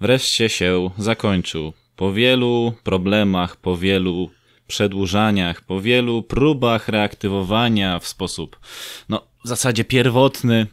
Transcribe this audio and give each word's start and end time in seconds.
wreszcie 0.00 0.48
się 0.48 0.90
zakończył. 0.98 1.72
Po 1.96 2.12
wielu 2.12 2.72
problemach, 2.82 3.56
po 3.56 3.76
wielu 3.76 4.30
przedłużaniach, 4.66 5.60
po 5.60 5.80
wielu 5.80 6.22
próbach 6.22 6.88
reaktywowania 6.88 7.98
w 7.98 8.06
sposób, 8.06 8.60
no, 9.08 9.26
w 9.44 9.48
zasadzie 9.48 9.84
pierwotny, 9.84 10.66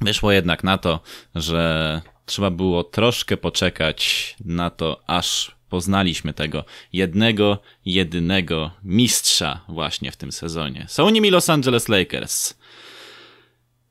wyszło 0.00 0.32
jednak 0.32 0.64
na 0.64 0.78
to, 0.78 1.00
że 1.34 2.02
trzeba 2.26 2.50
było 2.50 2.84
troszkę 2.84 3.36
poczekać 3.36 4.34
na 4.44 4.70
to, 4.70 5.02
aż 5.06 5.56
poznaliśmy 5.74 6.34
tego 6.34 6.64
jednego, 6.92 7.58
jedynego 7.84 8.70
mistrza 8.84 9.60
właśnie 9.68 10.12
w 10.12 10.16
tym 10.16 10.32
sezonie. 10.32 10.86
Są 10.88 11.10
nimi 11.10 11.30
Los 11.30 11.50
Angeles 11.50 11.88
Lakers. 11.88 12.54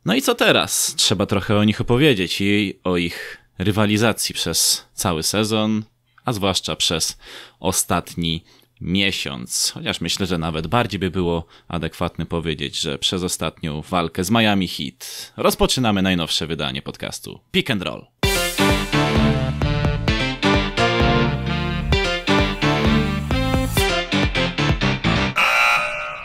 No 0.06 0.16
i 0.16 0.22
co 0.22 0.36
teraz? 0.36 0.96
Trzeba 0.96 1.26
trochę 1.26 1.58
o 1.58 1.64
nich 1.64 1.82
opowiedzieć 1.82 2.42
i 2.42 2.80
o 2.84 2.98
ich 2.98 3.38
rywalizacji 3.58 4.36
przez 4.36 4.86
cały 4.94 5.24
sezon, 5.24 5.84
a 6.26 6.34
zwłaszcza 6.34 6.76
przez 6.76 7.18
ostatni 7.60 8.44
miesiąc. 8.82 9.72
Chociaż 9.74 10.02
myślę, 10.02 10.26
że 10.26 10.38
nawet 10.38 10.68
bardziej 10.68 11.00
by 11.00 11.12
było 11.12 11.46
adekwatne 11.68 12.26
powiedzieć, 12.26 12.80
że 12.80 13.00
przez 13.00 13.24
ostatnią 13.24 13.82
walkę 13.82 14.24
z 14.24 14.32
Miami 14.32 14.68
Heat 14.68 15.34
rozpoczynamy 15.38 16.02
najnowsze 16.02 16.48
wydanie 16.48 16.82
podcastu 16.82 17.40
Pick 17.52 17.72
and 17.72 17.82
Roll. 17.82 18.13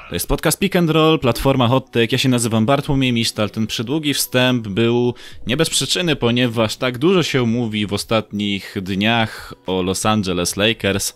To 0.08 0.14
jest 0.14 0.28
podcast 0.28 0.58
Pick 0.58 0.76
and 0.76 0.90
Roll, 0.90 1.18
platforma 1.18 1.68
Hottech. 1.68 2.12
Ja 2.12 2.18
się 2.18 2.28
nazywam 2.28 2.66
Bartłomiej 2.66 3.12
Misztal. 3.12 3.50
Ten 3.50 3.66
przydługi 3.66 4.14
wstęp 4.14 4.68
był 4.68 5.14
nie 5.46 5.56
bez 5.56 5.70
przyczyny, 5.70 6.16
ponieważ 6.16 6.76
tak 6.76 6.98
dużo 6.98 7.22
się 7.22 7.46
mówi 7.46 7.86
w 7.86 7.92
ostatnich 7.92 8.76
dniach 8.82 9.54
o 9.66 9.82
Los 9.82 10.06
Angeles 10.06 10.56
Lakers. 10.56 11.14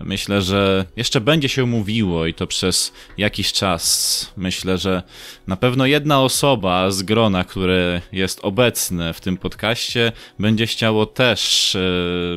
Myślę, 0.00 0.42
że 0.42 0.84
jeszcze 0.96 1.20
będzie 1.20 1.48
się 1.48 1.66
mówiło 1.66 2.26
i 2.26 2.34
to 2.34 2.46
przez 2.46 2.92
jakiś 3.18 3.52
czas. 3.52 4.32
Myślę, 4.36 4.78
że 4.78 5.02
na 5.46 5.56
pewno 5.56 5.86
jedna 5.86 6.22
osoba 6.22 6.90
z 6.90 7.02
grona, 7.02 7.44
które 7.44 8.00
jest 8.12 8.40
obecne 8.42 9.14
w 9.14 9.20
tym 9.20 9.36
podcaście, 9.36 10.12
będzie 10.38 10.66
chciało 10.66 11.06
też. 11.06 11.74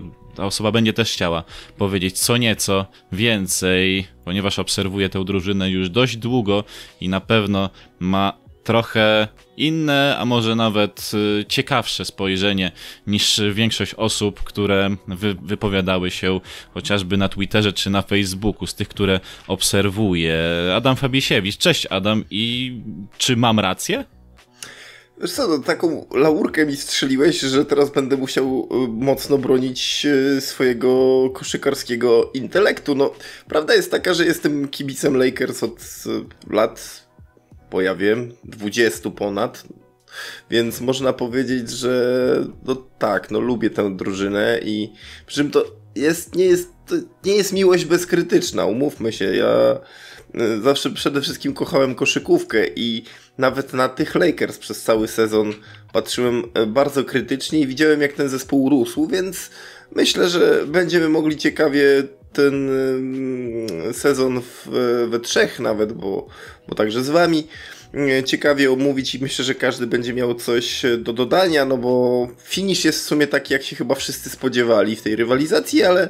Yy, 0.03 0.24
ta 0.35 0.45
osoba 0.45 0.71
będzie 0.71 0.93
też 0.93 1.13
chciała 1.13 1.43
powiedzieć 1.77 2.19
co 2.19 2.37
nieco 2.37 2.85
więcej, 3.11 4.07
ponieważ 4.25 4.59
obserwuje 4.59 5.09
tę 5.09 5.25
drużynę 5.25 5.69
już 5.69 5.89
dość 5.89 6.17
długo 6.17 6.63
i 7.01 7.09
na 7.09 7.21
pewno 7.21 7.69
ma 7.99 8.45
trochę 8.65 9.27
inne, 9.57 10.15
a 10.19 10.25
może 10.25 10.55
nawet 10.55 11.11
y, 11.41 11.45
ciekawsze 11.45 12.05
spojrzenie 12.05 12.71
niż 13.07 13.41
większość 13.53 13.93
osób, 13.93 14.43
które 14.43 14.95
wy 15.07 15.33
wypowiadały 15.33 16.11
się 16.11 16.39
chociażby 16.73 17.17
na 17.17 17.29
Twitterze 17.29 17.73
czy 17.73 17.89
na 17.89 18.01
Facebooku, 18.01 18.67
z 18.67 18.75
tych, 18.75 18.87
które 18.87 19.19
obserwuję. 19.47 20.37
Adam 20.75 20.95
Fabisiewicz. 20.95 21.57
Cześć 21.57 21.85
Adam 21.85 22.23
i 22.29 22.73
czy 23.17 23.37
mam 23.37 23.59
rację? 23.59 24.03
Wiesz 25.21 25.31
co, 25.31 25.47
no, 25.47 25.59
taką 25.59 26.05
laurkę 26.13 26.65
mi 26.65 26.75
strzeliłeś, 26.75 27.39
że 27.39 27.65
teraz 27.65 27.89
będę 27.89 28.17
musiał 28.17 28.67
y, 28.71 28.87
mocno 28.87 29.37
bronić 29.37 30.05
y, 30.37 30.41
swojego 30.41 31.29
koszykarskiego 31.29 32.31
intelektu. 32.33 32.95
No, 32.95 33.13
prawda 33.47 33.75
jest 33.75 33.91
taka, 33.91 34.13
że 34.13 34.25
jestem 34.25 34.67
kibicem 34.67 35.17
Lakers 35.17 35.63
od 35.63 35.79
y, 35.79 36.53
lat, 36.53 37.07
bo 37.71 37.81
ja 37.81 37.95
wiem, 37.95 38.33
20 38.43 39.09
ponad. 39.09 39.63
Więc 40.49 40.81
można 40.81 41.13
powiedzieć, 41.13 41.69
że 41.69 42.45
no 42.65 42.75
tak, 42.75 43.31
no 43.31 43.39
lubię 43.39 43.69
tę 43.69 43.95
drużynę 43.95 44.59
i 44.63 44.93
przy 45.25 45.35
czym 45.35 45.51
to 45.51 45.65
jest, 45.95 46.35
nie 46.35 46.45
jest, 46.45 46.69
to 46.87 46.95
nie 47.25 47.35
jest 47.35 47.53
miłość 47.53 47.85
bezkrytyczna, 47.85 48.65
umówmy 48.65 49.13
się. 49.13 49.35
Ja 49.35 49.79
zawsze 50.63 50.89
przede 50.89 51.21
wszystkim 51.21 51.53
kochałem 51.53 51.95
koszykówkę 51.95 52.67
i 52.75 53.03
nawet 53.37 53.73
na 53.73 53.89
tych 53.89 54.15
Lakers 54.15 54.57
przez 54.57 54.81
cały 54.81 55.07
sezon 55.07 55.53
patrzyłem 55.93 56.43
e, 56.53 56.65
bardzo 56.65 57.03
krytycznie 57.03 57.59
i 57.59 57.67
widziałem 57.67 58.01
jak 58.01 58.13
ten 58.13 58.29
zespół 58.29 58.69
rósł, 58.69 59.07
więc 59.07 59.49
myślę, 59.91 60.29
że 60.29 60.63
będziemy 60.67 61.09
mogli 61.09 61.37
ciekawie 61.37 62.03
ten 62.33 62.69
sezon 63.93 64.41
w, 64.41 64.67
we 65.09 65.19
trzech 65.19 65.59
nawet, 65.59 65.93
bo, 65.93 66.27
bo 66.67 66.75
także 66.75 67.03
z 67.03 67.09
wami 67.09 67.47
e, 67.93 68.23
ciekawie 68.23 68.71
omówić 68.71 69.15
i 69.15 69.19
myślę, 69.19 69.45
że 69.45 69.55
każdy 69.55 69.87
będzie 69.87 70.13
miał 70.13 70.35
coś 70.35 70.83
do 70.97 71.13
dodania, 71.13 71.65
no 71.65 71.77
bo 71.77 72.27
finish 72.43 72.85
jest 72.85 72.99
w 72.99 73.07
sumie 73.07 73.27
taki, 73.27 73.53
jak 73.53 73.63
się 73.63 73.75
chyba 73.75 73.95
wszyscy 73.95 74.29
spodziewali 74.29 74.95
w 74.95 75.01
tej 75.01 75.15
rywalizacji, 75.15 75.83
ale, 75.83 76.09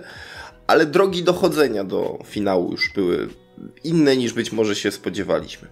ale 0.67 0.85
drogi 0.85 1.23
dochodzenia 1.23 1.83
do 1.83 2.19
finału 2.25 2.71
już 2.71 2.93
były 2.93 3.29
inne 3.83 4.17
niż 4.17 4.33
być 4.33 4.51
może 4.51 4.75
się 4.75 4.91
spodziewaliśmy 4.91 5.67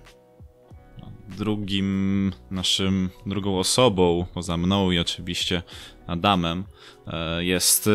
drugim 1.38 2.31
naszym, 2.51 3.09
drugą 3.25 3.59
osobą, 3.59 4.25
poza 4.33 4.57
mną 4.57 4.91
i 4.91 4.99
oczywiście 4.99 5.61
Adamem, 6.07 6.63
e, 7.07 7.44
jest 7.44 7.88
e, 7.88 7.91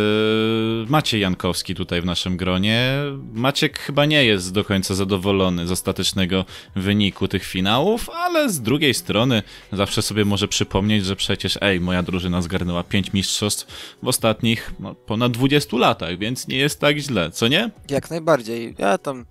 Maciej 0.88 1.20
Jankowski 1.20 1.74
tutaj 1.74 2.00
w 2.00 2.04
naszym 2.04 2.36
gronie. 2.36 2.94
Maciek 3.32 3.78
chyba 3.78 4.06
nie 4.06 4.24
jest 4.24 4.52
do 4.52 4.64
końca 4.64 4.94
zadowolony 4.94 5.66
z 5.66 5.72
ostatecznego 5.72 6.44
wyniku 6.76 7.28
tych 7.28 7.44
finałów, 7.44 8.10
ale 8.10 8.50
z 8.50 8.60
drugiej 8.60 8.94
strony 8.94 9.42
zawsze 9.72 10.02
sobie 10.02 10.24
może 10.24 10.48
przypomnieć, 10.48 11.04
że 11.04 11.16
przecież 11.16 11.58
ej, 11.60 11.80
moja 11.80 12.02
drużyna 12.02 12.42
zgarnęła 12.42 12.82
pięć 12.82 13.12
mistrzostw 13.12 13.96
w 14.02 14.08
ostatnich 14.08 14.74
no, 14.80 14.94
ponad 14.94 15.32
20 15.32 15.76
latach, 15.76 16.18
więc 16.18 16.48
nie 16.48 16.56
jest 16.56 16.80
tak 16.80 16.98
źle, 16.98 17.30
co 17.30 17.48
nie? 17.48 17.70
Jak 17.90 18.10
najbardziej. 18.10 18.74
Ja 18.78 18.98
tam 18.98 19.24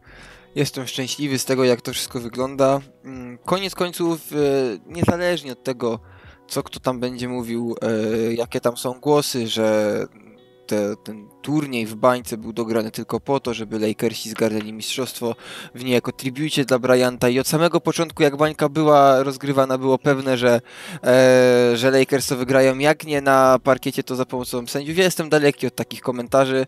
Jestem 0.58 0.88
szczęśliwy 0.88 1.40
z 1.40 1.46
tego, 1.46 1.64
jak 1.64 1.82
to 1.82 1.94
wszystko 1.94 2.20
wygląda. 2.20 2.80
Mm, 3.04 3.38
koniec 3.38 3.76
końców, 3.76 4.32
e, 4.32 4.36
niezależnie 4.86 5.52
od 5.52 5.64
tego, 5.64 6.00
co 6.48 6.64
kto 6.64 6.80
tam 6.80 7.00
będzie 7.00 7.28
mówił, 7.28 7.76
e, 7.82 8.34
jakie 8.34 8.62
tam 8.62 8.78
są 8.78 9.00
głosy, 9.00 9.48
że 9.48 10.06
te, 10.68 10.96
ten 10.96 11.30
turniej 11.42 11.86
w 11.86 11.96
bańce 11.96 12.38
był 12.38 12.54
dograny 12.54 12.92
tylko 12.92 13.20
po 13.20 13.40
to, 13.40 13.54
żeby 13.54 13.80
Lakersi 13.80 14.30
zgarnęli 14.30 14.74
mistrzostwo 14.74 15.36
w 15.76 15.84
niejako 15.84 16.12
tribucie 16.12 16.66
dla 16.66 16.80
Bryanta 16.80 17.30
i 17.30 17.40
od 17.40 17.48
samego 17.48 17.82
początku 17.82 18.24
jak 18.24 18.38
bańka 18.38 18.70
była 18.70 19.24
rozgrywana 19.24 19.78
było 19.78 19.98
pewne, 19.98 20.38
że, 20.38 20.62
e, 21.04 21.78
że 21.78 21.92
Lakers 21.92 22.28
to 22.28 22.36
wygrają, 22.36 22.78
jak 22.78 23.04
nie 23.04 23.22
na 23.22 23.60
parkiecie 23.64 24.04
to 24.04 24.16
za 24.16 24.26
pomocą 24.26 24.68
sędziów. 24.68 24.98
Ja 24.98 25.04
jestem 25.04 25.30
daleki 25.30 25.68
od 25.68 25.76
takich 25.76 26.02
komentarzy. 26.02 26.66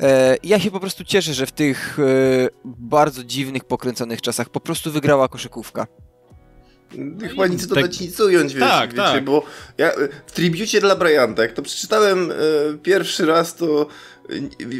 E, 0.00 0.36
ja 0.42 0.60
się 0.60 0.70
po 0.70 0.80
prostu 0.80 1.04
cieszę, 1.04 1.34
że 1.34 1.46
w 1.46 1.52
tych 1.52 1.98
e, 1.98 2.02
bardzo 2.64 3.24
dziwnych, 3.24 3.64
pokręconych 3.64 4.22
czasach 4.22 4.48
po 4.48 4.60
prostu 4.60 4.92
wygrała 4.92 5.28
koszykówka. 5.28 5.86
Chyba 7.28 7.46
nic 7.46 7.66
dodać, 7.66 7.92
tak, 7.92 8.00
nic 8.00 8.20
ująć, 8.20 8.54
wiecie, 8.54 8.66
tak, 8.66 8.90
wiecie 8.90 9.02
tak. 9.02 9.24
bo 9.24 9.44
ja 9.78 9.92
w 10.26 10.32
tribucie 10.32 10.80
dla 10.80 10.96
Bryanta, 10.96 11.42
jak 11.42 11.52
to 11.52 11.62
przeczytałem 11.62 12.30
e, 12.30 12.34
pierwszy 12.82 13.26
raz, 13.26 13.54
to 13.54 13.86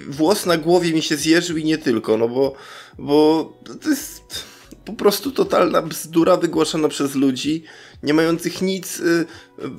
włos 0.08 0.46
na 0.46 0.56
głowie 0.56 0.92
mi 0.92 1.02
się 1.02 1.16
zjeżył 1.16 1.56
i 1.56 1.64
nie 1.64 1.78
tylko, 1.78 2.16
no 2.16 2.28
bo, 2.28 2.54
bo 2.98 3.52
to 3.82 3.90
jest 3.90 4.44
po 4.84 4.92
prostu 4.92 5.30
totalna 5.30 5.82
bzdura 5.82 6.36
wygłaszana 6.36 6.88
przez 6.88 7.14
ludzi, 7.14 7.64
nie 8.02 8.14
mających 8.14 8.62
nic 8.62 9.00
y, 9.00 9.26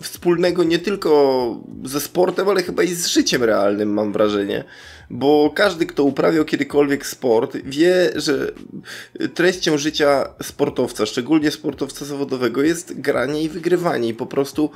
wspólnego 0.01 0.63
nie 0.63 0.79
tylko 0.79 1.63
ze 1.83 2.01
sportem, 2.01 2.50
ale 2.50 2.63
chyba 2.63 2.83
i 2.83 2.88
z 2.88 3.07
życiem 3.07 3.44
realnym, 3.44 3.94
mam 3.94 4.13
wrażenie 4.13 4.63
bo 5.13 5.51
każdy, 5.56 5.85
kto 5.85 6.03
uprawiał 6.03 6.46
kiedykolwiek 6.46 7.07
sport, 7.07 7.57
wie, 7.66 8.12
że 8.16 8.51
treścią 9.34 9.78
życia 9.78 10.29
sportowca, 10.44 11.06
szczególnie 11.06 11.51
sportowca 11.51 12.06
zawodowego, 12.06 12.63
jest 12.63 13.01
granie 13.01 13.44
i 13.44 13.50
wygrywanie. 13.50 14.10
I 14.10 14.13
po 14.13 14.25
prostu 14.25 14.69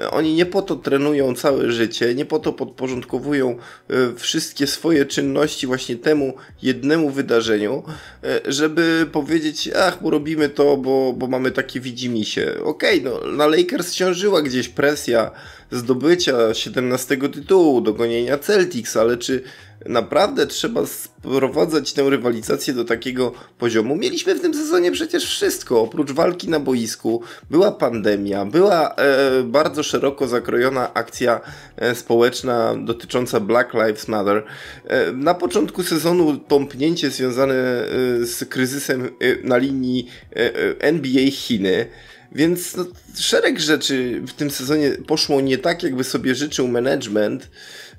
e, 0.00 0.10
oni 0.10 0.34
nie 0.34 0.46
po 0.46 0.62
to 0.62 0.76
trenują 0.76 1.34
całe 1.34 1.72
życie, 1.72 2.14
nie 2.14 2.24
po 2.24 2.38
to 2.38 2.52
podporządkowują 2.52 3.50
e, 3.50 3.94
wszystkie 4.16 4.66
swoje 4.66 5.06
czynności 5.06 5.66
właśnie 5.66 5.96
temu 5.96 6.34
jednemu 6.62 7.10
wydarzeniu, 7.10 7.82
e, 8.24 8.40
żeby 8.52 9.06
powiedzieć, 9.12 9.70
ach, 9.78 10.02
bo 10.02 10.10
robimy 10.10 10.48
to, 10.48 10.76
bo, 10.76 11.12
bo 11.12 11.26
mamy 11.26 11.50
takie 11.50 11.80
widzimisię. 11.80 12.64
Okej, 12.64 13.00
okay, 13.00 13.20
no 13.24 13.32
na 13.32 13.46
Lakers 13.46 13.92
ciążyła 13.92 14.42
gdzieś 14.42 14.68
presja 14.68 15.30
zdobycia 15.70 16.54
17 16.54 17.16
tytułu, 17.16 17.80
dogonienia 17.80 18.38
Celtics, 18.38 18.96
ale 18.96 19.16
czy 19.16 19.42
naprawdę 19.86 20.46
trzeba 20.46 20.86
sprowadzać 20.86 21.92
tę 21.92 22.10
rywalizację 22.10 22.74
do 22.74 22.84
takiego 22.84 23.32
poziomu. 23.58 23.96
Mieliśmy 23.96 24.34
w 24.34 24.40
tym 24.40 24.54
sezonie 24.54 24.92
przecież 24.92 25.24
wszystko, 25.24 25.80
oprócz 25.80 26.10
walki 26.12 26.48
na 26.48 26.60
boisku, 26.60 27.22
była 27.50 27.72
pandemia, 27.72 28.44
była 28.44 28.94
e, 28.94 29.42
bardzo 29.42 29.82
szeroko 29.82 30.28
zakrojona 30.28 30.94
akcja 30.94 31.40
e, 31.76 31.94
społeczna 31.94 32.74
dotycząca 32.84 33.40
Black 33.40 33.74
Lives 33.74 34.08
Matter. 34.08 34.44
E, 34.86 35.12
na 35.12 35.34
początku 35.34 35.82
sezonu 35.82 36.38
tąpnięcie 36.38 37.10
związane 37.10 37.54
e, 37.54 37.86
z 38.26 38.44
kryzysem 38.48 39.04
e, 39.04 39.08
na 39.48 39.56
linii 39.56 40.06
e, 40.32 40.80
NBA 40.80 41.30
Chiny. 41.30 41.86
Więc 42.32 42.76
no, 42.76 42.84
szereg 43.18 43.60
rzeczy 43.60 44.22
w 44.26 44.32
tym 44.32 44.50
sezonie 44.50 44.90
poszło 45.06 45.40
nie 45.40 45.58
tak, 45.58 45.82
jakby 45.82 46.04
sobie 46.04 46.34
życzył 46.34 46.68
management 46.68 47.50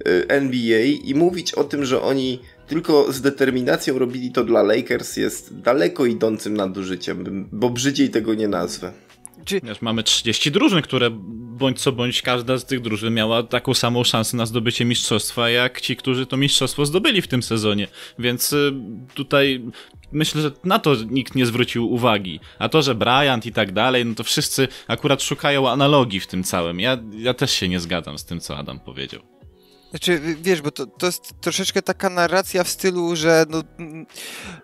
y, 0.08 0.28
NBA 0.28 0.82
i 0.82 1.16
mówić 1.16 1.54
o 1.54 1.64
tym, 1.64 1.86
że 1.86 2.02
oni 2.02 2.40
tylko 2.68 3.14
z 3.14 3.22
determinacją 3.22 4.00
robili 4.00 4.32
to 4.32 4.44
dla 4.44 4.64
Lakers 4.64 5.18
jest 5.18 5.60
daleko 5.62 6.06
idącym 6.06 6.54
nadużyciem, 6.54 7.50
bo 7.52 7.70
brzydziej 7.70 8.10
tego 8.10 8.34
nie 8.34 8.48
nazwę. 8.48 8.94
Czy... 9.46 9.62
Mamy 9.82 10.04
30 10.04 10.52
drużyn, 10.52 10.82
które 10.82 11.10
bądź 11.62 11.80
co 11.80 11.92
bądź 11.92 12.22
każda 12.22 12.58
z 12.58 12.66
tych 12.66 12.82
drużyn 12.82 13.14
miała 13.14 13.44
taką 13.44 13.74
samą 13.74 14.04
szansę 14.04 14.38
na 14.38 14.46
zdobycie 14.46 14.86
mistrzostwa, 14.86 15.50
jak 15.50 15.82
ci, 15.82 15.96
którzy 15.96 16.26
to 16.26 16.38
mistrzostwo 16.38 16.86
zdobyli 16.86 17.22
w 17.22 17.28
tym 17.28 17.44
sezonie. 17.44 17.88
Więc 18.20 18.54
y, 18.54 18.74
tutaj 19.14 19.62
myślę, 20.12 20.42
że 20.42 20.52
na 20.64 20.80
to 20.80 20.96
nikt 20.96 21.36
nie 21.36 21.46
zwrócił 21.46 21.92
uwagi. 21.92 22.40
A 22.60 22.70
to, 22.70 22.82
że 22.82 22.96
Bryant 22.96 23.46
i 23.46 23.54
tak 23.54 23.72
dalej, 23.72 24.06
no 24.06 24.16
to 24.16 24.24
wszyscy 24.24 24.68
akurat 24.88 25.24
szukają 25.24 25.70
analogii 25.70 26.20
w 26.20 26.28
tym 26.28 26.44
całym. 26.44 26.80
Ja, 26.80 26.98
ja 27.14 27.34
też 27.34 27.52
się 27.52 27.70
nie 27.70 27.80
zgadzam 27.80 28.18
z 28.18 28.26
tym, 28.26 28.40
co 28.40 28.58
Adam 28.58 28.80
powiedział. 28.80 29.22
Znaczy, 29.92 30.22
wiesz, 30.42 30.62
bo 30.62 30.72
to, 30.72 30.86
to 30.86 31.06
jest 31.06 31.34
troszeczkę 31.42 31.82
taka 31.82 32.10
narracja 32.10 32.64
w 32.64 32.70
stylu, 32.70 33.16
że 33.16 33.46
no, 33.50 33.64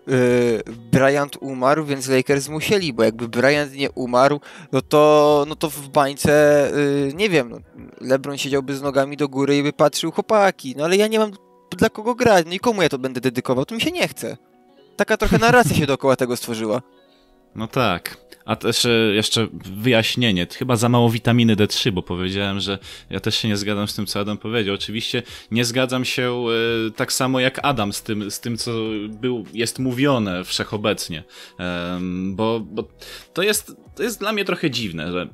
yy, 0.08 0.64
Bryant 0.92 1.38
umarł, 1.42 1.86
więc 1.86 2.08
Lakers 2.08 2.50
musieli, 2.50 2.94
bo 2.94 3.04
jakby 3.04 3.28
Bryant 3.28 3.74
nie 3.74 3.92
umarł, 3.92 4.42
no 4.72 4.82
to, 4.82 5.46
no 5.48 5.56
to 5.56 5.70
w 5.70 5.90
bańce, 5.90 6.72
yy, 7.06 7.14
nie 7.14 7.30
wiem, 7.30 7.50
no, 7.50 7.60
LeBron 8.02 8.38
siedziałby 8.38 8.76
z 8.76 8.82
nogami 8.82 9.18
do 9.18 9.30
góry 9.30 9.58
i 9.58 9.64
by 9.64 9.74
patrzył 9.74 10.12
chłopaki, 10.12 10.76
no 10.78 10.84
ale 10.86 10.98
ja 10.98 11.08
nie 11.08 11.20
mam 11.20 11.32
dla 11.78 11.90
kogo 11.90 12.16
grać, 12.16 12.46
no 12.48 12.54
i 12.54 12.60
komu 12.60 12.82
ja 12.82 12.90
to 12.90 13.00
będę 13.00 13.22
dedykował, 13.22 13.66
to 13.66 13.76
mi 13.76 13.82
się 13.82 13.92
nie 13.92 14.08
chce. 14.08 14.38
Taka 14.98 15.18
trochę 15.18 15.38
narracja 15.38 15.76
się 15.76 15.86
dookoła 15.86 16.16
tego 16.16 16.38
stworzyła. 16.38 16.82
No 17.56 17.68
tak. 17.68 18.18
A 18.46 18.56
też 18.56 18.86
e, 18.86 18.90
jeszcze 18.90 19.48
wyjaśnienie, 19.64 20.48
chyba 20.58 20.76
za 20.76 20.90
mało 20.90 21.10
witaminy 21.10 21.56
D3, 21.56 21.92
bo 21.92 22.02
powiedziałem, 22.02 22.60
że 22.60 22.80
ja 23.10 23.20
też 23.20 23.36
się 23.36 23.48
nie 23.48 23.58
zgadzam 23.58 23.88
z 23.88 23.96
tym, 23.96 24.06
co 24.06 24.20
Adam 24.20 24.38
powiedział. 24.38 24.76
Oczywiście 24.76 25.24
nie 25.52 25.66
zgadzam 25.66 26.06
się 26.06 26.44
e, 26.88 26.92
tak 26.92 27.14
samo 27.14 27.40
jak 27.40 27.60
Adam 27.64 27.94
z 27.94 28.04
tym, 28.04 28.32
z 28.32 28.40
tym 28.40 28.58
co 28.58 28.72
był, 29.10 29.46
jest 29.54 29.80
mówione 29.80 30.44
wszechobecnie, 30.44 31.24
bo, 32.32 32.60
bo 32.60 32.84
to, 33.34 33.44
jest, 33.44 33.76
to 33.96 34.04
jest 34.04 34.20
dla 34.20 34.34
mnie 34.34 34.46
trochę 34.46 34.72
dziwne, 34.72 35.12
że 35.12 35.28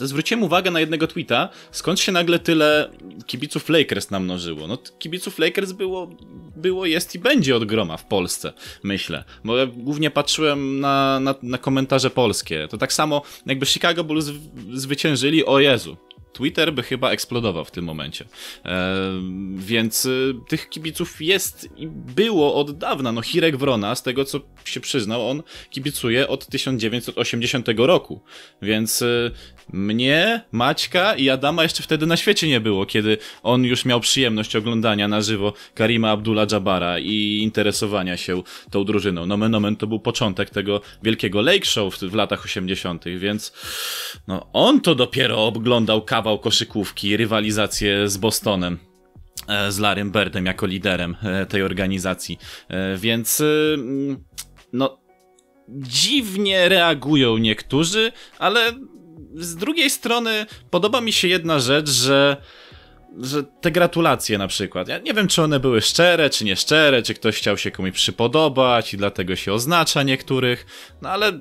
zwróciłem 0.00 0.42
uwagę 0.42 0.70
na 0.70 0.80
jednego 0.80 1.06
tweeta, 1.06 1.48
skąd 1.70 2.00
się 2.00 2.12
nagle 2.12 2.38
tyle 2.38 2.90
kibiców 3.26 3.68
Lakers 3.68 4.10
namnożyło. 4.10 4.66
No 4.66 4.78
kibiców 4.98 5.38
Lakers 5.38 5.72
było, 5.72 6.10
było 6.56 6.86
jest 6.86 7.14
i 7.14 7.18
będzie 7.18 7.56
od 7.56 7.64
groma 7.64 7.96
w 7.96 8.06
Polsce, 8.06 8.52
myślę. 8.82 9.24
Bo 9.44 9.56
ja 9.56 9.66
głównie 9.66 10.10
patrzyłem 10.10 10.80
na, 10.80 11.20
na, 11.20 11.34
na 11.42 11.58
komentarze 11.58 12.10
polskie. 12.10 12.68
To 12.70 12.78
tak 12.78 12.92
samo 12.92 13.22
jakby 13.46 13.66
Chicago 13.66 14.04
Bulls 14.04 14.30
zwyciężyli, 14.72 15.44
o 15.44 15.60
Jezu, 15.60 15.96
Twitter 16.34 16.72
by 16.72 16.82
chyba 16.82 17.10
eksplodował 17.10 17.64
w 17.64 17.70
tym 17.70 17.84
momencie. 17.84 18.24
E, 18.64 18.94
więc 19.56 20.06
y, 20.06 20.34
tych 20.48 20.68
kibiców 20.68 21.22
jest 21.22 21.68
i 21.76 21.86
było 21.86 22.54
od 22.54 22.78
dawna. 22.78 23.12
No 23.12 23.22
Hirek 23.22 23.56
Wrona, 23.56 23.94
z 23.94 24.02
tego 24.02 24.24
co 24.24 24.40
się 24.64 24.80
przyznał, 24.80 25.28
on 25.30 25.42
kibicuje 25.70 26.28
od 26.28 26.46
1980 26.46 27.68
roku. 27.76 28.20
Więc 28.62 29.02
y, 29.02 29.30
mnie, 29.72 30.40
Maćka 30.52 31.14
i 31.14 31.30
Adama 31.30 31.62
jeszcze 31.62 31.82
wtedy 31.82 32.06
na 32.06 32.16
świecie 32.16 32.48
nie 32.48 32.60
było, 32.60 32.86
kiedy 32.86 33.18
on 33.42 33.64
już 33.64 33.84
miał 33.84 34.00
przyjemność 34.00 34.56
oglądania 34.56 35.08
na 35.08 35.20
żywo 35.20 35.52
Karima 35.74 36.10
Abdullah 36.10 36.52
Jabara 36.52 36.98
i 36.98 37.40
interesowania 37.42 38.16
się 38.16 38.42
tą 38.70 38.84
drużyną. 38.84 39.26
Nomen 39.26 39.50
nomen 39.50 39.76
to 39.76 39.86
był 39.86 40.00
początek 40.00 40.50
tego 40.50 40.80
wielkiego 41.02 41.42
Lake 41.42 41.64
Show 41.64 41.94
w, 41.94 41.98
w 41.98 42.14
latach 42.14 42.44
80., 42.44 43.04
więc 43.18 43.52
no 44.28 44.46
on 44.52 44.80
to 44.80 44.94
dopiero 44.94 45.46
oglądał 45.46 46.02
kawał 46.24 46.38
koszykówki, 46.38 47.16
rywalizację 47.16 48.08
z 48.08 48.16
Bostonem 48.16 48.78
e, 49.48 49.72
z 49.72 49.78
Larrym 49.78 50.12
Birdem 50.12 50.46
jako 50.46 50.66
liderem 50.66 51.16
e, 51.22 51.46
tej 51.46 51.62
organizacji. 51.62 52.38
E, 52.68 52.96
więc 52.96 53.42
no 54.72 54.98
dziwnie 55.68 56.68
reagują 56.68 57.38
niektórzy, 57.38 58.12
ale 58.38 58.72
z 59.34 59.56
drugiej 59.56 59.90
strony 59.90 60.46
podoba 60.70 61.00
mi 61.00 61.12
się 61.12 61.28
jedna 61.28 61.58
rzecz, 61.58 61.90
że 61.90 62.36
że 63.18 63.42
te 63.42 63.70
gratulacje 63.70 64.38
na 64.38 64.48
przykład, 64.48 64.88
ja 64.88 64.98
nie 64.98 65.14
wiem 65.14 65.28
czy 65.28 65.42
one 65.42 65.60
były 65.60 65.80
szczere, 65.80 66.30
czy 66.30 66.44
nieszczere, 66.44 67.02
czy 67.02 67.14
ktoś 67.14 67.36
chciał 67.36 67.58
się 67.58 67.70
komuś 67.70 67.90
przypodobać 67.90 68.94
i 68.94 68.96
dlatego 68.96 69.36
się 69.36 69.52
oznacza 69.52 70.02
niektórych, 70.02 70.66
no 71.02 71.10
ale 71.10 71.32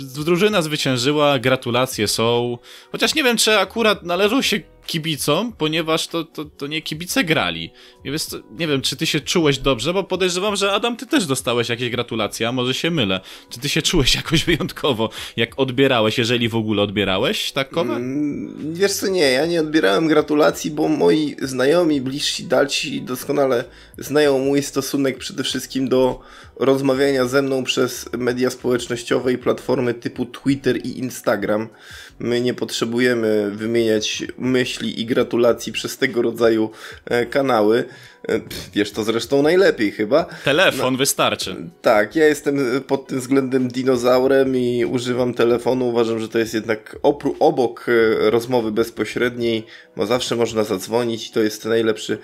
drużyna 0.00 0.62
zwyciężyła, 0.62 1.38
gratulacje 1.38 2.08
są. 2.08 2.58
Chociaż 2.92 3.14
nie 3.14 3.24
wiem, 3.24 3.36
czy 3.36 3.58
akurat 3.58 4.02
należą 4.02 4.42
się 4.42 4.60
kibicom, 4.90 5.52
ponieważ 5.52 6.06
to, 6.06 6.24
to, 6.24 6.44
to 6.44 6.66
nie 6.66 6.82
kibice 6.82 7.24
grali. 7.24 7.70
Więc 8.04 8.36
nie 8.58 8.68
wiem, 8.68 8.82
czy 8.82 8.96
ty 8.96 9.06
się 9.06 9.20
czułeś 9.20 9.58
dobrze, 9.58 9.92
bo 9.92 10.04
podejrzewam, 10.04 10.56
że 10.56 10.72
Adam, 10.72 10.96
ty 10.96 11.06
też 11.06 11.26
dostałeś 11.26 11.68
jakieś 11.68 11.90
gratulacje, 11.90 12.48
a 12.48 12.52
może 12.52 12.74
się 12.74 12.90
mylę. 12.90 13.20
Czy 13.50 13.60
ty 13.60 13.68
się 13.68 13.82
czułeś 13.82 14.14
jakoś 14.20 14.44
wyjątkowo, 14.44 15.10
jak 15.36 15.58
odbierałeś, 15.58 16.18
jeżeli 16.18 16.48
w 16.48 16.56
ogóle 16.56 16.82
odbierałeś 16.82 17.52
takowe? 17.52 17.94
Mm, 17.94 18.74
wiesz 18.74 18.92
co, 18.92 19.06
nie, 19.06 19.30
ja 19.30 19.46
nie 19.46 19.60
odbierałem 19.60 20.08
gratulacji, 20.08 20.70
bo 20.70 20.88
moi 20.88 21.36
znajomi, 21.42 22.00
bliżsi, 22.00 22.44
dalsi 22.44 23.02
doskonale 23.02 23.64
znają 23.98 24.38
mój 24.38 24.62
stosunek 24.62 25.18
przede 25.18 25.44
wszystkim 25.44 25.88
do 25.88 26.20
rozmawiania 26.60 27.24
ze 27.24 27.42
mną 27.42 27.64
przez 27.64 28.08
media 28.18 28.50
społecznościowe 28.50 29.32
i 29.32 29.38
platformy 29.38 29.94
typu 29.94 30.26
Twitter 30.26 30.76
i 30.76 30.98
Instagram. 30.98 31.68
My 32.20 32.40
nie 32.40 32.54
potrzebujemy 32.54 33.50
wymieniać 33.50 34.24
myśli 34.38 35.00
i 35.00 35.06
gratulacji 35.06 35.72
przez 35.72 35.98
tego 35.98 36.22
rodzaju 36.22 36.70
e, 37.04 37.26
kanały. 37.26 37.84
E, 38.28 38.40
wiesz 38.74 38.90
to 38.90 39.04
zresztą 39.04 39.42
najlepiej 39.42 39.92
chyba. 39.92 40.24
Telefon 40.44 40.92
no, 40.92 40.98
wystarczy. 40.98 41.56
Tak, 41.82 42.16
ja 42.16 42.26
jestem 42.26 42.58
pod 42.86 43.06
tym 43.06 43.20
względem 43.20 43.68
dinozaurem 43.68 44.56
i 44.56 44.84
używam 44.84 45.34
telefonu. 45.34 45.88
Uważam, 45.88 46.20
że 46.20 46.28
to 46.28 46.38
jest 46.38 46.54
jednak 46.54 46.96
oprócz, 47.02 47.36
obok 47.40 47.86
e, 47.88 48.30
rozmowy 48.30 48.72
bezpośredniej, 48.72 49.66
bo 49.96 50.06
zawsze 50.06 50.36
można 50.36 50.64
zadzwonić 50.64 51.28
i 51.28 51.32
to 51.32 51.40
jest 51.40 51.64
najlepszy 51.64 52.18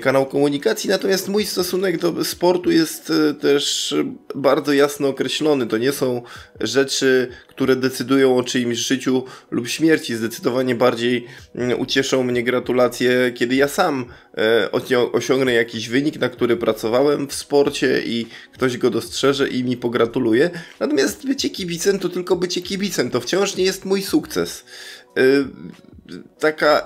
kanał 0.00 0.26
komunikacji. 0.26 0.90
Natomiast 0.90 1.28
mój 1.28 1.44
stosunek 1.44 1.98
do 1.98 2.24
sportu 2.24 2.70
jest 2.70 3.12
też 3.40 3.94
bardzo 4.34 4.72
jasno 4.72 5.08
określony. 5.08 5.66
To 5.66 5.78
nie 5.78 5.92
są 5.92 6.22
rzeczy, 6.60 7.28
które 7.54 7.76
decydują 7.76 8.36
o 8.36 8.42
czyimś 8.42 8.78
życiu 8.78 9.24
lub 9.50 9.68
śmierci. 9.68 10.16
Zdecydowanie 10.16 10.74
bardziej 10.74 11.26
mm, 11.54 11.80
ucieszą 11.80 12.22
mnie 12.22 12.42
gratulacje, 12.42 13.32
kiedy 13.34 13.54
ja 13.54 13.68
sam 13.68 14.06
e, 14.38 14.70
osiągnę 15.12 15.52
jakiś 15.52 15.88
wynik, 15.88 16.20
na 16.20 16.28
który 16.28 16.56
pracowałem 16.56 17.28
w 17.28 17.34
sporcie 17.34 18.02
i 18.06 18.26
ktoś 18.52 18.78
go 18.78 18.90
dostrzeże 18.90 19.48
i 19.48 19.64
mi 19.64 19.76
pogratuluje. 19.76 20.50
Natomiast 20.80 21.26
bycie 21.26 21.50
kibicem 21.50 21.98
to 21.98 22.08
tylko 22.08 22.36
bycie 22.36 22.62
kibicem, 22.62 23.10
to 23.10 23.20
wciąż 23.20 23.56
nie 23.56 23.64
jest 23.64 23.84
mój 23.84 24.02
sukces. 24.02 24.64
E, 25.16 25.22
taka 26.38 26.80
e, 26.80 26.84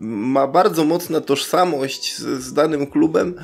ma 0.00 0.46
bardzo 0.46 0.84
mocna 0.84 1.20
tożsamość 1.20 2.16
z, 2.16 2.42
z 2.42 2.52
danym 2.52 2.86
klubem. 2.86 3.34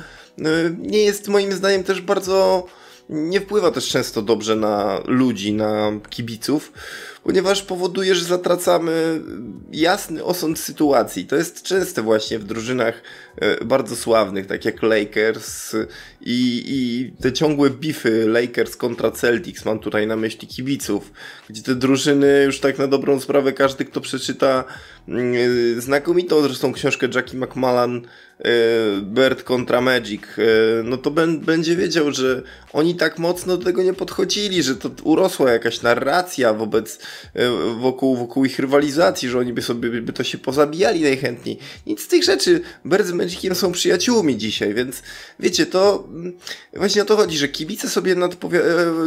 Nie 0.77 1.03
jest 1.03 1.27
moim 1.27 1.51
zdaniem 1.51 1.83
też 1.83 2.01
bardzo 2.01 2.67
nie 3.13 3.41
wpływa 3.41 3.71
też 3.71 3.89
często 3.89 4.21
dobrze 4.21 4.55
na 4.55 5.01
ludzi, 5.07 5.53
na 5.53 5.91
kibiców, 6.09 6.71
ponieważ 7.23 7.61
powoduje, 7.61 8.15
że 8.15 8.25
zatracamy 8.25 9.21
jasny 9.71 10.23
osąd 10.23 10.59
sytuacji. 10.59 11.25
To 11.25 11.35
jest 11.35 11.63
częste 11.63 12.01
właśnie 12.01 12.39
w 12.39 12.43
drużynach 12.43 13.01
e, 13.35 13.65
bardzo 13.65 13.95
sławnych, 13.95 14.47
tak 14.47 14.65
jak 14.65 14.83
Lakers 14.83 15.75
i, 16.21 16.63
i 16.67 17.11
te 17.21 17.33
ciągłe 17.33 17.69
bify 17.69 18.27
Lakers 18.27 18.75
kontra 18.75 19.11
Celtics, 19.11 19.65
mam 19.65 19.79
tutaj 19.79 20.07
na 20.07 20.15
myśli 20.15 20.47
kibiców, 20.47 21.11
gdzie 21.49 21.61
te 21.61 21.75
drużyny 21.75 22.43
już 22.45 22.59
tak 22.59 22.77
na 22.77 22.87
dobrą 22.87 23.19
sprawę 23.19 23.53
każdy, 23.53 23.85
kto 23.85 24.01
przeczyta 24.01 24.63
mm, 25.07 25.81
znakomitą 25.81 26.41
zresztą 26.41 26.73
książkę 26.73 27.07
Jackie 27.15 27.37
McMullan 27.37 28.01
Bird 29.01 29.43
kontra 29.43 29.81
Magic, 29.81 30.21
no 30.83 30.97
to 30.97 31.11
będzie 31.41 31.75
wiedział, 31.75 32.11
że 32.11 32.41
oni 32.73 32.95
tak 32.95 33.19
mocno 33.19 33.57
do 33.57 33.65
tego 33.65 33.83
nie 33.83 33.93
podchodzili, 33.93 34.63
że 34.63 34.75
to 34.75 34.89
urosła 35.03 35.51
jakaś 35.51 35.81
narracja 35.81 36.53
wobec, 36.53 36.99
wokół, 37.79 38.17
wokół 38.17 38.45
ich 38.45 38.59
rywalizacji, 38.59 39.29
że 39.29 39.39
oni 39.39 39.53
by 39.53 39.61
sobie 39.61 40.01
by 40.01 40.13
to 40.13 40.23
się 40.23 40.37
pozabijali 40.37 41.01
najchętniej. 41.01 41.57
Nic 41.87 42.01
z 42.01 42.07
tych 42.07 42.23
rzeczy. 42.23 42.61
Bird 42.85 43.07
z 43.07 43.11
Magiciem 43.11 43.55
są 43.55 43.71
przyjaciółmi 43.71 44.37
dzisiaj, 44.37 44.73
więc 44.73 45.03
wiecie, 45.39 45.65
to 45.65 46.07
mm, 46.09 46.33
właśnie 46.73 47.01
o 47.01 47.05
to 47.05 47.15
chodzi, 47.15 47.37
że 47.37 47.47
kibice 47.47 47.89
sobie 47.89 48.15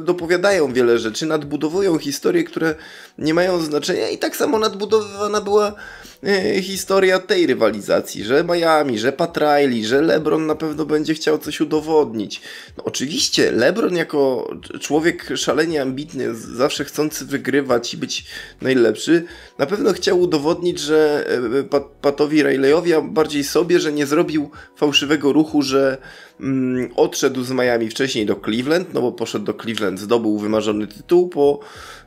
dopowiadają 0.03 0.73
wiele 0.73 0.99
rzeczy, 0.99 1.27
nadbudowują 1.27 1.99
historie, 1.99 2.45
które 2.45 2.75
nie 3.19 3.35
mają 3.35 3.61
znaczenia 3.61 4.09
i 4.09 4.19
tak 4.19 4.37
samo 4.37 4.59
nadbudowywana 4.59 5.41
była 5.41 5.75
e, 6.23 6.63
historia 6.63 7.19
tej 7.19 7.47
rywalizacji, 7.47 8.25
że 8.25 8.45
Miami, 8.45 8.99
że 8.99 9.13
Pat 9.13 9.37
Riley, 9.37 9.85
że 9.85 10.03
LeBron 10.03 10.47
na 10.47 10.55
pewno 10.55 10.87
będzie 10.87 11.15
chciał 11.15 11.39
coś 11.39 11.61
udowodnić. 11.61 12.41
No 12.79 12.85
oczywiście, 12.85 13.53
LeBron 13.53 13.97
jako 13.97 14.51
człowiek 14.81 15.29
szalenie 15.37 15.83
ambitny, 15.83 16.35
zawsze 16.35 16.85
chcący 16.85 17.25
wygrywać 17.25 17.95
i 17.95 17.97
być 17.97 18.25
najlepszy, 18.61 19.25
na 19.59 19.67
pewno 19.67 19.93
chciał 19.93 20.21
udowodnić, 20.21 20.79
że 20.81 21.27
e, 21.61 21.65
Pat 21.65 21.85
Patowi 22.01 22.43
Rileyowi, 22.43 22.95
a 22.95 23.01
bardziej 23.01 23.45
sobie, 23.45 23.81
że 23.81 23.93
nie 23.93 24.07
zrobił 24.07 24.51
fałszywego 24.77 25.33
ruchu, 25.33 25.63
że 25.63 25.99
mm, 26.41 26.91
odszedł 26.97 27.43
z 27.43 27.51
Miami 27.51 27.89
wcześniej 27.91 28.27
do 28.27 28.37
Cleveland, 28.37 28.95
no 28.95 29.01
bo 29.01 29.13
poszedł 29.13 29.45
do 29.45 29.55
Cleveland, 29.55 30.01
zdobył 30.01 30.39
wymarzony 30.39 30.87
tytuł 30.87 31.29
po 31.29 31.61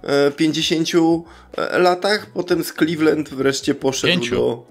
e, 0.03 0.31
50 0.31 0.89
e, 1.57 1.79
latach, 1.79 2.31
potem 2.33 2.63
z 2.63 2.73
Cleveland 2.73 3.29
wreszcie 3.29 3.75
poszedł 3.75 4.13
Pięciu. 4.13 4.35
do... 4.35 4.65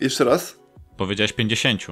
Jeszcze 0.00 0.24
raz? 0.24 0.56
Powiedziałeś 0.96 1.32
50. 1.32 1.86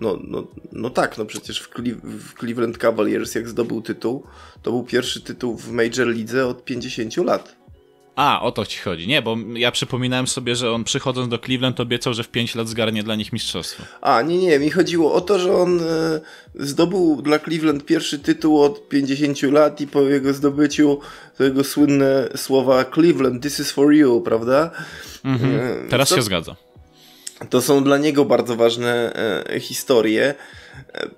No, 0.00 0.18
no, 0.24 0.46
no 0.72 0.90
tak, 0.90 1.18
no 1.18 1.24
przecież 1.24 1.60
w, 1.60 1.68
Cle 1.68 1.94
w 2.02 2.34
Cleveland 2.34 2.78
Cavaliers 2.78 3.34
jak 3.34 3.48
zdobył 3.48 3.82
tytuł, 3.82 4.24
to 4.62 4.70
był 4.70 4.82
pierwszy 4.82 5.20
tytuł 5.20 5.56
w 5.56 5.70
Major 5.70 6.06
League 6.06 6.48
od 6.50 6.64
50 6.64 7.16
lat. 7.16 7.57
A, 8.18 8.40
o 8.40 8.52
to 8.52 8.66
ci 8.66 8.78
chodzi. 8.78 9.08
Nie, 9.08 9.22
bo 9.22 9.36
ja 9.54 9.70
przypominałem 9.70 10.26
sobie, 10.26 10.56
że 10.56 10.72
on 10.72 10.84
przychodząc 10.84 11.28
do 11.28 11.38
Cleveland 11.38 11.80
obiecał, 11.80 12.14
że 12.14 12.22
w 12.22 12.28
5 12.28 12.54
lat 12.54 12.68
zgarnie 12.68 13.02
dla 13.02 13.14
nich 13.14 13.32
mistrzostwo. 13.32 13.82
A, 14.00 14.22
nie, 14.22 14.38
nie, 14.38 14.58
mi 14.58 14.70
chodziło 14.70 15.12
o 15.12 15.20
to, 15.20 15.38
że 15.38 15.56
on 15.56 15.80
e, 15.80 16.20
zdobył 16.54 17.22
dla 17.22 17.38
Cleveland 17.38 17.84
pierwszy 17.84 18.18
tytuł 18.18 18.62
od 18.62 18.88
50 18.88 19.42
lat 19.42 19.80
i 19.80 19.86
po 19.86 20.02
jego 20.02 20.34
zdobyciu 20.34 21.00
to 21.36 21.44
jego 21.44 21.64
słynne 21.64 22.28
słowa 22.36 22.84
Cleveland, 22.84 23.42
this 23.42 23.60
is 23.60 23.70
for 23.70 23.92
you, 23.92 24.20
prawda? 24.20 24.70
Mhm, 25.24 25.60
e, 25.60 25.88
teraz 25.90 26.08
to, 26.08 26.16
się 26.16 26.22
zgadza. 26.22 26.56
To 27.50 27.62
są 27.62 27.84
dla 27.84 27.98
niego 27.98 28.24
bardzo 28.24 28.56
ważne 28.56 29.12
e, 29.46 29.60
historie. 29.60 30.34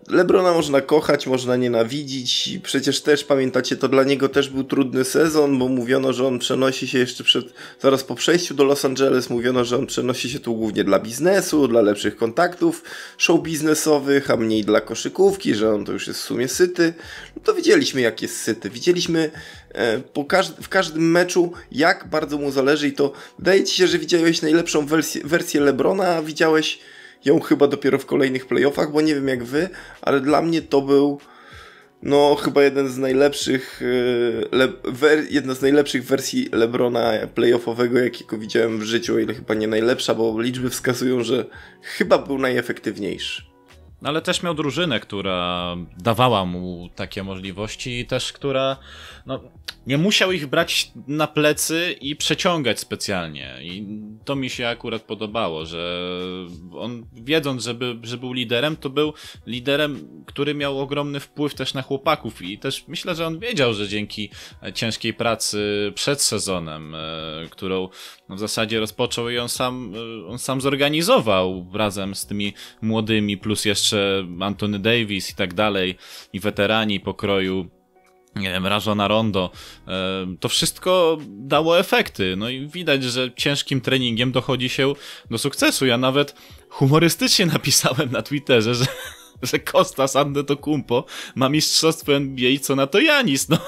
Lebrona 0.08 0.52
można 0.52 0.80
kochać, 0.80 1.26
można 1.26 1.56
nienawidzić. 1.56 2.58
Przecież 2.62 3.00
też 3.00 3.24
pamiętacie, 3.24 3.76
to 3.76 3.88
dla 3.88 4.04
niego 4.04 4.28
też 4.28 4.48
był 4.48 4.64
trudny 4.64 5.04
sezon, 5.04 5.58
bo 5.58 5.68
mówiono, 5.68 6.12
że 6.12 6.26
on 6.26 6.38
przenosi 6.38 6.88
się 6.88 6.98
jeszcze 6.98 7.24
przed, 7.24 7.46
zaraz 7.80 8.04
po 8.04 8.14
przejściu 8.14 8.54
do 8.54 8.64
Los 8.64 8.84
Angeles, 8.84 9.30
mówiono, 9.30 9.64
że 9.64 9.76
on 9.76 9.86
przenosi 9.86 10.30
się 10.30 10.40
tu 10.40 10.54
głównie 10.54 10.84
dla 10.84 10.98
biznesu, 10.98 11.68
dla 11.68 11.80
lepszych 11.80 12.16
kontaktów 12.16 12.82
show 13.18 13.42
biznesowych, 13.42 14.30
a 14.30 14.36
mniej 14.36 14.64
dla 14.64 14.80
koszykówki, 14.80 15.54
że 15.54 15.74
on 15.74 15.84
to 15.84 15.92
już 15.92 16.06
jest 16.06 16.20
w 16.20 16.24
sumie 16.24 16.48
syty. 16.48 16.94
No 17.36 17.42
to 17.42 17.54
widzieliśmy, 17.54 18.00
jak 18.00 18.22
jest 18.22 18.40
syty. 18.40 18.70
Widzieliśmy 18.70 19.30
e, 19.72 19.98
po 19.98 20.24
każd 20.24 20.52
w 20.62 20.68
każdym 20.68 21.10
meczu, 21.10 21.52
jak 21.72 22.08
bardzo 22.08 22.38
mu 22.38 22.50
zależy 22.50 22.88
i 22.88 22.92
to 22.92 23.12
wydaje 23.38 23.64
ci 23.64 23.76
się, 23.76 23.86
że 23.86 23.98
widziałeś 23.98 24.42
najlepszą 24.42 24.86
wersję, 24.86 25.20
wersję 25.24 25.60
Lebrona, 25.60 26.08
a 26.08 26.22
widziałeś 26.22 26.78
ją 27.24 27.40
chyba 27.40 27.66
dopiero 27.66 27.98
w 27.98 28.06
kolejnych 28.06 28.46
playoffach, 28.46 28.92
bo 28.92 29.00
nie 29.00 29.14
wiem 29.14 29.28
jak 29.28 29.44
wy, 29.44 29.68
ale 30.02 30.20
dla 30.20 30.42
mnie 30.42 30.62
to 30.62 30.82
był 30.82 31.20
no 32.02 32.34
chyba 32.34 32.62
jeden 32.62 32.88
z 32.88 32.98
najlepszych 32.98 33.82
e, 33.82 34.56
le, 34.56 34.68
wer, 34.84 35.24
jedna 35.30 35.54
z 35.54 35.62
najlepszych 35.62 36.04
wersji 36.04 36.48
Lebrona 36.52 37.12
playoffowego, 37.34 37.98
jakiego 37.98 38.38
widziałem 38.38 38.78
w 38.78 38.82
życiu, 38.82 39.14
o 39.14 39.18
ile 39.18 39.34
chyba 39.34 39.54
nie 39.54 39.66
najlepsza, 39.66 40.14
bo 40.14 40.40
liczby 40.40 40.70
wskazują, 40.70 41.22
że 41.22 41.44
chyba 41.82 42.18
był 42.18 42.38
najefektywniejszy. 42.38 43.49
Ale 44.02 44.22
też 44.22 44.42
miał 44.42 44.54
drużynę, 44.54 45.00
która 45.00 45.76
dawała 45.98 46.44
mu 46.44 46.88
takie 46.94 47.22
możliwości 47.22 47.98
i 47.98 48.06
też 48.06 48.32
która 48.32 48.76
no, 49.26 49.40
nie 49.86 49.98
musiał 49.98 50.32
ich 50.32 50.46
brać 50.46 50.92
na 51.06 51.26
plecy 51.26 51.96
i 52.00 52.16
przeciągać 52.16 52.80
specjalnie. 52.80 53.56
I 53.62 53.86
to 54.24 54.36
mi 54.36 54.50
się 54.50 54.68
akurat 54.68 55.02
podobało, 55.02 55.66
że 55.66 56.08
on 56.72 57.06
wiedząc, 57.12 57.64
że, 57.64 57.74
by, 57.74 57.98
że 58.02 58.18
był 58.18 58.32
liderem, 58.32 58.76
to 58.76 58.90
był 58.90 59.12
liderem, 59.46 60.22
który 60.26 60.54
miał 60.54 60.80
ogromny 60.80 61.20
wpływ 61.20 61.54
też 61.54 61.74
na 61.74 61.82
chłopaków 61.82 62.42
i 62.42 62.58
też 62.58 62.84
myślę, 62.88 63.14
że 63.14 63.26
on 63.26 63.38
wiedział, 63.38 63.74
że 63.74 63.88
dzięki 63.88 64.30
ciężkiej 64.74 65.14
pracy 65.14 65.92
przed 65.94 66.22
sezonem, 66.22 66.94
e, 66.94 66.98
którą 68.30 68.36
w 68.36 68.40
zasadzie 68.40 68.80
rozpoczął 68.80 69.30
i 69.30 69.38
on 69.38 69.48
sam, 69.48 69.94
on 70.28 70.38
sam 70.38 70.60
zorganizował 70.60 71.66
razem 71.74 72.14
z 72.14 72.26
tymi 72.26 72.54
młodymi, 72.82 73.36
plus 73.38 73.64
jeszcze 73.64 74.26
Antony 74.40 74.78
Davis 74.78 75.30
i 75.30 75.34
tak 75.34 75.54
dalej, 75.54 75.96
i 76.32 76.40
weterani 76.40 77.00
pokroju 77.00 77.70
nie 78.36 78.50
wiem, 78.52 78.66
Rajona 78.66 79.08
Rondo, 79.08 79.50
to 80.40 80.48
wszystko 80.48 81.18
dało 81.28 81.78
efekty. 81.78 82.34
No 82.36 82.48
i 82.48 82.68
widać, 82.68 83.04
że 83.04 83.30
ciężkim 83.36 83.80
treningiem 83.80 84.32
dochodzi 84.32 84.68
się 84.68 84.94
do 85.30 85.38
sukcesu. 85.38 85.86
Ja 85.86 85.98
nawet 85.98 86.34
humorystycznie 86.68 87.46
napisałem 87.56 88.12
na 88.12 88.22
Twitterze, 88.22 88.74
że, 88.74 88.86
że 89.42 89.58
Kostas 89.58 90.16
Antetokounmpo 90.16 91.04
ma 91.34 91.48
mistrzostwo 91.48 92.14
NBA, 92.14 92.58
co 92.60 92.76
na 92.76 92.86
to 92.86 93.00
Janis. 93.00 93.48
No. 93.48 93.58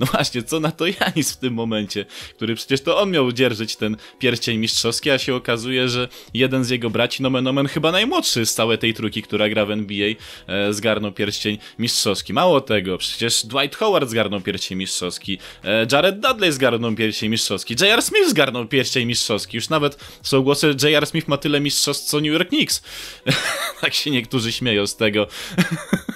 No 0.00 0.06
właśnie, 0.06 0.42
co 0.42 0.60
na 0.60 0.72
to 0.72 0.84
Janis 0.86 1.32
w 1.32 1.36
tym 1.36 1.54
momencie, 1.54 2.04
który 2.36 2.54
przecież 2.54 2.80
to 2.80 2.98
on 2.98 3.10
miał 3.10 3.32
dzierżyć 3.32 3.76
ten 3.76 3.96
pierścień 4.18 4.58
mistrzowski, 4.58 5.10
a 5.10 5.18
się 5.18 5.34
okazuje, 5.34 5.88
że 5.88 6.08
jeden 6.34 6.64
z 6.64 6.70
jego 6.70 6.90
braci, 6.90 7.22
nomen 7.22 7.46
omen 7.46 7.68
chyba 7.68 7.92
najmłodszy 7.92 8.46
z 8.46 8.54
całej 8.54 8.78
tej 8.78 8.94
trójki, 8.94 9.22
która 9.22 9.48
gra 9.48 9.66
w 9.66 9.70
NBA, 9.70 10.14
e, 10.46 10.72
zgarnął 10.72 11.12
pierścień 11.12 11.58
mistrzowski. 11.78 12.32
Mało 12.32 12.60
tego, 12.60 12.98
przecież 12.98 13.46
Dwight 13.46 13.76
Howard 13.76 14.10
zgarnął 14.10 14.40
pierścień 14.40 14.78
mistrzowski, 14.78 15.38
e, 15.64 15.86
Jared 15.92 16.20
Dudley 16.20 16.52
zgarnął 16.52 16.94
pierścień 16.94 17.30
mistrzowski, 17.30 17.76
J.R. 17.80 18.02
Smith 18.02 18.28
zgarnął 18.28 18.66
pierścień 18.66 19.06
mistrzowski. 19.06 19.56
Już 19.56 19.68
nawet 19.68 19.98
są 20.22 20.42
głosy, 20.42 20.74
że 20.78 20.90
J.R. 20.90 21.06
Smith 21.06 21.28
ma 21.28 21.36
tyle 21.36 21.60
mistrzostw 21.60 22.06
co 22.06 22.16
New 22.16 22.32
York 22.32 22.48
Knicks. 22.48 22.82
tak 23.80 23.94
się 23.94 24.10
niektórzy 24.10 24.52
śmieją 24.52 24.86
z 24.86 24.96
tego. 24.96 25.26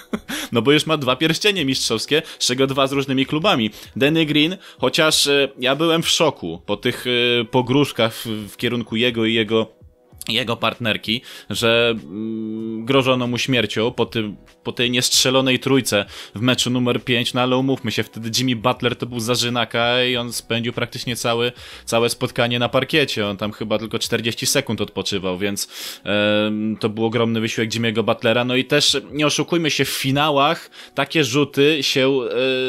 no 0.51 0.61
bo 0.61 0.71
już 0.71 0.85
ma 0.85 0.97
dwa 0.97 1.15
pierścienie 1.15 1.65
mistrzowskie, 1.65 2.21
z 2.39 2.47
czego 2.47 2.67
dwa 2.67 2.87
z 2.87 2.91
różnymi 2.91 3.25
klubami. 3.25 3.69
Danny 3.95 4.25
Green, 4.25 4.57
chociaż 4.79 5.27
e, 5.27 5.49
ja 5.59 5.75
byłem 5.75 6.03
w 6.03 6.09
szoku 6.09 6.61
po 6.65 6.77
tych 6.77 7.05
e, 7.07 7.45
pogróżkach 7.45 8.23
w 8.25 8.57
kierunku 8.57 8.95
jego 8.95 9.25
i 9.25 9.33
jego 9.33 9.82
jego 10.27 10.57
partnerki, 10.57 11.21
że 11.49 11.95
mm, 12.03 12.85
grożono 12.85 13.27
mu 13.27 13.37
śmiercią 13.37 13.91
po, 13.91 14.05
tym, 14.05 14.35
po 14.63 14.71
tej 14.71 14.91
niestrzelonej 14.91 15.59
trójce 15.59 16.05
w 16.35 16.41
meczu 16.41 16.69
numer 16.69 17.03
5, 17.03 17.33
no 17.33 17.41
ale 17.41 17.57
umówmy 17.57 17.91
się, 17.91 18.03
wtedy 18.03 18.31
Jimmy 18.37 18.55
Butler 18.55 18.95
to 18.95 19.05
był 19.05 19.19
zarzynaka 19.19 20.03
i 20.03 20.15
on 20.15 20.33
spędził 20.33 20.73
praktycznie 20.73 21.15
cały, 21.15 21.51
całe 21.85 22.09
spotkanie 22.09 22.59
na 22.59 22.69
parkiecie, 22.69 23.27
on 23.27 23.37
tam 23.37 23.51
chyba 23.51 23.79
tylko 23.79 23.99
40 23.99 24.45
sekund 24.45 24.81
odpoczywał, 24.81 25.37
więc 25.37 25.67
e, 26.05 26.51
to 26.79 26.89
był 26.89 27.05
ogromny 27.05 27.41
wysiłek 27.41 27.69
Jimmy'ego 27.69 28.03
Butlera, 28.03 28.45
no 28.45 28.55
i 28.55 28.65
też 28.65 28.97
nie 29.11 29.25
oszukujmy 29.25 29.71
się, 29.71 29.85
w 29.85 29.89
finałach 29.89 30.69
takie 30.95 31.23
rzuty 31.23 31.77
się 31.81 32.09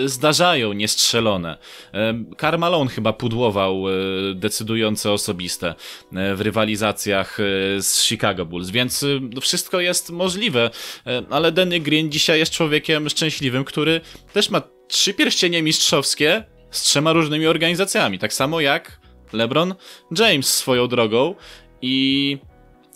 e, 0.04 0.08
zdarzają, 0.08 0.72
niestrzelone. 0.72 1.58
E, 1.94 2.24
Karl 2.36 2.64
chyba 2.94 3.12
pudłował 3.12 3.84
e, 3.88 3.92
decydujące 4.34 5.12
osobiste 5.12 5.74
e, 6.12 6.34
w 6.34 6.40
rywalizacjach 6.40 7.38
z 7.80 8.02
Chicago 8.02 8.46
Bulls, 8.46 8.70
więc 8.70 9.02
y, 9.02 9.20
wszystko 9.40 9.80
jest 9.80 10.10
możliwe, 10.10 10.70
y, 11.06 11.10
ale 11.30 11.52
Danny 11.52 11.80
Green 11.80 12.12
dzisiaj 12.12 12.38
jest 12.38 12.52
człowiekiem 12.52 13.08
szczęśliwym, 13.08 13.64
który 13.64 14.00
też 14.32 14.50
ma 14.50 14.62
trzy 14.88 15.14
pierścienie 15.14 15.62
mistrzowskie 15.62 16.44
z 16.70 16.82
trzema 16.82 17.12
różnymi 17.12 17.46
organizacjami, 17.46 18.18
tak 18.18 18.32
samo 18.32 18.60
jak 18.60 19.00
LeBron 19.32 19.74
James 20.18 20.54
swoją 20.54 20.88
drogą 20.88 21.34
i 21.82 22.38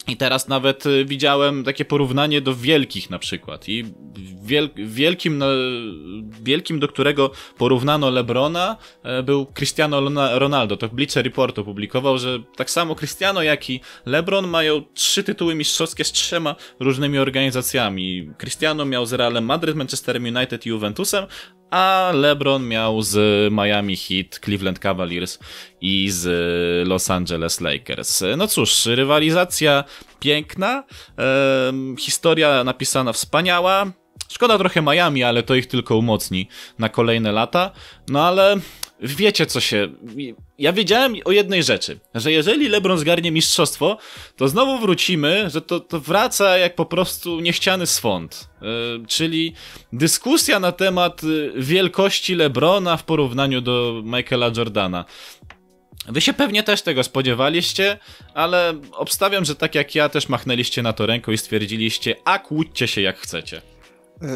i 0.09 0.17
teraz 0.17 0.49
nawet 0.49 0.87
y, 0.87 1.05
widziałem 1.05 1.65
takie 1.65 1.85
porównanie 1.85 2.41
do 2.41 2.55
wielkich 2.55 3.11
na 3.11 3.19
przykład. 3.19 3.69
I 3.69 3.85
wiel 4.43 4.71
wielkim, 4.77 5.43
wielkim, 6.43 6.81
do 6.81 6.89
którego 6.89 7.31
porównano 7.59 8.11
Lebrona, 8.11 8.77
e, 9.03 9.23
był 9.23 9.47
Cristiano 9.47 10.01
Ronaldo. 10.39 10.77
To 10.77 10.89
Bleacher 10.89 11.25
Report 11.25 11.59
opublikował, 11.59 12.19
że 12.19 12.39
tak 12.57 12.71
samo 12.71 12.95
Cristiano, 12.95 13.43
jak 13.43 13.71
i 13.71 13.81
Lebron 14.07 14.49
mają 14.49 14.83
trzy 14.95 15.25
tytuły 15.25 15.55
mistrzowskie 15.55 16.05
z 16.05 16.13
trzema 16.13 16.57
różnymi 16.81 17.19
organizacjami. 17.19 18.31
Cristiano 18.39 18.85
miał 18.85 19.07
z 19.07 19.13
Realem 19.13 19.45
Madryt, 19.45 19.77
Manchesterem 19.77 20.25
United 20.25 20.67
i 20.67 20.69
Juventusem, 20.69 21.27
a 21.71 22.11
LeBron 22.15 22.69
miał 22.69 23.03
z 23.03 23.17
Miami 23.53 23.97
Heat, 23.97 24.41
Cleveland 24.45 24.79
Cavaliers 24.79 25.39
i 25.81 26.11
z 26.11 26.89
Los 26.89 27.11
Angeles 27.11 27.61
Lakers. 27.61 28.25
No 28.37 28.47
cóż, 28.47 28.87
rywalizacja 28.87 29.85
piękna, 30.21 30.85
historia 31.99 32.65
napisana 32.65 33.13
wspaniała. 33.13 33.87
Szkoda 34.29 34.59
trochę 34.59 34.83
Miami, 34.83 35.23
ale 35.23 35.43
to 35.43 35.55
ich 35.55 35.67
tylko 35.67 35.97
umocni 35.97 36.49
na 36.79 36.89
kolejne 36.89 37.33
lata. 37.33 37.71
No 38.09 38.23
ale 38.23 38.57
wiecie 39.01 39.47
co 39.47 39.61
się. 39.61 39.89
Ja 40.59 40.73
wiedziałem 40.73 41.15
o 41.25 41.33
jednej 41.33 41.63
rzeczy, 41.63 41.99
że 42.15 42.33
jeżeli 42.33 42.69
LeBron 42.69 42.99
zgarnie 42.99 43.33
mistrzostwo, 43.33 43.99
to 44.37 44.49
znowu 44.49 44.79
wrócimy, 44.79 45.51
że 45.51 45.61
to, 45.61 45.81
to 45.81 46.01
wraca 46.01 46.59
jak 46.59 46.75
po 46.75 46.87
prostu 46.87 47.41
niechciany 47.41 47.87
swąd. 47.87 48.49
Yy, 48.63 48.69
czyli 49.07 49.55
dyskusja 49.93 50.61
na 50.61 50.73
temat 50.73 51.25
y, 51.25 51.53
wielkości 51.57 52.35
LeBrona 52.35 52.97
w 52.97 53.05
porównaniu 53.05 53.61
do 53.61 54.03
Michaela 54.05 54.51
Jordana. 54.57 55.05
Wy 56.09 56.21
się 56.21 56.33
pewnie 56.33 56.63
też 56.63 56.83
tego 56.83 57.05
spodziewaliście, 57.05 57.99
ale 58.35 58.75
obstawiam, 58.93 59.45
że 59.45 59.55
tak 59.55 59.75
jak 59.75 59.95
ja 59.95 60.09
też 60.09 60.29
machnęliście 60.29 60.83
na 60.83 60.93
to 60.93 61.07
ręką 61.07 61.33
i 61.33 61.39
stwierdziliście, 61.39 62.17
a 62.25 62.39
kłóćcie 62.39 62.89
się 62.89 63.01
jak 63.01 63.19
chcecie. 63.19 63.63
E, 64.23 64.27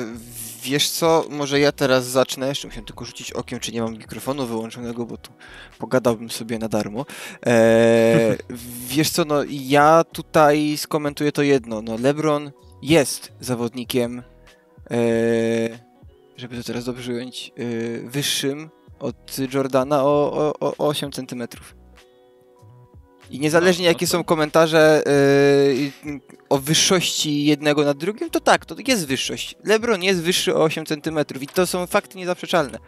wiesz 0.62 0.90
co, 0.90 1.24
może 1.30 1.60
ja 1.60 1.72
teraz 1.72 2.06
zacznę, 2.06 2.48
jeszcze 2.48 2.68
musiałem 2.68 2.86
tylko 2.86 3.04
rzucić 3.04 3.32
okiem, 3.32 3.60
czy 3.60 3.72
nie 3.72 3.82
mam 3.82 3.92
mikrofonu 3.92 4.46
wyłączonego, 4.46 5.06
bo 5.06 5.16
tu 5.16 5.30
pogadałbym 5.78 6.30
sobie 6.30 6.58
na 6.58 6.68
darmo. 6.68 7.06
Eee, 7.42 8.38
wiesz 8.86 9.10
co, 9.10 9.24
no 9.24 9.42
ja 9.48 10.04
tutaj 10.12 10.76
skomentuję 10.76 11.32
to 11.32 11.42
jedno, 11.42 11.82
no 11.82 11.96
LeBron 11.96 12.50
jest 12.82 13.32
zawodnikiem, 13.40 14.22
e, 14.90 14.94
żeby 16.36 16.56
to 16.56 16.62
teraz 16.62 16.84
dobrze 16.84 17.12
ująć, 17.12 17.52
e, 17.56 18.08
wyższym 18.08 18.70
od 18.98 19.36
Jordana 19.54 20.04
o, 20.04 20.32
o, 20.60 20.74
o 20.78 20.88
8 20.88 21.12
centymetrów. 21.12 21.81
I 23.30 23.40
niezależnie 23.40 23.86
jakie 23.86 24.06
są 24.06 24.24
komentarze 24.24 25.02
yy, 26.04 26.20
o 26.48 26.58
wyższości 26.58 27.44
jednego 27.44 27.84
nad 27.84 27.98
drugim, 27.98 28.30
to 28.30 28.40
tak, 28.40 28.66
to 28.66 28.74
jest 28.86 29.06
wyższość. 29.06 29.54
LeBron 29.64 30.02
jest 30.02 30.22
wyższy 30.22 30.54
o 30.54 30.62
8 30.62 30.86
cm 30.86 31.18
i 31.40 31.46
to 31.46 31.66
są 31.66 31.86
fakty 31.86 32.18
niezaprzeczalne. 32.18 32.78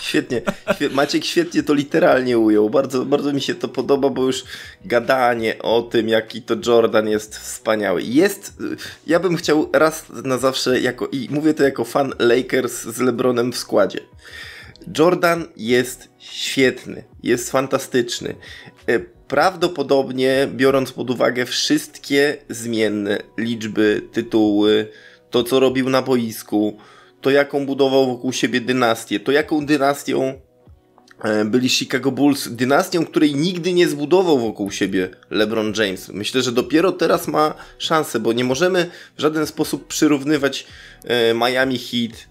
Świetnie. 0.00 0.42
Maciek 0.92 1.24
świetnie 1.24 1.62
to 1.62 1.74
literalnie 1.74 2.38
ujął. 2.38 2.70
Bardzo, 2.70 3.04
bardzo 3.04 3.32
mi 3.32 3.40
się 3.40 3.54
to 3.54 3.68
podoba, 3.68 4.10
bo 4.10 4.24
już 4.24 4.44
gadanie 4.84 5.58
o 5.58 5.82
tym, 5.82 6.08
jaki 6.08 6.42
to 6.42 6.54
Jordan 6.66 7.08
jest 7.08 7.38
wspaniały. 7.38 8.02
Jest, 8.02 8.52
ja 9.06 9.20
bym 9.20 9.36
chciał 9.36 9.70
raz 9.72 10.04
na 10.24 10.38
zawsze, 10.38 10.80
jako, 10.80 11.06
i 11.06 11.28
mówię 11.30 11.54
to 11.54 11.62
jako 11.62 11.84
fan 11.84 12.14
Lakers 12.18 12.82
z 12.82 13.00
LeBronem 13.00 13.52
w 13.52 13.58
składzie. 13.58 14.00
Jordan 14.98 15.46
jest 15.56 16.08
świetny, 16.18 17.04
jest 17.22 17.50
fantastyczny. 17.50 18.34
E, 18.86 18.98
prawdopodobnie, 19.28 20.48
biorąc 20.52 20.92
pod 20.92 21.10
uwagę 21.10 21.46
wszystkie 21.46 22.36
zmienne 22.48 23.18
liczby, 23.38 24.02
tytuły, 24.12 24.88
to 25.30 25.42
co 25.42 25.60
robił 25.60 25.90
na 25.90 26.02
boisku, 26.02 26.78
to 27.20 27.30
jaką 27.30 27.66
budował 27.66 28.06
wokół 28.06 28.32
siebie 28.32 28.60
dynastię, 28.60 29.20
to 29.20 29.32
jaką 29.32 29.66
dynastią 29.66 30.40
e, 31.24 31.44
byli 31.44 31.68
Chicago 31.68 32.12
Bulls, 32.12 32.48
dynastią, 32.48 33.06
której 33.06 33.34
nigdy 33.34 33.72
nie 33.72 33.88
zbudował 33.88 34.38
wokół 34.38 34.70
siebie 34.70 35.08
LeBron 35.30 35.72
James. 35.76 36.08
Myślę, 36.08 36.42
że 36.42 36.52
dopiero 36.52 36.92
teraz 36.92 37.28
ma 37.28 37.54
szansę, 37.78 38.20
bo 38.20 38.32
nie 38.32 38.44
możemy 38.44 38.90
w 39.16 39.20
żaden 39.20 39.46
sposób 39.46 39.86
przyrównywać 39.86 40.66
e, 41.04 41.34
Miami 41.34 41.78
Heat 41.78 42.27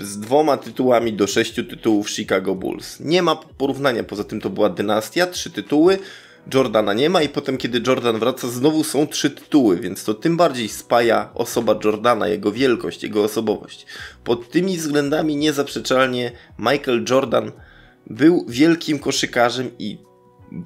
z 0.00 0.18
dwoma 0.18 0.56
tytułami 0.56 1.12
do 1.12 1.26
sześciu 1.26 1.64
tytułów 1.64 2.10
Chicago 2.10 2.54
Bulls. 2.54 3.00
Nie 3.00 3.22
ma 3.22 3.36
porównania, 3.36 4.04
poza 4.04 4.24
tym 4.24 4.40
to 4.40 4.50
była 4.50 4.68
dynastia, 4.68 5.26
trzy 5.26 5.50
tytuły, 5.50 5.98
Jordana 6.54 6.94
nie 6.94 7.10
ma 7.10 7.22
i 7.22 7.28
potem 7.28 7.58
kiedy 7.58 7.80
Jordan 7.86 8.18
wraca 8.18 8.48
znowu 8.48 8.84
są 8.84 9.06
trzy 9.06 9.30
tytuły, 9.30 9.76
więc 9.76 10.04
to 10.04 10.14
tym 10.14 10.36
bardziej 10.36 10.68
spaja 10.68 11.30
osoba 11.34 11.78
Jordana, 11.84 12.28
jego 12.28 12.52
wielkość, 12.52 13.02
jego 13.02 13.24
osobowość. 13.24 13.86
Pod 14.24 14.50
tymi 14.50 14.76
względami 14.76 15.36
niezaprzeczalnie 15.36 16.32
Michael 16.58 17.04
Jordan 17.10 17.52
był 18.06 18.46
wielkim 18.48 18.98
koszykarzem 18.98 19.70
i 19.78 19.98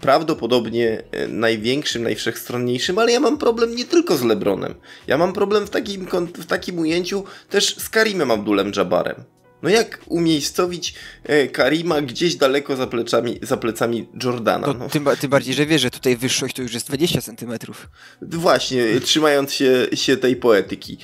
prawdopodobnie 0.01 1.03
e, 1.13 1.29
największym, 1.29 2.03
najwszechstronniejszym, 2.03 2.99
ale 2.99 3.13
ja 3.13 3.21
mam 3.21 3.39
problem 3.39 3.77
nie 3.77 3.85
tylko 3.85 4.17
z 4.17 4.23
LeBronem. 4.23 4.75
Ja 5.07 5.19
mam 5.19 5.33
problem 5.33 5.67
w 5.67 5.71
takim, 5.71 6.07
w 6.35 6.47
takim 6.47 6.79
ujęciu 6.79 7.25
też 7.49 7.77
z 7.77 7.89
Karimem 7.89 8.29
Abdulem-Jabbarem. 8.29 9.15
No 9.63 9.69
jak 9.69 10.01
umiejscowić 10.07 10.95
e, 11.25 11.49
Karima 11.49 12.03
gdzieś 12.03 12.37
daleko 12.37 12.77
za, 12.77 12.87
pleczami, 12.87 13.39
za 13.43 13.57
plecami 13.57 14.09
Jordana? 14.25 14.67
No. 14.79 14.89
Tym, 14.89 15.05
tym, 15.21 15.31
bardziej, 15.31 15.55
że 15.55 15.67
wiesz, 15.67 15.83
że 15.83 15.91
tutaj 15.91 16.17
wyższość 16.17 16.57
to 16.57 16.63
już 16.63 16.75
jest 16.75 16.87
20 16.87 17.23
centymetrów. 17.23 17.89
Właśnie, 18.23 19.01
trzymając 19.01 19.53
się, 19.53 19.87
się 19.95 20.17
tej 20.17 20.37
poetyki. 20.37 20.99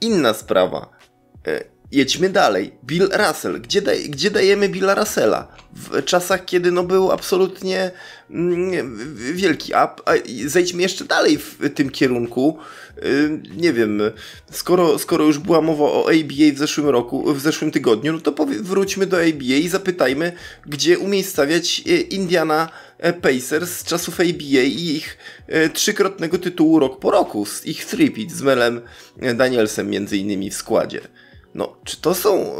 Inna 0.00 0.34
sprawa. 0.34 0.90
E, 1.92 1.96
jedźmy 1.96 2.28
dalej. 2.28 2.72
Bill 2.84 3.08
Russell. 3.12 3.60
Gdzie, 3.60 3.82
daj, 3.82 4.10
gdzie 4.10 4.30
dajemy 4.30 4.68
Billa 4.68 4.94
Russella? 4.94 5.48
W 5.72 6.04
czasach, 6.04 6.44
kiedy 6.44 6.70
no 6.70 6.82
był 6.82 7.10
absolutnie 7.10 7.90
mm, 8.30 8.98
wielki. 9.34 9.74
A, 9.74 9.96
a 10.04 10.12
zejdźmy 10.46 10.82
jeszcze 10.82 11.04
dalej 11.04 11.38
w 11.38 11.74
tym 11.74 11.90
kierunku. 11.90 12.58
Y, 13.04 13.40
nie 13.56 13.72
wiem, 13.72 14.02
skoro, 14.50 14.98
skoro 14.98 15.24
już 15.24 15.38
była 15.38 15.60
mowa 15.60 15.84
o 15.84 16.08
ABA 16.10 16.54
w 16.54 16.58
zeszłym 16.58 16.88
roku, 16.88 17.34
w 17.34 17.40
zeszłym 17.40 17.70
tygodniu, 17.70 18.12
no 18.12 18.20
to 18.20 18.32
powie, 18.32 18.58
wróćmy 18.58 19.06
do 19.06 19.16
ABA 19.16 19.54
i 19.60 19.68
zapytajmy, 19.68 20.32
gdzie 20.66 20.98
umiejscawiać 20.98 21.82
y, 21.86 22.00
Indiana 22.00 22.68
e, 22.98 23.12
Pacers 23.12 23.70
z 23.70 23.84
czasów 23.84 24.20
ABA 24.20 24.62
i 24.62 24.96
ich 24.96 25.18
e, 25.46 25.68
trzykrotnego 25.68 26.38
tytułu 26.38 26.78
rok 26.78 27.00
po 27.00 27.10
roku, 27.10 27.46
z 27.46 27.66
ich 27.66 27.84
three 27.84 28.30
z 28.30 28.42
Melem 28.42 28.80
Danielsem 29.34 29.90
między 29.90 30.16
innymi 30.16 30.50
w 30.50 30.54
składzie. 30.54 31.00
No, 31.54 31.76
czy 31.84 32.00
to 32.00 32.14
są 32.14 32.52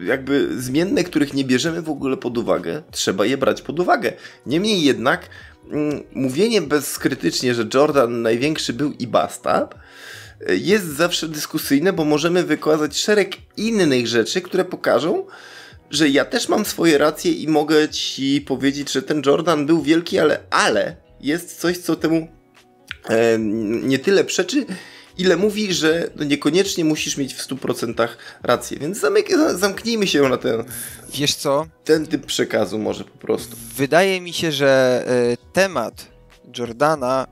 y, 0.00 0.04
jakby 0.04 0.62
zmienne, 0.62 1.04
których 1.04 1.34
nie 1.34 1.44
bierzemy 1.44 1.82
w 1.82 1.90
ogóle 1.90 2.16
pod 2.16 2.38
uwagę? 2.38 2.82
Trzeba 2.90 3.26
je 3.26 3.38
brać 3.38 3.62
pod 3.62 3.80
uwagę. 3.80 4.12
Niemniej 4.46 4.82
jednak, 4.82 5.24
y, 5.24 5.68
mówienie 6.14 6.62
bezkrytycznie, 6.62 7.54
że 7.54 7.66
Jordan 7.74 8.22
największy 8.22 8.72
był 8.72 8.92
i 8.92 9.06
basta, 9.06 9.68
y, 10.50 10.56
jest 10.56 10.86
zawsze 10.86 11.28
dyskusyjne, 11.28 11.92
bo 11.92 12.04
możemy 12.04 12.42
wykazać 12.42 12.98
szereg 12.98 13.36
innych 13.56 14.06
rzeczy, 14.06 14.40
które 14.40 14.64
pokażą, 14.64 15.26
że 15.90 16.08
ja 16.08 16.24
też 16.24 16.48
mam 16.48 16.64
swoje 16.64 16.98
racje 16.98 17.32
i 17.32 17.48
mogę 17.48 17.88
ci 17.88 18.40
powiedzieć, 18.40 18.92
że 18.92 19.02
ten 19.02 19.22
Jordan 19.26 19.66
był 19.66 19.82
wielki, 19.82 20.18
ale, 20.18 20.38
ale 20.50 20.96
jest 21.20 21.60
coś, 21.60 21.78
co 21.78 21.96
temu 21.96 22.28
e, 23.08 23.38
nie 23.82 23.98
tyle 23.98 24.24
przeczy, 24.24 24.66
ile 25.18 25.36
mówi, 25.36 25.74
że 25.74 26.10
no 26.16 26.24
niekoniecznie 26.24 26.84
musisz 26.84 27.16
mieć 27.16 27.34
w 27.34 27.48
100% 27.48 28.08
rację. 28.42 28.78
Więc 28.78 29.00
zamknijmy 29.54 30.06
się 30.06 30.22
na 30.22 30.36
ten. 30.36 30.64
Wiesz 31.12 31.34
co? 31.34 31.66
Ten 31.84 32.06
typ 32.06 32.26
przekazu 32.26 32.78
może 32.78 33.04
po 33.04 33.18
prostu. 33.18 33.56
Wydaje 33.76 34.20
mi 34.20 34.32
się, 34.32 34.52
że 34.52 35.04
y, 35.32 35.52
temat 35.52 36.06
Jordana 36.58 37.26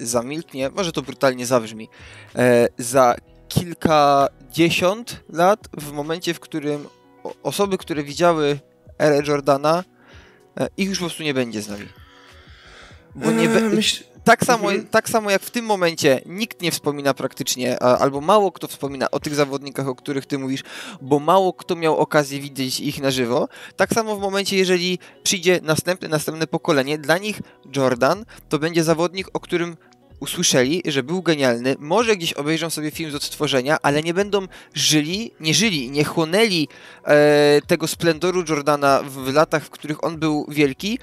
y, 0.00 0.06
zamilknie, 0.06 0.70
może 0.70 0.92
to 0.92 1.02
brutalnie 1.02 1.46
zabrzmi, 1.46 1.88
y, 1.88 2.38
za 2.78 3.16
kilkadziesiąt 3.48 5.20
lat, 5.28 5.68
w 5.78 5.92
momencie, 5.92 6.34
w 6.34 6.40
którym 6.40 6.86
osoby, 7.42 7.78
które 7.78 8.02
widziały 8.02 8.58
erę 8.98 9.22
Jordana, 9.26 9.84
ich 10.76 10.88
już 10.88 10.98
po 10.98 11.04
prostu 11.04 11.22
nie 11.22 11.34
będzie 11.34 11.62
z 11.62 11.68
nami. 11.68 11.86
Bo 13.14 13.30
nie 13.30 13.48
be... 13.48 13.60
Tak 14.28 14.44
samo, 14.44 14.68
mhm. 14.70 14.86
tak 14.86 15.08
samo 15.08 15.30
jak 15.30 15.42
w 15.42 15.50
tym 15.50 15.64
momencie 15.64 16.20
nikt 16.26 16.62
nie 16.62 16.70
wspomina 16.70 17.14
praktycznie, 17.14 17.82
albo 17.82 18.20
mało 18.20 18.52
kto 18.52 18.68
wspomina 18.68 19.10
o 19.10 19.20
tych 19.20 19.34
zawodnikach, 19.34 19.88
o 19.88 19.94
których 19.94 20.26
ty 20.26 20.38
mówisz, 20.38 20.62
bo 21.00 21.18
mało 21.18 21.52
kto 21.52 21.76
miał 21.76 21.96
okazję 21.96 22.40
widzieć 22.40 22.80
ich 22.80 23.00
na 23.00 23.10
żywo. 23.10 23.48
Tak 23.76 23.94
samo 23.94 24.16
w 24.16 24.20
momencie, 24.20 24.56
jeżeli 24.56 24.98
przyjdzie 25.22 25.60
następne, 25.62 26.08
następne 26.08 26.46
pokolenie, 26.46 26.98
dla 26.98 27.18
nich 27.18 27.40
Jordan 27.76 28.24
to 28.48 28.58
będzie 28.58 28.84
zawodnik, 28.84 29.28
o 29.32 29.40
którym 29.40 29.76
usłyszeli, 30.20 30.82
że 30.84 31.02
był 31.02 31.22
genialny, 31.22 31.76
może 31.78 32.16
gdzieś 32.16 32.32
obejrzą 32.32 32.70
sobie 32.70 32.90
film 32.90 33.10
z 33.10 33.14
odtworzenia, 33.14 33.76
ale 33.82 34.02
nie 34.02 34.14
będą 34.14 34.46
żyli, 34.74 35.32
nie 35.40 35.54
żyli, 35.54 35.90
nie 35.90 36.04
chłonęli 36.04 36.68
e, 37.04 37.60
tego 37.66 37.86
splendoru 37.86 38.44
Jordana 38.48 39.02
w 39.02 39.32
latach, 39.32 39.64
w 39.64 39.70
których 39.70 40.04
on 40.04 40.18
był 40.18 40.46
wielki 40.48 40.98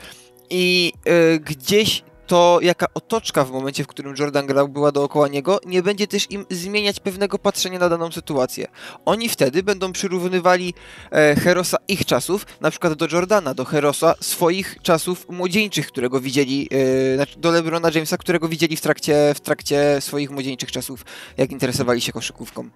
i 0.50 0.94
e, 1.06 1.40
gdzieś 1.40 2.04
to 2.28 2.60
jaka 2.62 2.88
otoczka 2.94 3.46
w 3.46 3.52
momencie, 3.52 3.84
w 3.84 3.88
którym 3.88 4.16
Jordan 4.20 4.46
grał, 4.46 4.68
była 4.68 4.92
dookoła 4.92 5.28
niego, 5.28 5.60
nie 5.66 5.84
będzie 5.84 6.08
też 6.08 6.32
im 6.32 6.46
zmieniać 6.50 7.00
pewnego 7.00 7.40
patrzenia 7.40 7.80
na 7.80 7.90
daną 7.90 8.12
sytuację. 8.12 8.68
Oni 9.06 9.30
wtedy 9.30 9.64
będą 9.64 9.92
przyrównywali 9.92 10.74
e, 11.12 11.36
Herosa 11.36 11.78
ich 11.88 12.06
czasów, 12.06 12.46
na 12.62 12.72
przykład 12.72 12.94
do 12.94 13.08
Jordana, 13.12 13.54
do 13.54 13.66
Herosa 13.66 14.16
swoich 14.20 14.76
czasów 14.82 15.30
młodzieńczych, 15.30 15.88
którego 15.88 16.22
widzieli, 16.22 16.70
e, 16.72 17.16
znaczy 17.16 17.40
do 17.40 17.52
LeBrona 17.52 17.90
Jamesa, 17.96 18.18
którego 18.18 18.48
widzieli 18.48 18.76
w 18.78 18.82
trakcie, 18.82 19.34
w 19.36 19.40
trakcie 19.40 19.98
swoich 20.00 20.32
młodzieńczych 20.32 20.72
czasów, 20.72 21.06
jak 21.38 21.52
interesowali 21.52 22.02
się 22.02 22.12
koszykówką. 22.12 22.70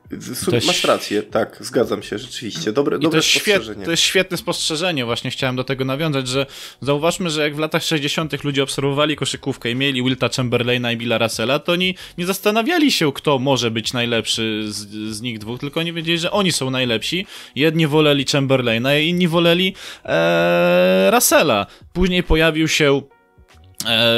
Też... 0.51 0.67
Masz 0.67 0.83
rację, 0.83 1.23
tak, 1.23 1.57
zgadzam 1.59 2.03
się, 2.03 2.17
rzeczywiście. 2.17 2.71
Dobre, 2.71 2.97
I 2.97 2.99
dobre 2.99 3.21
to, 3.21 3.51
jest 3.51 3.85
to 3.85 3.91
jest 3.91 4.03
świetne 4.03 4.37
spostrzeżenie, 4.37 5.05
właśnie 5.05 5.31
chciałem 5.31 5.55
do 5.55 5.63
tego 5.63 5.85
nawiązać, 5.85 6.27
że 6.27 6.45
zauważmy, 6.81 7.29
że 7.29 7.41
jak 7.41 7.55
w 7.55 7.59
latach 7.59 7.83
60. 7.83 8.43
ludzie 8.43 8.63
obserwowali 8.63 9.15
koszykówkę 9.15 9.38
i 9.65 9.75
mieli 9.75 10.03
Wilta 10.03 10.29
Chamberlaina 10.29 10.91
i 10.91 10.97
Billa 10.97 11.17
Russella, 11.17 11.59
to 11.59 11.71
oni 11.71 11.95
nie 12.17 12.25
zastanawiali 12.25 12.91
się, 12.91 13.13
kto 13.13 13.39
może 13.39 13.71
być 13.71 13.93
najlepszy 13.93 14.63
z, 14.67 14.89
z 15.15 15.21
nich 15.21 15.39
dwóch, 15.39 15.59
tylko 15.59 15.79
oni 15.79 15.93
wiedzieli, 15.93 16.17
że 16.17 16.31
oni 16.31 16.51
są 16.51 16.69
najlepsi. 16.69 17.25
Jedni 17.55 17.87
woleli 17.87 18.25
Chamberlaina, 18.25 18.97
inni 18.97 19.27
woleli 19.27 19.73
ee, 20.05 21.11
Russella. 21.11 21.65
Później 21.93 22.23
pojawił 22.23 22.67
się 22.67 23.01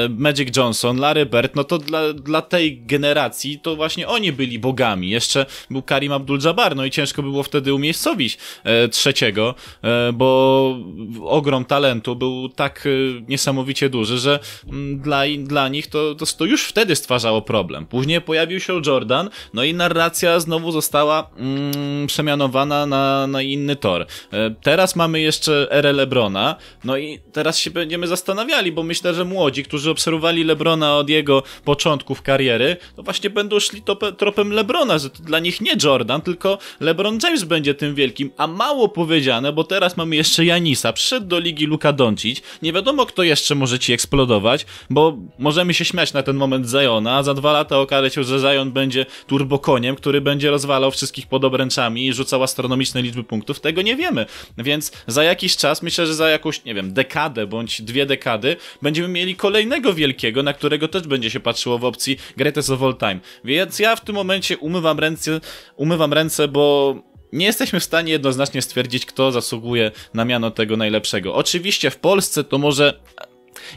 Magic 0.10 0.58
Johnson, 0.58 1.00
Larry 1.00 1.26
Bird, 1.26 1.56
no 1.56 1.64
to 1.64 1.78
dla, 1.78 2.14
dla 2.14 2.42
tej 2.42 2.82
generacji 2.82 3.60
to 3.60 3.76
właśnie 3.76 4.08
oni 4.08 4.32
byli 4.32 4.60
bogami. 4.60 5.10
Jeszcze 5.10 5.46
był 5.70 5.82
Karim 5.82 6.12
Abdul-Jabbar, 6.12 6.76
no 6.76 6.86
i 6.86 6.92
ciężko 6.92 7.24
było 7.24 7.44
wtedy 7.44 7.74
umiejscowić 7.74 8.38
e, 8.64 8.88
trzeciego, 8.88 9.56
e, 9.84 10.14
bo 10.14 10.78
ogrom 11.24 11.66
talentu 11.66 12.16
był 12.16 12.50
tak 12.50 12.86
e, 12.86 13.22
niesamowicie 13.28 13.90
duży, 13.90 14.18
że 14.18 14.40
mm, 14.68 15.00
dla, 15.00 15.22
dla 15.38 15.68
nich 15.68 15.88
to, 15.88 16.16
to, 16.16 16.26
to, 16.26 16.46
już 16.46 16.66
wtedy 16.66 16.96
stwarzało 16.96 17.42
problem. 17.42 17.86
Później 17.86 18.22
pojawił 18.22 18.60
się 18.60 18.82
Jordan, 18.86 19.30
no 19.54 19.64
i 19.64 19.74
narracja 19.74 20.40
znowu 20.40 20.72
została 20.72 21.30
mm, 21.38 22.08
przemianowana 22.08 22.86
na, 22.86 23.28
na 23.28 23.42
inny 23.42 23.76
tor. 23.76 24.06
E, 24.32 24.56
teraz 24.62 24.96
mamy 24.96 25.20
jeszcze 25.20 25.68
erę 25.72 25.94
Lebrona, 25.94 26.56
no 26.84 26.98
i 26.98 27.20
teraz 27.34 27.60
się 27.60 27.72
będziemy 27.72 28.08
zastanawiali, 28.08 28.72
bo 28.72 28.84
myślę, 28.84 29.14
że 29.14 29.26
młodzi 29.26 29.51
młodzi, 29.52 29.64
którzy 29.64 29.92
obserwowali 29.92 30.44
Lebrona 30.44 30.98
od 30.98 31.10
jego 31.10 31.44
początków 31.66 32.22
kariery, 32.22 32.78
to 32.96 33.04
właśnie 33.04 33.30
będą 33.30 33.60
szli 33.60 33.82
topę, 33.82 34.12
tropem 34.12 34.52
Lebrona, 34.52 34.98
że 34.98 35.10
to 35.10 35.24
dla 35.24 35.40
nich 35.40 35.62
nie 35.62 35.72
Jordan, 35.84 36.22
tylko 36.22 36.58
LeBron 36.80 37.20
James 37.24 37.44
będzie 37.44 37.74
tym 37.74 37.96
wielkim, 37.96 38.32
a 38.38 38.48
mało 38.48 38.90
powiedziane, 38.90 39.54
bo 39.54 39.64
teraz 39.64 39.98
mamy 39.98 40.16
jeszcze 40.16 40.46
Janisa, 40.46 40.94
przyszedł 40.94 41.28
do 41.28 41.40
ligi 41.40 41.66
Luka 41.66 41.94
Doncic, 41.94 42.42
nie 42.62 42.74
wiadomo 42.74 43.06
kto 43.06 43.24
jeszcze 43.24 43.56
może 43.56 43.80
ci 43.80 43.94
eksplodować, 43.94 44.66
bo 44.90 45.18
możemy 45.40 45.74
się 45.74 45.86
śmiać 45.86 46.14
na 46.14 46.24
ten 46.24 46.36
moment 46.36 46.70
Zajona, 46.70 47.18
a 47.18 47.24
za 47.24 47.34
dwa 47.34 47.52
lata 47.52 47.80
okaże 47.80 48.10
się, 48.10 48.24
że 48.24 48.40
Zajon 48.40 48.72
będzie 48.72 49.06
turbokoniem, 49.28 49.96
który 49.96 50.22
będzie 50.22 50.50
rozwalał 50.50 50.92
wszystkich 50.92 51.28
pod 51.28 51.46
obręczami 51.46 52.08
i 52.08 52.14
rzucał 52.14 52.44
astronomiczne 52.44 53.02
liczby 53.02 53.24
punktów, 53.24 53.60
tego 53.60 53.82
nie 53.82 53.96
wiemy, 53.96 54.26
więc 54.58 54.92
za 55.08 55.24
jakiś 55.24 55.58
czas, 55.58 55.84
myślę, 55.84 56.08
że 56.08 56.16
za 56.16 56.30
jakąś, 56.30 56.64
nie 56.64 56.74
wiem, 56.74 56.94
dekadę 56.94 57.48
bądź 57.48 57.82
dwie 57.82 58.06
dekady 58.06 58.56
będziemy 58.82 59.08
mieli 59.08 59.36
kolejnego 59.42 59.94
wielkiego, 59.94 60.44
na 60.44 60.54
którego 60.54 60.88
też 60.88 61.08
będzie 61.08 61.30
się 61.30 61.40
patrzyło 61.40 61.78
w 61.78 61.86
opcji 61.86 62.18
Greatest 62.38 62.70
of 62.70 62.84
All 62.84 62.98
Time. 62.98 63.20
Więc 63.44 63.80
ja 63.80 63.96
w 63.96 64.02
tym 64.02 64.16
momencie 64.16 64.58
umywam 64.58 65.00
ręce, 65.00 65.42
umywam 65.76 66.14
ręce, 66.14 66.48
bo 66.48 66.96
nie 67.34 67.46
jesteśmy 67.46 67.80
w 67.80 67.84
stanie 67.84 68.12
jednoznacznie 68.12 68.62
stwierdzić, 68.62 69.06
kto 69.06 69.32
zasługuje 69.32 69.92
na 70.14 70.26
miano 70.26 70.52
tego 70.52 70.78
najlepszego. 70.78 71.36
Oczywiście 71.36 71.92
w 71.92 71.98
Polsce 71.98 72.44
to 72.44 72.58
może 72.58 73.00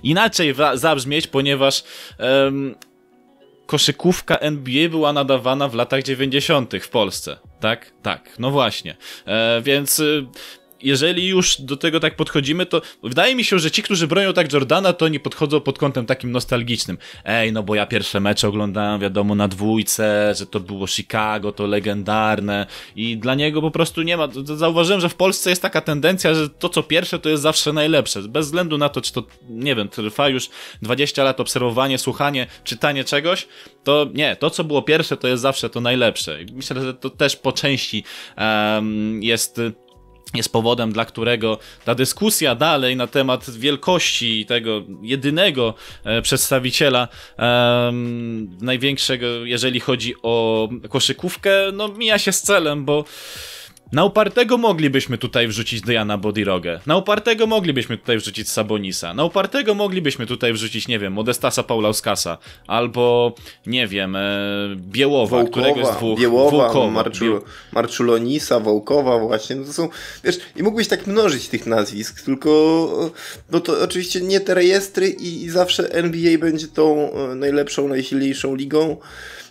inaczej 0.03 0.55
zabrzmieć, 0.75 1.27
ponieważ 1.27 1.85
koszykówka 3.67 4.39
NBA 4.39 4.89
była 4.89 5.13
nadawana 5.13 5.69
w 5.69 5.75
latach 5.75 6.03
90. 6.03 6.73
w 6.81 6.89
Polsce. 6.89 7.37
Tak? 7.61 7.93
Tak, 8.03 8.39
no 8.39 8.51
właśnie. 8.51 8.97
E, 9.27 9.63
więc 9.63 9.99
y, 9.99 10.27
jeżeli 10.85 11.29
już 11.29 11.61
do 11.61 11.77
tego 11.77 12.01
tak 12.01 12.17
podchodzimy, 12.17 12.67
to 12.67 12.83
wydaje 13.03 13.35
mi 13.35 13.45
się, 13.45 13.59
że 13.59 13.71
ci, 13.71 13.83
którzy 13.83 14.07
bronią 14.07 14.33
tak 14.33 14.53
Jordana, 14.53 14.93
to 14.93 15.09
nie 15.09 15.21
podchodzą 15.21 15.61
pod 15.61 15.79
kątem 15.79 16.07
takim 16.07 16.33
nostalgicznym. 16.33 16.99
Ej, 17.25 17.53
no 17.53 17.63
bo 17.63 17.75
ja 17.75 17.87
pierwsze 17.87 18.21
mecze 18.21 18.49
oglądałem, 18.49 19.01
wiadomo, 19.01 19.35
na 19.35 19.49
dwójce, 19.49 20.35
że 20.39 20.47
to 20.47 20.61
było 20.61 20.87
Chicago, 20.87 21.53
to 21.53 21.67
legendarne 21.67 22.67
i 22.97 23.17
dla 23.17 23.35
niego 23.35 23.61
po 23.61 23.71
prostu 23.71 24.03
nie 24.03 24.17
ma. 24.17 24.29
Zauważyłem, 24.45 25.01
że 25.01 25.09
w 25.09 25.15
Polsce 25.15 25.51
jest 25.51 25.63
taka 25.63 25.81
tendencja, 25.81 26.35
że 26.35 26.49
to 26.49 26.69
co 26.69 26.83
pierwsze 26.83 27.19
to 27.19 27.29
jest 27.29 27.43
zawsze 27.43 27.73
najlepsze. 27.73 28.23
Bez 28.23 28.47
względu 28.47 28.79
na 28.79 28.89
to, 28.89 29.01
czy 29.01 29.13
to, 29.13 29.27
nie 29.49 29.75
wiem, 29.75 29.89
trwa 29.89 30.29
już 30.29 30.49
20 30.83 31.25
lat 31.25 31.41
obserwowanie, 31.41 31.99
słuchanie, 31.99 32.47
czytanie 32.65 33.05
czegoś, 33.05 33.49
to 33.85 34.07
nie, 34.15 34.37
to 34.37 34.51
co 34.51 34.65
było 34.65 34.83
pierwsze 34.83 35.17
to 35.17 35.29
jest 35.29 35.43
zawsze 35.43 35.71
to 35.71 35.81
najlepsze. 35.81 36.43
I 36.43 36.47
myślę, 36.53 36.83
że 36.83 36.95
to 36.95 37.11
też 37.11 37.37
po 37.37 37.53
części 37.53 38.05
um, 38.37 39.23
jest 39.23 39.61
jest 40.35 40.53
powodem, 40.53 40.93
dla 40.93 41.05
którego 41.05 41.59
ta 41.85 41.95
dyskusja 41.95 42.55
dalej 42.55 42.97
na 42.97 43.07
temat 43.07 43.51
wielkości 43.51 44.47
tego 44.47 44.83
jedynego 45.03 45.75
e, 46.05 46.23
przedstawiciela 46.23 47.09
e, 47.39 47.93
największego, 48.61 49.27
jeżeli 49.27 49.81
chodzi 49.81 50.15
o 50.23 50.69
koszykówkę, 50.89 51.51
no 51.73 51.89
mija 51.89 52.19
się 52.19 52.33
z 52.33 52.43
celem, 52.43 52.85
bo 52.85 53.05
na 53.93 54.05
upartego 54.05 54.59
moglibyśmy 54.59 55.19
tutaj 55.19 55.49
wrzucić 55.49 55.81
Diana 55.81 56.19
Bodirogę. 56.19 56.81
Na 56.87 56.97
upartego 56.97 57.47
moglibyśmy 57.47 57.99
tutaj 57.99 58.19
wrzucić 58.19 58.49
Sabonisa. 58.49 59.15
Na 59.15 59.25
upartego 59.25 59.75
moglibyśmy 59.75 60.27
tutaj 60.27 60.53
wrzucić, 60.53 60.89
nie 60.89 60.99
wiem, 60.99 61.13
Modestasa 61.13 61.63
Paulauskasa. 61.63 62.39
Albo, 62.67 63.35
nie 63.67 63.87
wiem, 63.87 64.17
e, 64.17 64.21
Biełowa, 64.77 65.37
Wołkowa, 65.37 65.51
któregoś 65.51 65.95
z 65.95 65.97
dwóch. 65.97 66.21
Biełowa, 66.21 66.51
Wołkowa, 66.51 66.91
Marczu, 66.91 67.41
Marczulonisa, 67.73 68.61
Wołkowa 68.61 69.19
właśnie. 69.19 69.57
No 69.57 69.65
to 69.65 69.73
są, 69.73 69.89
wiesz, 70.25 70.39
i 70.57 70.63
mógłbyś 70.63 70.89
tak 70.89 71.07
mnożyć 71.07 71.49
tych 71.49 71.67
nazwisk, 71.67 72.23
tylko 72.23 72.51
no 73.51 73.61
to 73.61 73.83
oczywiście 73.83 74.21
nie 74.21 74.41
te 74.41 74.55
rejestry 74.55 75.09
i, 75.09 75.43
i 75.43 75.51
zawsze 75.51 75.93
NBA 75.93 76.39
będzie 76.39 76.69
tą 76.69 77.13
e, 77.13 77.35
najlepszą, 77.35 77.89
najsilniejszą 77.89 78.55
ligą. 78.55 78.97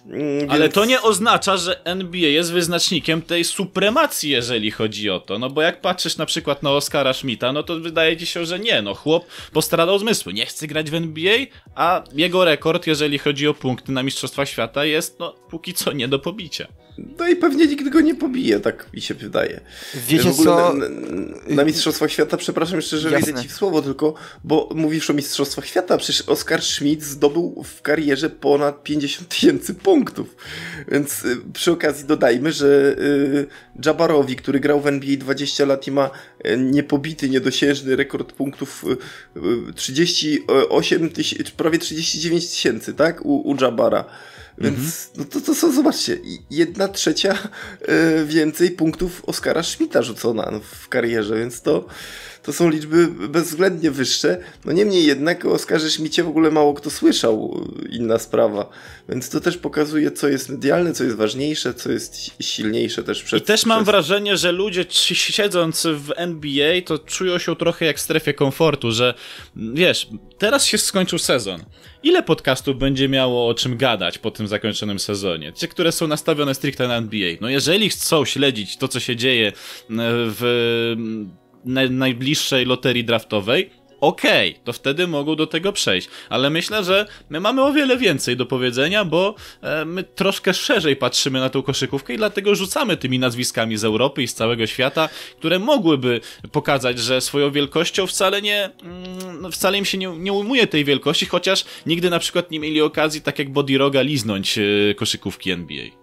Więc... 0.06 0.52
Ale 0.52 0.70
to 0.70 0.86
nie 0.86 1.02
oznacza, 1.02 1.58
że 1.58 1.86
NBA 1.86 2.30
jest 2.30 2.52
wyznacznikiem 2.52 3.22
tej 3.22 3.44
supremacji, 3.44 4.30
jeżeli 4.30 4.72
chodzi 4.72 5.10
o 5.10 5.20
to. 5.20 5.39
No 5.39 5.50
bo 5.50 5.62
jak 5.62 5.82
patrzysz 5.82 6.18
na 6.18 6.26
przykład 6.26 6.63
na 6.63 6.72
Oscara 6.72 7.13
Schmidta, 7.13 7.54
no 7.54 7.63
to 7.63 7.80
wydaje 7.80 8.18
ci 8.18 8.26
się, 8.26 8.46
że 8.46 8.60
nie, 8.60 8.82
no 8.82 8.94
chłop 8.96 9.26
postradał 9.54 10.00
zmysły. 10.00 10.34
Nie 10.34 10.46
chce 10.46 10.68
grać 10.68 10.92
w 10.92 10.96
NBA, 10.96 11.38
a 11.76 12.04
jego 12.13 12.46
rekord, 12.46 12.88
jeżeli 12.88 13.18
chodzi 13.18 13.48
o 13.48 13.54
punkty 13.54 13.92
na 13.92 14.04
Mistrzostwach 14.04 14.50
Świata, 14.50 14.86
jest 14.86 15.20
no 15.20 15.36
póki 15.50 15.74
co 15.74 15.92
nie 15.92 16.08
do 16.08 16.20
pobicia. 16.20 16.68
No 16.97 17.27
i 17.27 17.36
pewnie 17.36 17.67
nikt 17.67 17.89
go 17.89 18.01
nie 18.01 18.15
pobije, 18.15 18.60
tak 18.60 18.93
mi 18.93 19.01
się 19.01 19.13
wydaje. 19.13 19.60
Wiecie 20.08 20.23
w 20.23 20.39
ogóle 20.39 20.45
co? 20.45 20.73
Na, 20.73 20.86
na, 21.56 21.63
Mistrzostwach 21.63 22.12
Świata, 22.12 22.38
przepraszam 22.38 22.75
jeszcze, 22.75 22.97
że 22.97 23.10
wejdę 23.10 23.41
ci 23.41 23.47
w 23.47 23.53
słowo, 23.53 23.82
tylko, 23.82 24.13
bo 24.43 24.69
mówisz 24.75 25.10
o 25.10 25.13
Mistrzostwach 25.13 25.65
Świata, 25.65 25.97
przecież 25.97 26.21
Oskar 26.21 26.62
Schmidt 26.62 27.03
zdobył 27.03 27.63
w 27.63 27.82
karierze 27.82 28.29
ponad 28.29 28.84
50 28.84 29.29
tysięcy 29.29 29.73
punktów. 29.73 30.36
Więc 30.91 31.25
y, 31.25 31.38
przy 31.53 31.71
okazji 31.71 32.06
dodajmy, 32.06 32.51
że 32.51 32.95
y, 32.97 33.47
Jabarowi, 33.86 34.36
który 34.36 34.60
grał 34.60 34.82
w 34.82 34.88
NBA 34.88 35.18
20 35.18 35.66
lat 35.66 35.88
i 35.88 35.92
ma 35.92 36.10
y, 36.46 36.58
niepobity, 36.58 37.30
niedosiężny 37.30 37.96
rekord 37.96 38.34
punktów 38.34 38.86
38 39.76 41.10
tysięcy, 41.10 41.52
prawie 41.58 41.80
39 41.80 42.50
tysięcy, 42.50 42.94
tak? 42.94 43.26
U, 43.26 43.50
u 43.50 43.56
Jabara. 43.62 44.06
Więc 44.58 44.78
mhm. 44.78 44.86
no 45.18 45.26
to, 45.26 45.42
to 45.42 45.56
są, 45.56 45.72
zobaczcie, 45.72 46.18
jedna 46.50 46.88
trzecia 46.88 47.38
więcej 48.26 48.72
punktów 48.72 49.22
Oskara 49.26 49.64
Schmidta 49.64 50.02
rzucona 50.02 50.52
w 50.64 50.90
karierze, 50.90 51.40
więc 51.40 51.62
to, 51.62 51.86
to 52.43 52.53
są 52.53 52.69
liczby 52.69 53.08
bezwzględnie 53.08 53.91
wyższe. 53.91 54.38
No 54.65 54.71
niemniej 54.71 55.06
jednak 55.06 55.45
o 55.45 55.51
Oskarze 55.51 55.89
Schmidcie 55.89 56.23
w 56.23 56.27
ogóle 56.27 56.51
mało 56.51 56.73
kto 56.73 56.89
słyszał, 56.89 57.67
inna 57.91 58.19
sprawa. 58.19 58.69
Więc 59.10 59.29
to 59.29 59.39
też 59.39 59.58
pokazuje, 59.58 60.12
co 60.12 60.27
jest 60.27 60.49
medialne, 60.49 60.93
co 60.93 61.03
jest 61.03 61.15
ważniejsze, 61.15 61.73
co 61.73 61.91
jest 61.91 62.15
silniejsze 62.41 63.03
też 63.03 63.23
przed... 63.23 63.43
I 63.43 63.45
też 63.45 63.65
mam 63.65 63.84
wrażenie, 63.84 64.38
że 64.38 64.51
ludzie 64.51 64.86
siedząc 64.89 65.88
w 65.88 66.12
NBA, 66.15 66.82
to 66.86 66.99
czują 66.99 67.38
się 67.38 67.56
trochę 67.56 67.86
jak 67.86 67.97
w 67.97 68.01
strefie 68.01 68.34
komfortu, 68.34 68.91
że 68.91 69.13
wiesz, 69.56 70.08
teraz 70.38 70.65
się 70.65 70.77
skończył 70.77 71.19
sezon. 71.19 71.63
Ile 72.03 72.23
podcastów 72.23 72.77
będzie 72.77 73.10
miało 73.10 73.47
o 73.47 73.53
czym 73.53 73.77
gadać 73.77 74.17
po 74.17 74.32
tym 74.32 74.47
zakończonym 74.47 74.99
sezonie? 74.99 75.53
Ci, 75.53 75.67
które 75.67 75.91
są 75.91 76.08
nastawione 76.08 76.56
stricte 76.56 76.88
na 76.88 76.97
NBA. 76.97 77.36
No 77.41 77.49
jeżeli 77.49 77.89
chcą 77.89 78.25
śledzić 78.25 78.77
to, 78.77 78.88
co 78.88 78.99
się 78.99 79.15
dzieje 79.15 79.51
w 79.89 80.95
najbliższej 81.65 82.65
loterii 82.65 83.04
draftowej, 83.04 83.69
okej, 84.04 84.52
okay, 84.52 84.63
to 84.63 84.73
wtedy 84.73 85.08
mogą 85.08 85.36
do 85.36 85.47
tego 85.47 85.73
przejść. 85.73 86.10
Ale 86.30 86.49
myślę, 86.49 86.84
że 86.84 87.06
my 87.30 87.39
mamy 87.39 87.63
o 87.63 87.73
wiele 87.73 87.97
więcej 87.97 88.38
do 88.38 88.45
powiedzenia, 88.45 89.06
bo 89.06 89.36
e, 89.62 89.86
my 89.86 90.04
troszkę 90.04 90.54
szerzej 90.54 90.95
patrzymy 90.95 91.39
na 91.39 91.49
tą 91.49 91.62
koszykówkę 91.62 92.13
i 92.13 92.17
dlatego 92.17 92.56
rzucamy 92.56 92.97
tymi 92.97 93.19
nazwiskami 93.19 93.78
z 93.78 93.84
Europy 93.84 94.23
i 94.23 94.28
z 94.28 94.34
całego 94.34 94.67
świata, 94.67 95.10
które 95.39 95.60
mogłyby 95.60 96.21
pokazać, 96.52 96.99
że 96.99 97.21
swoją 97.21 97.52
wielkością 97.52 98.08
wcale 98.08 98.41
nie, 98.41 98.69
mm, 98.84 99.41
no, 99.41 99.52
wcale 99.52 99.78
im 99.78 99.86
się 99.86 99.97
nie, 99.97 100.08
nie 100.08 100.34
ujmuje 100.34 100.67
tej 100.67 100.86
wielkości, 100.86 101.26
chociaż 101.26 101.65
nigdy 101.86 102.10
na 102.10 102.19
przykład 102.19 102.52
nie 102.52 102.60
mieli 102.60 102.82
okazji, 102.82 103.21
tak 103.21 103.39
jak 103.39 103.52
Body 103.52 103.78
Roga, 103.78 104.02
liznąć 104.02 104.58
e, 104.58 104.62
koszykówki 104.95 105.52
NBA. 105.52 106.03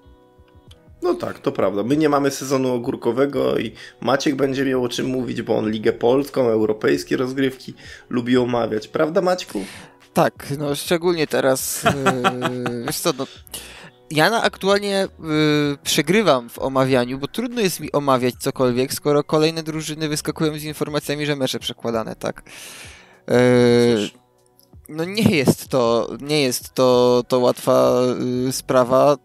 No 1.02 1.14
tak, 1.14 1.38
to 1.38 1.52
prawda. 1.52 1.82
My 1.82 1.96
nie 1.96 2.08
mamy 2.08 2.30
sezonu 2.30 2.72
ogórkowego 2.72 3.58
i 3.58 3.72
Maciek 4.00 4.34
będzie 4.34 4.64
miał 4.64 4.84
o 4.84 4.88
czym 4.88 5.06
mówić, 5.06 5.42
bo 5.42 5.58
on 5.58 5.70
Ligę 5.70 5.92
Polską, 5.92 6.48
europejskie 6.48 7.16
rozgrywki 7.16 7.74
lubi 8.10 8.38
omawiać. 8.38 8.88
Prawda 8.88 9.20
Maćku? 9.20 9.64
Tak, 10.12 10.46
no 10.58 10.74
szczególnie 10.74 11.26
teraz. 11.26 11.84
Yy, 11.84 12.84
wiesz 12.86 12.98
co, 12.98 13.12
no, 13.18 13.26
ja 14.10 14.30
na 14.30 14.42
aktualnie 14.42 15.08
yy, 15.18 15.78
przegrywam 15.82 16.48
w 16.48 16.58
omawianiu, 16.58 17.18
bo 17.18 17.28
trudno 17.28 17.60
jest 17.60 17.80
mi 17.80 17.92
omawiać 17.92 18.34
cokolwiek, 18.38 18.92
skoro 18.94 19.24
kolejne 19.24 19.62
drużyny 19.62 20.08
wyskakują 20.08 20.58
z 20.58 20.64
informacjami, 20.64 21.26
że 21.26 21.36
mecze 21.36 21.58
przekładane, 21.58 22.16
tak? 22.16 22.42
Yy, 23.28 24.10
no 24.90 25.04
nie 25.04 25.36
jest 25.36 25.68
to, 25.68 26.08
nie 26.20 26.42
jest 26.42 26.74
to, 26.74 27.22
to 27.28 27.38
łatwa 27.38 28.00
y, 28.48 28.52
sprawa 28.52 29.16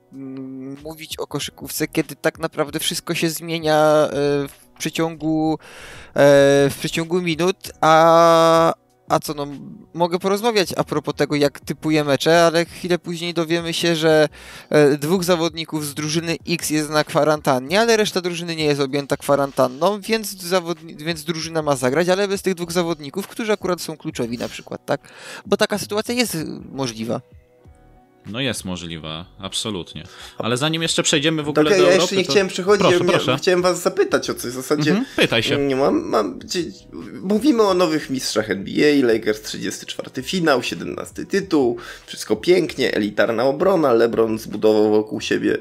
mówić 0.84 1.18
o 1.18 1.28
koszykówce, 1.28 1.88
kiedy 1.88 2.16
tak 2.16 2.40
naprawdę 2.40 2.80
wszystko 2.80 3.16
się 3.16 3.30
zmienia 3.30 4.08
y, 4.08 4.12
w 4.48 4.78
przeciągu, 4.80 5.54
y, 5.54 5.60
w 6.70 6.76
przeciągu 6.80 7.22
minut, 7.22 7.72
a, 7.82 8.74
a 9.10 9.20
co, 9.20 9.34
no, 9.34 9.48
mogę 9.94 10.20
porozmawiać 10.20 10.74
a 10.78 10.84
propos 10.84 11.16
tego, 11.16 11.36
jak 11.36 11.60
typuję 11.60 12.04
mecze, 12.04 12.46
ale 12.46 12.66
chwilę 12.66 13.00
później 13.00 13.34
dowiemy 13.34 13.74
się, 13.74 13.96
że 13.96 14.30
e, 14.70 14.98
dwóch 14.98 15.24
zawodników 15.24 15.86
z 15.86 15.94
drużyny 15.94 16.38
X 16.50 16.70
jest 16.70 16.90
na 16.90 17.04
kwarantannie, 17.04 17.80
ale 17.80 17.98
reszta 17.98 18.22
drużyny 18.22 18.56
nie 18.56 18.66
jest 18.66 18.82
objęta 18.82 19.18
kwarantanną, 19.18 20.02
więc, 20.02 20.36
zawodni- 20.36 21.04
więc 21.04 21.24
drużyna 21.24 21.62
ma 21.62 21.76
zagrać, 21.76 22.10
ale 22.10 22.28
bez 22.28 22.42
tych 22.42 22.56
dwóch 22.56 22.72
zawodników, 22.72 23.28
którzy 23.28 23.54
akurat 23.54 23.82
są 23.82 23.98
kluczowi 23.98 24.38
na 24.38 24.48
przykład, 24.48 24.86
tak? 24.86 25.02
Bo 25.46 25.58
taka 25.58 25.78
sytuacja 25.78 26.16
jest 26.16 26.38
możliwa. 26.72 27.22
No 28.28 28.40
jest 28.42 28.66
możliwa, 28.66 29.26
absolutnie. 29.40 30.04
Ale 30.38 30.58
zanim 30.58 30.82
jeszcze 30.82 31.04
przejdziemy 31.04 31.44
w 31.44 31.50
ogóle 31.50 31.70
tak, 31.70 31.80
do 31.80 31.86
ja 31.86 31.90
Europy, 31.90 32.02
jeszcze 32.02 32.16
nie 32.16 32.26
to... 32.26 32.32
chciałem 32.32 32.48
przechodzić, 32.48 32.88
proszę, 32.88 33.04
ja 33.04 33.12
proszę. 33.12 33.38
chciałem 33.38 33.62
was 33.62 33.82
zapytać 33.82 34.30
o 34.30 34.34
coś. 34.34 34.52
W 34.52 34.56
zasadzie 34.56 34.92
Mhm, 34.92 35.06
pytaj 35.16 35.44
się. 35.44 35.58
Nie 35.58 35.76
mam, 35.76 36.10
mam, 36.10 36.40
mówimy 37.22 37.64
o 37.64 37.74
nowych 37.74 38.10
mistrzach 38.10 38.50
NBA, 38.50 39.14
Lakers 39.14 39.42
34 39.42 40.24
finał, 40.24 40.64
17 40.64 41.26
tytuł, 41.26 41.78
wszystko 42.06 42.36
pięknie, 42.36 42.94
elitarna 42.94 43.44
obrona, 43.44 43.94
LeBron 43.94 44.40
zbudował 44.40 44.90
wokół 44.90 45.22
siebie 45.22 45.58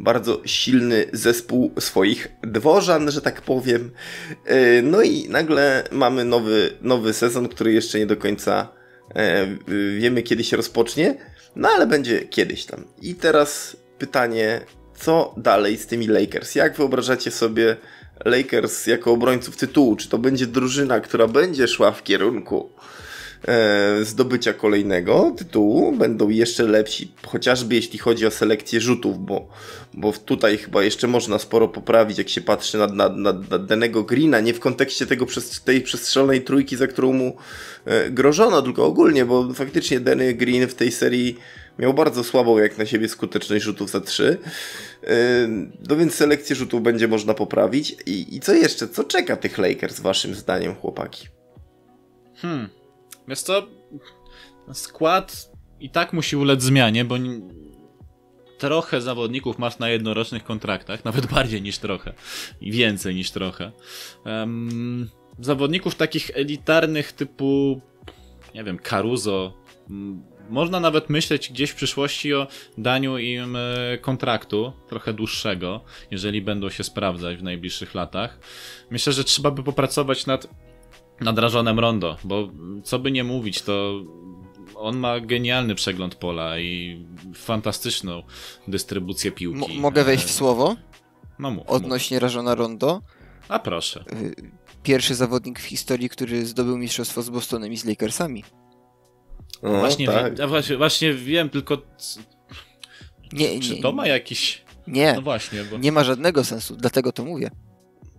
bardzo 0.00 0.40
silny 0.44 1.06
zespół 1.12 1.72
swoich 1.78 2.28
dworzan, 2.42 3.10
że 3.10 3.20
tak 3.20 3.42
powiem. 3.42 3.90
E, 4.44 4.82
no 4.82 5.02
i 5.02 5.28
nagle 5.28 5.84
mamy 5.92 6.24
nowy, 6.24 6.72
nowy 6.80 7.12
sezon, 7.12 7.48
który 7.48 7.72
jeszcze 7.72 7.98
nie 7.98 8.06
do 8.06 8.16
końca 8.16 8.68
e, 9.14 9.46
wiemy 9.98 10.22
kiedy 10.22 10.44
się 10.44 10.56
rozpocznie. 10.56 11.35
No 11.56 11.68
ale 11.68 11.86
będzie 11.86 12.20
kiedyś 12.20 12.64
tam. 12.64 12.84
I 13.02 13.14
teraz 13.14 13.76
pytanie, 13.98 14.60
co 14.94 15.34
dalej 15.36 15.78
z 15.78 15.86
tymi 15.86 16.06
Lakers? 16.06 16.54
Jak 16.54 16.76
wyobrażacie 16.76 17.30
sobie 17.30 17.76
Lakers 18.24 18.86
jako 18.86 19.12
obrońców 19.12 19.56
tytułu? 19.56 19.96
Czy 19.96 20.08
to 20.08 20.18
będzie 20.18 20.46
drużyna, 20.46 21.00
która 21.00 21.26
będzie 21.28 21.68
szła 21.68 21.92
w 21.92 22.02
kierunku 22.02 22.70
zdobycia 24.02 24.52
kolejnego 24.52 25.34
tytułu? 25.36 25.92
Będą 25.92 26.28
jeszcze 26.28 26.62
lepsi, 26.62 27.12
chociażby 27.26 27.74
jeśli 27.74 27.98
chodzi 27.98 28.26
o 28.26 28.30
selekcję 28.30 28.80
rzutów, 28.80 29.18
bo, 29.18 29.48
bo 29.94 30.12
tutaj 30.12 30.58
chyba 30.58 30.82
jeszcze 30.82 31.06
można 31.06 31.38
sporo 31.38 31.68
poprawić, 31.68 32.18
jak 32.18 32.28
się 32.28 32.40
patrzy 32.40 32.78
na, 32.78 32.86
na, 32.86 33.08
na, 33.08 33.32
na 33.32 33.58
danego 33.58 34.04
Greena, 34.04 34.40
nie 34.40 34.54
w 34.54 34.60
kontekście 34.60 35.06
tego, 35.06 35.26
tej 35.64 35.80
przestrzelonej 35.80 36.42
trójki, 36.42 36.76
za 36.76 36.86
którą 36.86 37.12
mu 37.12 37.36
e, 37.84 38.10
grożono, 38.10 38.62
tylko 38.62 38.86
ogólnie, 38.86 39.24
bo 39.24 39.54
faktycznie 39.54 40.00
Danny 40.00 40.34
Green 40.34 40.68
w 40.68 40.74
tej 40.74 40.92
serii 40.92 41.38
miał 41.78 41.94
bardzo 41.94 42.24
słabą 42.24 42.58
jak 42.58 42.78
na 42.78 42.86
siebie 42.86 43.08
skuteczność 43.08 43.64
rzutów 43.64 43.90
za 43.90 44.00
3. 44.00 44.38
No 45.88 45.96
więc 45.96 46.14
selekcję 46.14 46.56
rzutów 46.56 46.82
będzie 46.82 47.08
można 47.08 47.34
poprawić. 47.34 47.96
I, 48.06 48.36
I 48.36 48.40
co 48.40 48.54
jeszcze? 48.54 48.88
Co 48.88 49.04
czeka 49.04 49.36
tych 49.36 49.58
Lakers 49.58 50.00
waszym 50.00 50.34
zdaniem, 50.34 50.74
chłopaki? 50.74 51.28
Hmm. 52.34 52.68
Wiesz 53.28 53.40
co? 53.40 53.66
Skład 54.72 55.50
i 55.80 55.90
tak 55.90 56.12
musi 56.12 56.36
ulec 56.36 56.62
zmianie, 56.62 57.04
bo 57.04 57.14
trochę 58.58 59.00
zawodników 59.00 59.58
masz 59.58 59.78
na 59.78 59.88
jednorocznych 59.88 60.44
kontraktach, 60.44 61.04
nawet 61.04 61.26
bardziej 61.34 61.62
niż 61.62 61.78
trochę 61.78 62.12
i 62.60 62.72
więcej 62.72 63.14
niż 63.14 63.30
trochę. 63.30 63.72
Um, 64.24 65.10
zawodników 65.40 65.94
takich 65.94 66.30
elitarnych 66.34 67.12
typu, 67.12 67.80
nie 68.54 68.64
wiem, 68.64 68.78
Caruso, 68.78 69.52
można 70.50 70.80
nawet 70.80 71.10
myśleć 71.10 71.52
gdzieś 71.52 71.70
w 71.70 71.74
przyszłości 71.74 72.34
o 72.34 72.46
daniu 72.78 73.18
im 73.18 73.56
e, 73.56 73.98
kontraktu, 73.98 74.72
trochę 74.88 75.12
dłuższego, 75.12 75.84
jeżeli 76.10 76.42
będą 76.42 76.70
się 76.70 76.84
sprawdzać 76.84 77.36
w 77.36 77.42
najbliższych 77.42 77.94
latach. 77.94 78.38
Myślę, 78.90 79.12
że 79.12 79.24
trzeba 79.24 79.50
by 79.50 79.62
popracować 79.62 80.26
nad, 80.26 80.48
nad 81.20 81.38
Rażonem 81.38 81.78
Rondo, 81.78 82.16
bo 82.24 82.48
co 82.84 82.98
by 82.98 83.10
nie 83.10 83.24
mówić, 83.24 83.62
to 83.62 84.02
on 84.74 84.96
ma 84.96 85.20
genialny 85.20 85.74
przegląd 85.74 86.14
pola 86.14 86.58
i 86.58 87.04
fantastyczną 87.34 88.22
dystrybucję 88.68 89.32
piłki. 89.32 89.74
M 89.74 89.80
mogę 89.80 90.04
wejść 90.04 90.24
w 90.24 90.30
słowo? 90.30 90.76
No 91.38 91.50
mów, 91.50 91.66
Odnośnie 91.66 92.16
mów. 92.16 92.22
Rażona 92.22 92.54
Rondo? 92.54 93.02
A 93.48 93.58
proszę. 93.58 94.04
Y, 94.12 94.34
pierwszy 94.82 95.14
zawodnik 95.14 95.60
w 95.60 95.64
historii, 95.64 96.08
który 96.08 96.46
zdobył 96.46 96.78
mistrzostwo 96.78 97.22
z 97.22 97.30
Bostonem 97.30 97.72
i 97.72 97.76
z 97.76 97.84
Lakersami. 97.84 98.44
No, 99.62 99.78
właśnie, 99.78 100.06
tak. 100.06 100.38
ja 100.38 100.46
właśnie, 100.46 100.76
właśnie 100.76 101.14
wiem, 101.14 101.50
tylko. 101.50 101.78
Nie, 103.32 103.60
Czy 103.60 103.74
nie, 103.76 103.82
to 103.82 103.92
ma 103.92 104.06
jakiś. 104.06 104.64
Nie. 104.86 105.12
No 105.12 105.22
właśnie, 105.22 105.64
bo... 105.64 105.78
Nie 105.78 105.92
ma 105.92 106.04
żadnego 106.04 106.44
sensu, 106.44 106.76
dlatego 106.76 107.12
to 107.12 107.24
mówię. 107.24 107.50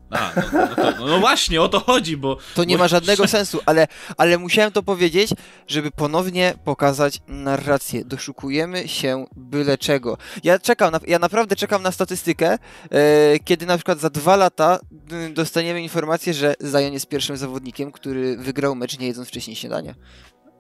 A, 0.10 0.32
no, 0.36 0.60
no, 0.68 0.76
to, 0.76 1.06
no, 1.06 1.20
właśnie, 1.20 1.62
o 1.62 1.70
to 1.70 1.80
chodzi, 1.80 2.18
bo... 2.18 2.38
To 2.56 2.64
nie 2.64 2.78
bo... 2.78 2.84
ma 2.84 2.88
żadnego 2.88 3.28
sensu, 3.28 3.60
ale, 3.66 3.88
ale 4.18 4.38
musiałem 4.38 4.72
to 4.72 4.84
powiedzieć, 4.84 5.32
żeby 5.68 5.92
ponownie 5.92 6.54
pokazać 6.64 7.20
narrację. 7.28 8.06
Doszukujemy 8.06 8.88
się 8.88 9.26
byle 9.36 9.78
czego. 9.78 10.18
Ja 10.44 10.60
czekam, 10.60 10.92
na, 10.92 11.00
ja 11.08 11.20
naprawdę 11.20 11.56
czekam 11.56 11.84
na 11.84 11.92
statystykę, 11.92 12.58
e, 12.92 13.40
kiedy 13.40 13.66
na 13.66 13.78
przykład 13.78 14.00
za 14.00 14.10
dwa 14.10 14.36
lata 14.36 14.80
dostaniemy 15.34 15.82
informację, 15.82 16.34
że 16.34 16.56
Zion 16.62 16.94
jest 16.94 17.08
pierwszym 17.08 17.38
zawodnikiem, 17.38 17.92
który 17.92 18.38
wygrał 18.38 18.76
mecz 18.76 19.00
nie 19.00 19.08
jedząc 19.08 19.28
wcześniej 19.28 19.56
śniadania. 19.56 19.96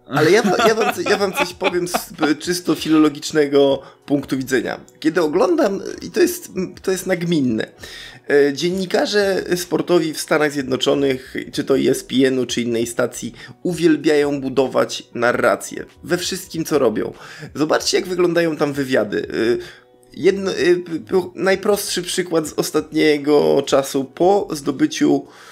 Ale 0.09 0.31
ja, 0.31 0.43
ja, 0.67 0.75
wam, 0.75 0.93
ja 1.09 1.17
wam 1.17 1.33
coś 1.33 1.53
powiem 1.53 1.87
z 1.87 1.95
czysto 2.39 2.75
filologicznego 2.75 3.81
punktu 4.05 4.37
widzenia. 4.37 4.79
Kiedy 4.99 5.21
oglądam, 5.21 5.81
i 6.01 6.11
to 6.11 6.19
jest, 6.19 6.51
to 6.81 6.91
jest 6.91 7.07
nagminne, 7.07 7.67
e, 8.29 8.53
dziennikarze 8.53 9.43
sportowi 9.55 10.13
w 10.13 10.19
Stanach 10.19 10.51
Zjednoczonych, 10.51 11.35
czy 11.51 11.63
to 11.63 11.77
ESPN-u, 11.77 12.45
czy 12.45 12.61
innej 12.61 12.87
stacji, 12.87 13.33
uwielbiają 13.63 14.41
budować 14.41 15.03
narrację 15.13 15.85
we 16.03 16.17
wszystkim, 16.17 16.65
co 16.65 16.79
robią. 16.79 17.13
Zobaczcie, 17.55 17.97
jak 17.97 18.07
wyglądają 18.07 18.57
tam 18.57 18.73
wywiady. 18.73 19.27
E, 19.29 19.87
jedno, 20.13 20.51
e, 20.51 20.55
najprostszy 21.35 22.01
przykład 22.01 22.47
z 22.47 22.53
ostatniego 22.53 23.63
czasu 23.65 24.05
po 24.05 24.47
zdobyciu 24.51 25.27
E, 25.27 25.46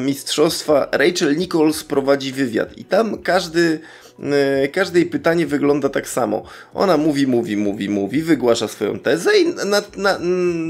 mistrzostwa 0.00 0.88
Rachel 0.92 1.36
Nichols 1.36 1.84
prowadzi 1.84 2.32
wywiad 2.32 2.78
i 2.78 2.84
tam 2.84 3.18
każdy 3.22 3.80
e, 4.22 4.68
każde 4.68 4.98
jej 4.98 5.08
pytanie 5.08 5.46
wygląda 5.46 5.88
tak 5.88 6.08
samo. 6.08 6.42
Ona 6.74 6.96
mówi, 6.96 7.26
mówi, 7.26 7.56
mówi, 7.56 7.88
mówi, 7.88 8.22
wygłasza 8.22 8.68
swoją 8.68 8.98
tezę 8.98 9.38
i 9.38 9.46
na, 9.46 9.82
na, 9.96 10.18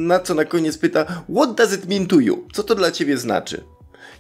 na 0.09 0.21
co 0.21 0.35
na 0.35 0.45
koniec 0.45 0.79
pyta 0.79 1.25
What 1.35 1.55
does 1.55 1.75
it 1.75 1.89
mean 1.89 2.07
to 2.07 2.21
you? 2.21 2.47
Co 2.53 2.63
to 2.63 2.75
dla 2.75 2.91
ciebie 2.91 3.19
znaczy? 3.19 3.65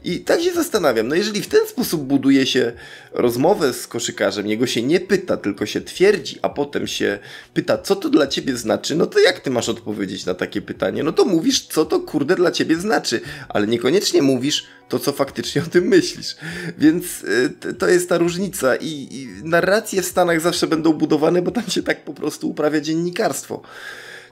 I 0.04 0.20
tak 0.20 0.40
się 0.40 0.52
zastanawiam, 0.52 1.08
no 1.08 1.14
jeżeli 1.14 1.42
w 1.42 1.48
ten 1.48 1.66
sposób 1.66 2.02
buduje 2.02 2.46
się 2.46 2.72
rozmowę 3.12 3.72
z 3.72 3.86
koszykarzem, 3.86 4.46
jego 4.46 4.66
się 4.66 4.82
nie 4.82 5.00
pyta, 5.00 5.36
tylko 5.36 5.66
się 5.66 5.80
twierdzi, 5.80 6.38
a 6.42 6.48
potem 6.48 6.86
się 6.86 7.18
pyta, 7.54 7.78
co 7.78 7.96
to 7.96 8.10
dla 8.10 8.26
ciebie 8.26 8.56
znaczy, 8.56 8.96
no 8.96 9.06
to 9.06 9.18
jak 9.18 9.40
ty 9.40 9.50
masz 9.50 9.68
odpowiedzieć 9.68 10.26
na 10.26 10.34
takie 10.34 10.62
pytanie? 10.62 11.02
No 11.02 11.12
to 11.12 11.24
mówisz, 11.24 11.66
co 11.66 11.84
to 11.84 12.00
kurde 12.00 12.36
dla 12.36 12.50
ciebie 12.50 12.76
znaczy, 12.76 13.20
ale 13.48 13.66
niekoniecznie 13.66 14.22
mówisz 14.22 14.66
to, 14.88 14.98
co 14.98 15.12
faktycznie 15.12 15.62
o 15.62 15.66
tym 15.66 15.84
myślisz. 15.84 16.36
Więc 16.78 17.24
y, 17.64 17.74
to 17.78 17.88
jest 17.88 18.08
ta 18.08 18.18
różnica 18.18 18.76
i, 18.76 19.08
i 19.10 19.28
narracje 19.44 20.02
w 20.02 20.06
Stanach 20.06 20.40
zawsze 20.40 20.66
będą 20.66 20.92
budowane, 20.92 21.42
bo 21.42 21.50
tam 21.50 21.64
się 21.68 21.82
tak 21.82 22.04
po 22.04 22.14
prostu 22.14 22.50
uprawia 22.50 22.80
dziennikarstwo. 22.80 23.62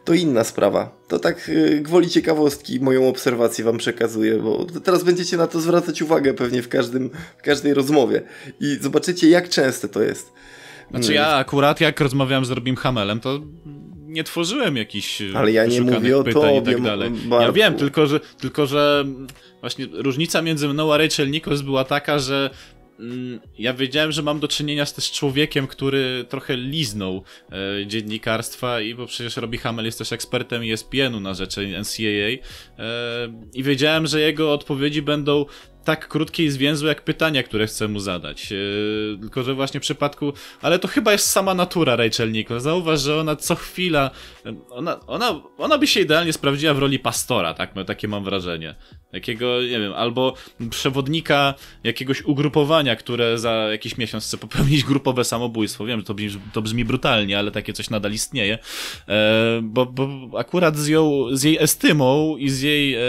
To 0.09 0.15
inna 0.15 0.45
sprawa. 0.45 0.91
To 1.09 1.19
tak 1.19 1.49
y, 1.49 1.81
gwoli 1.81 2.09
ciekawostki, 2.09 2.81
moją 2.81 3.09
obserwację 3.09 3.65
wam 3.65 3.79
przekazuję, 3.79 4.37
bo 4.37 4.67
teraz 4.85 5.05
będziecie 5.05 5.37
na 5.37 5.47
to 5.47 5.61
zwracać 5.61 6.03
uwagę 6.03 6.35
pewnie 6.35 6.63
w, 6.63 6.69
każdym, 6.69 7.11
w 7.39 7.43
każdej 7.43 7.75
rozmowie 7.75 8.23
i 8.61 8.79
zobaczycie 8.81 9.29
jak 9.29 9.49
częste 9.49 9.89
to 9.89 10.03
jest. 10.03 10.33
Znaczy 10.91 11.15
ja 11.15 11.35
akurat 11.35 11.81
jak 11.81 12.01
rozmawiałem 12.01 12.45
z 12.45 12.51
Robim 12.51 12.77
Hamelem, 12.77 13.21
to 13.21 13.41
nie 14.07 14.25
tworzyłem 14.25 14.77
jakichś 14.77 15.23
Ale 15.35 15.53
ja 15.53 15.67
nie 15.67 15.81
mówię 15.81 16.19
o 16.19 16.25
tobie, 16.25 16.59
i 16.59 16.63
tak 16.63 16.83
dalej. 16.83 17.11
Ja 17.31 17.53
wiem, 17.53 17.75
tylko 17.75 18.07
że, 18.07 18.21
tylko 18.21 18.67
że 18.67 19.05
właśnie 19.61 19.87
różnica 19.93 20.43
między 20.43 20.69
mną 20.69 20.93
a 20.93 20.99
Rachel 20.99 21.31
Nichols 21.31 21.63
była 21.63 21.85
taka, 21.85 22.19
że 22.19 22.51
ja 23.59 23.75
wiedziałem, 23.75 24.13
że 24.13 24.23
mam 24.23 24.41
do 24.41 24.49
czynienia 24.49 24.87
z 24.87 24.95
też 24.95 25.13
człowiekiem, 25.13 25.67
który 25.67 26.25
trochę 26.29 26.57
liznął 26.57 27.23
e, 27.53 27.87
dziennikarstwa 27.87 28.81
i 28.81 28.95
bo 28.95 29.07
przecież 29.07 29.37
Robbie 29.37 29.59
Hamel 29.59 29.85
jest 29.85 29.99
też 29.99 30.13
ekspertem 30.13 30.63
ESPN-u 30.63 31.21
na 31.21 31.35
rzeczy 31.35 31.81
NCAA 31.81 32.49
e, 32.79 32.89
i 33.55 33.63
wiedziałem, 33.63 34.07
że 34.07 34.21
jego 34.21 34.53
odpowiedzi 34.53 35.03
będą 35.03 35.45
tak 35.89 36.09
krótkie 36.09 36.45
i 36.45 36.51
zwięzłe 36.51 36.89
jak 36.89 37.03
pytania, 37.03 37.43
które 37.43 37.67
chcę 37.67 37.89
mu 37.89 38.01
zadać. 38.01 38.51
Yy, 38.51 39.19
tylko, 39.21 39.43
że 39.43 39.55
właśnie 39.55 39.81
w 39.81 39.83
przypadku. 39.83 40.33
Ale 40.63 40.79
to 40.79 40.89
chyba 40.89 41.13
jest 41.13 41.31
sama 41.31 41.55
natura 41.55 41.97
Rachel 41.97 42.33
Nichols. 42.33 42.63
Zauważ, 42.63 43.01
że 43.01 43.21
ona 43.21 43.37
co 43.37 43.55
chwila. 43.55 44.11
Ona, 44.71 45.01
ona, 45.07 45.41
ona 45.59 45.79
by 45.79 45.87
się 45.87 46.01
idealnie 46.01 46.33
sprawdziła 46.33 46.75
w 46.75 46.79
roli 46.79 46.99
pastora, 46.99 47.55
tak? 47.55 47.73
Takie 47.87 48.09
mam 48.09 48.25
wrażenie. 48.25 48.75
Jakiego, 49.13 49.63
nie 49.63 49.81
wiem, 49.81 49.93
albo 49.93 50.35
przewodnika 50.71 51.55
jakiegoś 51.85 52.23
ugrupowania, 52.23 52.97
które 52.97 53.39
za 53.39 53.53
jakiś 53.53 53.99
miesiąc 53.99 54.25
chce 54.25 54.39
popełnić 54.39 54.85
grupowe 54.85 55.25
samobójstwo. 55.25 55.85
Wiem, 55.85 56.01
że 56.01 56.07
to 56.07 56.15
brzmi, 56.15 56.41
to 56.53 56.63
brzmi 56.63 56.85
brutalnie, 56.85 57.39
ale 57.39 57.51
takie 57.51 57.73
coś 57.73 57.91
nadal 57.91 58.13
istnieje. 58.13 58.59
E, 59.09 59.61
bo, 59.63 59.87
bo 59.87 60.09
akurat 60.39 60.77
z, 60.77 60.89
ją, 60.89 61.25
z 61.33 61.43
jej 61.43 61.59
estymą 61.59 62.37
i 62.37 62.51
z 62.51 62.61
jej 62.61 62.95
e, 62.95 63.01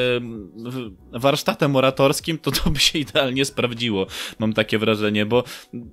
warsztatem 1.11 1.75
oratorskim 1.75 2.37
to 2.37 2.51
to 2.51 2.68
by 2.71 2.79
się 2.79 2.99
idealnie 2.99 3.45
sprawdziło. 3.45 4.07
Mam 4.39 4.53
takie 4.53 4.77
wrażenie, 4.77 5.25
bo 5.25 5.43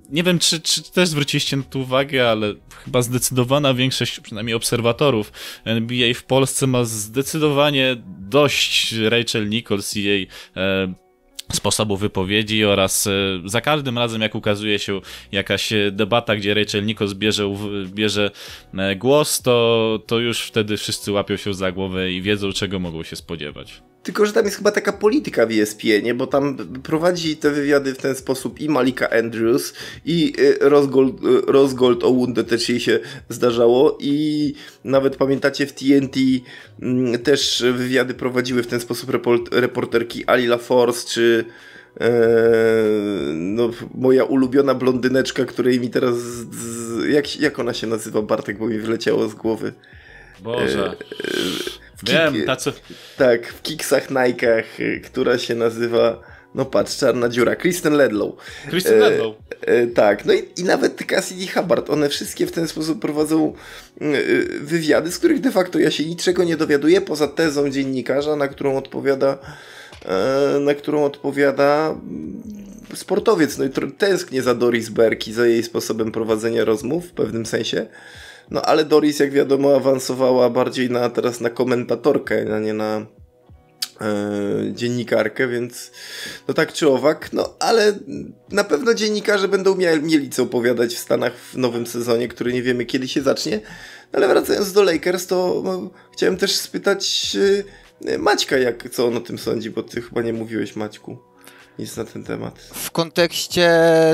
nie 0.09 0.23
wiem, 0.23 0.39
czy, 0.39 0.61
czy 0.61 0.91
też 0.91 1.09
zwróciliście 1.09 1.57
na 1.57 1.63
to 1.63 1.79
uwagę, 1.79 2.29
ale 2.29 2.53
chyba 2.85 3.01
zdecydowana 3.01 3.73
większość, 3.73 4.19
przynajmniej 4.19 4.55
obserwatorów 4.55 5.31
NBA 5.65 6.13
w 6.13 6.23
Polsce 6.23 6.67
ma 6.67 6.83
zdecydowanie 6.83 7.95
dość 8.19 8.91
Rachel 8.91 9.49
Nichols 9.49 9.97
i 9.97 10.03
jej 10.03 10.27
e, 10.55 10.93
sposobu 11.53 11.97
wypowiedzi 11.97 12.65
oraz 12.65 13.07
e, 13.07 13.11
za 13.45 13.61
każdym 13.61 13.97
razem 13.97 14.21
jak 14.21 14.35
ukazuje 14.35 14.79
się 14.79 15.01
jakaś 15.31 15.73
debata, 15.91 16.35
gdzie 16.35 16.53
Rachel 16.53 16.85
Nichols 16.85 17.13
bierze, 17.13 17.55
bierze 17.85 18.31
e, 18.77 18.95
głos, 18.95 19.41
to, 19.41 19.99
to 20.07 20.19
już 20.19 20.41
wtedy 20.41 20.77
wszyscy 20.77 21.11
łapią 21.11 21.37
się 21.37 21.53
za 21.53 21.71
głowę 21.71 22.11
i 22.11 22.21
wiedzą 22.21 22.51
czego 22.51 22.79
mogą 22.79 23.03
się 23.03 23.15
spodziewać. 23.15 23.81
Tylko, 24.07 24.25
że 24.25 24.33
tam 24.33 24.45
jest 24.45 24.57
chyba 24.57 24.71
taka 24.71 24.93
polityka 24.93 25.45
w 25.45 25.51
ESPN, 25.51 26.17
bo 26.17 26.27
tam 26.27 26.57
prowadzi 26.83 27.37
te 27.37 27.51
wywiady 27.51 27.93
w 27.93 27.97
ten 27.97 28.15
sposób 28.15 28.59
i 28.59 28.69
Malika 28.69 29.09
Andrews, 29.09 29.73
i 30.05 30.33
Rosgold, 30.61 31.15
Rosgold 31.47 32.03
Owunde 32.03 32.43
też 32.43 32.69
jej 32.69 32.79
się 32.79 32.99
zdarzało, 33.29 33.97
i 33.99 34.53
nawet 34.83 35.15
pamiętacie 35.15 35.65
w 35.65 35.73
TNT 35.73 36.19
mm, 36.81 37.19
też 37.19 37.63
wywiady 37.73 38.13
prowadziły 38.13 38.63
w 38.63 38.67
ten 38.67 38.79
sposób 38.79 39.09
reporterki 39.51 40.25
Ali 40.25 40.47
LaForce, 40.47 41.07
czy 41.07 41.45
e, 42.01 42.11
no, 43.33 43.69
moja 43.95 44.23
ulubiona 44.23 44.73
blondyneczka, 44.73 45.45
której 45.45 45.79
mi 45.79 45.89
teraz. 45.89 46.15
Z, 46.15 47.05
jak, 47.09 47.39
jak 47.39 47.59
ona 47.59 47.73
się 47.73 47.87
nazywa, 47.87 48.21
Bartek, 48.21 48.57
bo 48.57 48.67
mi 48.67 48.79
wyleciało 48.79 49.27
z 49.29 49.35
głowy. 49.35 49.73
Boże. 50.43 50.87
E, 50.87 50.91
e, 50.91 51.86
w 51.97 52.09
Wiem, 52.09 52.45
tacy... 52.45 52.73
Tak, 53.17 53.47
w 53.47 53.61
kiksach 53.61 54.09
Nike'ach, 54.09 54.63
która 55.05 55.37
się 55.37 55.55
nazywa, 55.55 56.21
no 56.55 56.65
patrz, 56.65 56.97
czarna 56.97 57.29
dziura, 57.29 57.55
Kristen 57.55 57.93
Ledlow. 57.93 58.35
Kristen 58.69 58.93
e, 58.93 59.09
Ledlow. 59.09 59.35
E, 59.61 59.87
tak, 59.87 60.25
no 60.25 60.33
i, 60.33 60.43
i 60.57 60.63
nawet 60.63 61.05
Cassidy 61.05 61.47
Hubbard, 61.47 61.89
one 61.89 62.09
wszystkie 62.09 62.47
w 62.47 62.51
ten 62.51 62.67
sposób 62.67 63.01
prowadzą 63.01 63.53
e, 64.01 64.05
wywiady, 64.59 65.11
z 65.11 65.17
których 65.17 65.39
de 65.39 65.51
facto 65.51 65.79
ja 65.79 65.91
się 65.91 66.05
niczego 66.05 66.43
nie 66.43 66.57
dowiaduję, 66.57 67.01
poza 67.01 67.27
tezą 67.27 67.69
dziennikarza, 67.69 68.35
na 68.35 68.47
którą 68.47 68.77
odpowiada 68.77 69.37
e, 70.05 70.59
na 70.59 70.73
którą 70.73 71.05
odpowiada 71.05 71.89
mm, 71.89 72.43
sportowiec. 72.95 73.57
No 73.57 73.65
i 73.65 73.69
tęsknię 73.97 74.41
za 74.41 74.55
Doris 74.55 74.89
Berg 74.89 75.27
i 75.27 75.33
za 75.33 75.47
jej 75.47 75.63
sposobem 75.63 76.11
prowadzenia 76.11 76.65
rozmów 76.65 77.05
w 77.05 77.11
pewnym 77.11 77.45
sensie. 77.45 77.87
No 78.51 78.61
ale 78.61 78.85
Doris, 78.85 79.19
jak 79.19 79.31
wiadomo, 79.31 79.75
awansowała 79.75 80.49
bardziej 80.49 80.89
na 80.89 81.09
teraz 81.09 81.41
na 81.41 81.49
komentatorkę, 81.49 82.55
a 82.55 82.59
nie 82.59 82.73
na 82.73 83.05
e, 84.01 84.05
dziennikarkę, 84.71 85.47
więc 85.47 85.91
no 86.47 86.53
tak 86.53 86.73
czy 86.73 86.89
owak, 86.89 87.33
no 87.33 87.55
ale 87.59 87.93
na 88.51 88.63
pewno 88.63 88.93
dziennikarze 88.93 89.47
będą 89.47 89.75
mieli, 89.75 90.01
mieli 90.01 90.29
co 90.29 90.43
opowiadać 90.43 90.95
w 90.95 90.99
Stanach 90.99 91.33
w 91.35 91.57
nowym 91.57 91.87
sezonie, 91.87 92.27
który 92.27 92.53
nie 92.53 92.63
wiemy 92.63 92.85
kiedy 92.85 93.07
się 93.07 93.21
zacznie. 93.21 93.61
Ale 94.13 94.27
wracając 94.27 94.73
do 94.73 94.83
Lakers, 94.83 95.27
to 95.27 95.61
no, 95.65 95.89
chciałem 96.13 96.37
też 96.37 96.55
spytać 96.55 97.37
e, 98.05 98.17
Maćka, 98.17 98.57
jak, 98.57 98.89
co 98.89 99.07
on 99.07 99.17
o 99.17 99.21
tym 99.21 99.37
sądzi, 99.37 99.69
bo 99.69 99.83
ty 99.83 100.01
chyba 100.01 100.21
nie 100.21 100.33
mówiłeś 100.33 100.75
Maćku 100.75 101.17
nic 101.79 101.97
na 101.97 102.05
ten 102.05 102.23
temat. 102.23 102.59
W 102.59 102.91
kontekście 102.91 103.69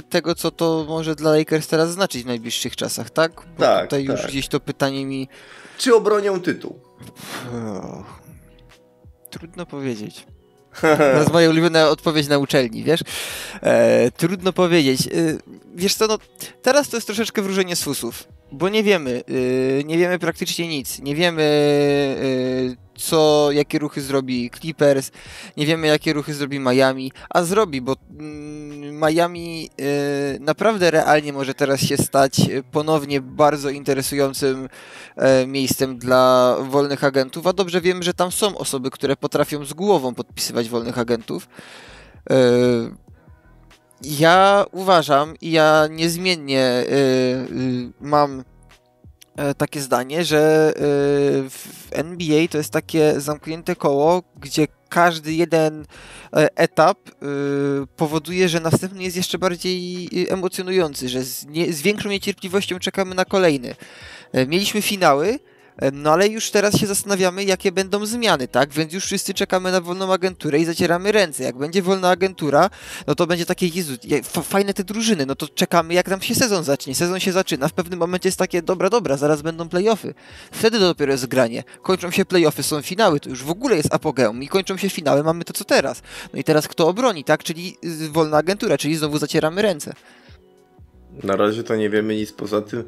tego, 0.10 0.36
co 0.36 0.52
to 0.52 0.86
może 0.88 1.16
dla 1.16 1.36
Lakers 1.36 1.68
teraz 1.68 1.92
znaczyć 1.92 2.24
w 2.24 2.28
najbliższych 2.28 2.76
czasach, 2.76 3.10
tak? 3.10 3.32
Bo 3.58 3.64
tak. 3.64 3.84
Tutaj 3.84 4.08
tak. 4.08 4.18
już 4.18 4.28
gdzieś 4.28 4.48
to 4.48 4.60
pytanie 4.60 5.06
mi. 5.06 5.28
Czy 5.78 5.96
obronią 5.96 6.42
tytuł? 6.42 6.80
Trudno 9.30 9.66
powiedzieć. 9.66 10.26
To 10.82 11.20
jest 11.20 11.32
moja 11.32 11.50
ulubiona 11.50 11.90
odpowiedź 11.90 12.28
na 12.28 12.38
uczelni, 12.38 12.84
wiesz? 12.84 13.00
E, 13.62 14.12
trudno 14.12 14.54
powiedzieć. 14.54 15.08
E, 15.08 15.12
wiesz 15.76 15.96
co, 15.96 16.08
no, 16.08 16.18
teraz 16.62 16.90
to 16.90 16.98
jest 16.98 17.08
troszeczkę 17.08 17.42
wróżenie 17.42 17.76
z 17.76 17.84
fusów, 17.84 18.28
bo 18.54 18.70
nie 18.70 18.84
wiemy, 18.84 19.24
e, 19.80 19.84
nie 19.84 19.98
wiemy 19.98 20.20
praktycznie 20.20 20.68
nic. 20.68 21.00
Nie 21.00 21.16
wiemy, 21.16 21.44
e, 22.80 22.84
co, 22.96 23.52
jakie 23.52 23.80
ruchy 23.80 24.02
zrobi 24.02 24.52
Clippers, 24.60 25.12
nie 25.58 25.66
wiemy 25.66 25.88
jakie 25.88 26.14
ruchy 26.14 26.34
zrobi 26.34 26.60
Miami, 26.60 27.12
a 27.30 27.44
zrobi, 27.44 27.82
bo 27.82 27.96
mm, 28.20 29.00
Miami 29.00 29.70
y, 30.36 30.40
naprawdę 30.40 30.92
realnie 30.92 31.34
może 31.34 31.54
teraz 31.54 31.82
się 31.82 31.98
stać 31.98 32.42
ponownie 32.72 33.22
bardzo 33.22 33.70
interesującym 33.70 34.66
y, 35.44 35.48
miejscem 35.48 35.98
dla 35.98 36.56
wolnych 36.70 37.04
agentów, 37.04 37.48
a 37.48 37.54
dobrze 37.54 37.82
wiem, 37.82 38.04
że 38.04 38.14
tam 38.14 38.32
są 38.32 38.58
osoby, 38.58 38.92
które 38.92 39.16
potrafią 39.16 39.66
z 39.66 39.74
głową 39.74 40.14
podpisywać 40.14 40.70
wolnych 40.70 40.98
agentów. 40.98 41.48
Y, 44.06 44.08
ja 44.10 44.66
uważam 44.72 45.34
i 45.42 45.52
ja 45.52 45.88
niezmiennie 45.90 46.86
mam 48.02 48.44
E, 49.36 49.54
takie 49.54 49.82
zdanie, 49.82 50.26
że 50.26 50.74
e, 50.76 50.80
w 51.50 51.88
NBA 51.92 52.48
to 52.48 52.58
jest 52.58 52.70
takie 52.70 53.22
zamknięte 53.22 53.76
koło, 53.76 54.24
gdzie 54.40 54.68
każdy 54.90 55.34
jeden 55.34 55.86
e, 56.36 56.58
etap 56.58 56.98
powoduje, 57.96 58.50
że 58.50 58.60
następny 58.60 59.04
jest 59.04 59.18
jeszcze 59.18 59.38
bardziej 59.38 60.10
emocjonujący, 60.30 61.10
że 61.10 61.24
z, 61.24 61.46
nie, 61.46 61.74
z 61.74 61.82
większą 61.82 62.10
niecierpliwością 62.10 62.80
czekamy 62.80 63.16
na 63.16 63.26
kolejny. 63.26 63.76
Mieliśmy 64.48 64.82
finały, 64.82 65.40
no 65.94 66.12
ale 66.12 66.28
już 66.28 66.52
teraz 66.52 66.78
się 66.78 66.88
zastanawiamy, 66.88 67.44
jakie 67.44 67.72
będą 67.72 68.06
zmiany, 68.06 68.48
tak? 68.48 68.70
Więc 68.70 68.94
już 68.94 69.06
wszyscy 69.06 69.34
czekamy 69.34 69.72
na 69.72 69.82
wolną 69.82 70.14
agenturę 70.14 70.60
i 70.60 70.66
zacieramy 70.66 71.12
ręce. 71.12 71.44
Jak 71.44 71.58
będzie 71.58 71.82
wolna 71.82 72.10
agentura, 72.10 72.70
no 73.08 73.16
to 73.16 73.28
będzie 73.28 73.46
takie, 73.46 73.68
Jezu, 73.68 73.94
fajne 74.44 74.74
te 74.74 74.84
drużyny, 74.84 75.26
no 75.26 75.36
to 75.36 75.48
czekamy, 75.48 75.94
jak 75.94 76.08
nam 76.08 76.22
się 76.22 76.36
sezon 76.36 76.64
zacznie. 76.64 76.96
Sezon 76.96 77.20
się 77.20 77.32
zaczyna, 77.32 77.68
w 77.68 77.74
pewnym 77.74 78.00
momencie 78.00 78.28
jest 78.28 78.40
takie, 78.40 78.62
dobra, 78.62 78.90
dobra, 78.90 79.18
zaraz 79.18 79.42
będą 79.42 79.70
playoffy. 79.70 80.14
Wtedy 80.52 80.80
dopiero 80.80 81.12
jest 81.12 81.26
granie. 81.26 81.64
Kończą 81.82 82.12
się 82.12 82.26
playoffy, 82.26 82.64
są 82.64 82.82
finały, 82.82 83.20
to 83.20 83.30
już 83.30 83.44
w 83.44 83.50
ogóle 83.50 83.76
jest 83.76 83.94
apogeum 83.94 84.44
i 84.44 84.48
kończą 84.48 84.78
się 84.78 84.90
finały, 84.90 85.24
mamy 85.24 85.44
to 85.44 85.54
co 85.54 85.66
teraz. 85.66 86.02
No 86.34 86.40
i 86.40 86.44
teraz 86.44 86.68
kto 86.68 86.88
obroni, 86.88 87.24
tak? 87.24 87.44
Czyli 87.44 87.78
wolna 88.12 88.38
agentura, 88.38 88.78
czyli 88.78 88.96
znowu 88.96 89.18
zacieramy 89.18 89.62
ręce. 89.62 89.94
Na 91.24 91.36
razie 91.36 91.64
to 91.64 91.76
nie 91.76 91.90
wiemy 91.90 92.16
nic 92.16 92.32
poza 92.32 92.62
tym, 92.62 92.84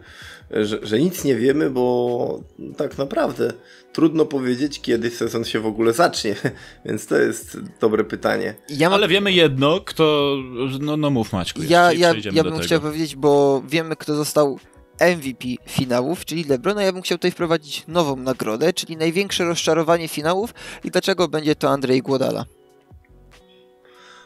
że, 0.52 0.80
że, 0.84 1.00
nic 1.00 1.24
nie 1.24 1.36
wiemy, 1.36 1.70
bo 1.70 2.44
tak 2.78 2.98
naprawdę 2.98 3.54
trudno 3.94 4.26
powiedzieć, 4.26 4.82
kiedy 4.82 5.12
sezon 5.12 5.46
się 5.46 5.60
w 5.60 5.66
ogóle 5.66 5.94
zacznie, 5.94 6.36
więc 6.86 7.08
to 7.08 7.18
jest 7.18 7.58
dobre 7.82 8.04
pytanie. 8.04 8.54
Ja 8.70 8.90
mam... 8.90 8.98
Ale 8.98 9.08
wiemy 9.08 9.32
jedno, 9.32 9.82
kto. 9.82 10.36
No, 10.80 10.98
no 10.98 11.10
mów 11.10 11.34
Maćku. 11.34 11.62
Ja, 11.64 11.94
ja, 11.94 12.14
ja 12.32 12.44
bym 12.44 12.60
chciał 12.60 12.82
powiedzieć, 12.82 13.16
bo 13.16 13.64
wiemy, 13.68 13.96
kto 13.96 14.16
został 14.16 14.60
MVP 15.00 15.48
finałów, 15.68 16.26
czyli 16.26 16.44
LeBron, 16.44 16.78
a 16.78 16.84
ja 16.84 16.94
bym 16.94 17.02
chciał 17.02 17.18
tutaj 17.18 17.32
wprowadzić 17.32 17.84
nową 17.88 18.16
nagrodę, 18.16 18.74
czyli 18.74 18.98
największe 18.98 19.46
rozczarowanie 19.46 20.08
finałów 20.08 20.54
i 20.84 20.92
dlaczego 20.92 21.28
będzie 21.28 21.56
to 21.56 21.70
Andrzej 21.70 22.02
Głodala. 22.02 22.46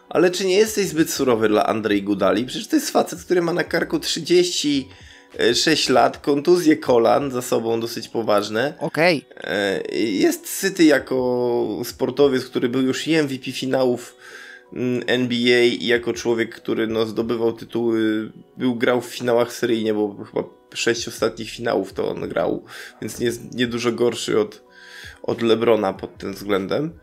Ale 0.09 0.31
czy 0.31 0.45
nie 0.45 0.55
jesteś 0.55 0.87
zbyt 0.87 1.11
surowy 1.11 1.49
dla 1.49 1.65
Andrzej 1.65 2.03
Gudali? 2.03 2.45
Przecież 2.45 2.67
to 2.67 2.75
jest 2.75 2.91
facet, 2.91 3.23
który 3.23 3.41
ma 3.41 3.53
na 3.53 3.63
karku 3.63 3.99
30 3.99 4.89
6 5.53 5.89
lat, 5.89 6.17
kontuzje 6.17 6.77
kolan 6.77 7.31
za 7.31 7.41
sobą 7.41 7.79
dosyć 7.79 8.07
poważne. 8.07 8.73
Okej. 8.79 9.25
Okay. 9.37 9.97
Jest 9.97 10.49
syty 10.49 10.83
jako 10.83 11.81
sportowiec, 11.83 12.45
który 12.45 12.69
był 12.69 12.81
już 12.81 13.07
MVP 13.07 13.51
finałów 13.51 14.15
mm, 14.73 15.03
NBA 15.07 15.63
i 15.63 15.85
jako 15.85 16.13
człowiek, 16.13 16.55
który 16.55 16.87
no, 16.87 17.05
zdobywał 17.05 17.53
tytuły, 17.53 18.31
był 18.57 18.75
grał 18.75 19.01
w 19.01 19.05
finałach 19.05 19.53
seryjnie, 19.53 19.93
bo 19.93 20.23
chyba 20.23 20.43
sześć 20.73 21.07
ostatnich 21.07 21.49
finałów 21.49 21.93
to 21.93 22.09
on 22.09 22.29
grał, 22.29 22.63
więc 23.01 23.19
nie 23.19 23.25
jest 23.25 23.55
nie 23.55 23.67
dużo 23.67 23.91
gorszy 23.91 24.39
od, 24.39 24.63
od 25.23 25.41
Lebrona 25.41 25.93
pod 25.93 26.17
tym 26.17 26.33
względem. 26.33 26.99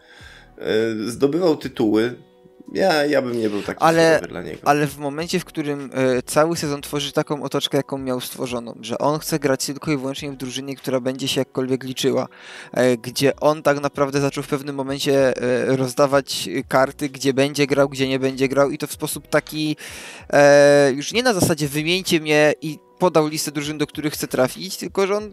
E, 0.59 1.11
zdobywał 1.11 1.57
tytuły, 1.57 2.14
ja, 2.72 3.07
ja 3.07 3.22
bym 3.22 3.40
nie 3.40 3.50
był 3.50 3.62
taki 3.62 3.81
ale, 3.81 4.20
dla 4.29 4.42
niego. 4.42 4.59
Ale 4.64 4.87
w 4.87 4.98
momencie, 4.98 5.40
w 5.40 5.44
którym 5.44 5.90
y, 6.18 6.22
cały 6.22 6.57
sezon 6.57 6.83
tworzy 6.83 7.12
taką 7.12 7.42
otoczkę, 7.42 7.76
jaką 7.76 7.98
miał 7.98 8.20
stworzoną, 8.20 8.79
że 8.81 8.98
on 8.98 9.18
chce 9.18 9.38
grać 9.38 9.66
tylko 9.66 9.92
i 9.92 9.96
wyłącznie 9.96 10.33
w 10.33 10.37
drużynie, 10.37 10.76
która 10.76 11.00
będzie 11.00 11.29
się 11.29 11.40
jakkolwiek 11.40 11.85
liczyła, 11.85 12.29
y, 12.79 12.96
gdzie 12.96 13.37
on 13.37 13.62
tak 13.62 13.81
naprawdę 13.81 14.20
zaczął 14.20 14.42
w 14.44 14.48
pewnym 14.48 14.76
momencie 14.76 15.42
y, 15.72 15.76
rozdawać 15.76 16.48
karty, 16.68 17.09
gdzie 17.09 17.35
będzie 17.35 17.66
grał, 17.66 17.88
gdzie 17.88 18.09
nie 18.09 18.18
będzie 18.18 18.48
grał 18.48 18.70
i 18.70 18.79
to 18.79 18.87
w 18.87 18.92
sposób 18.92 19.29
taki 19.29 19.76
już 20.94 21.12
nie 21.12 21.22
na 21.22 21.35
zasadzie 21.35 21.68
wymieńcie 21.68 22.20
mnie 22.20 22.55
i 22.62 22.79
podał 22.98 23.26
listę 23.26 23.52
drużyn, 23.52 23.79
do 23.79 23.87
których 23.87 24.12
chce 24.12 24.29
trafić, 24.29 24.76
tylko 24.76 25.07
że 25.07 25.16
on 25.16 25.31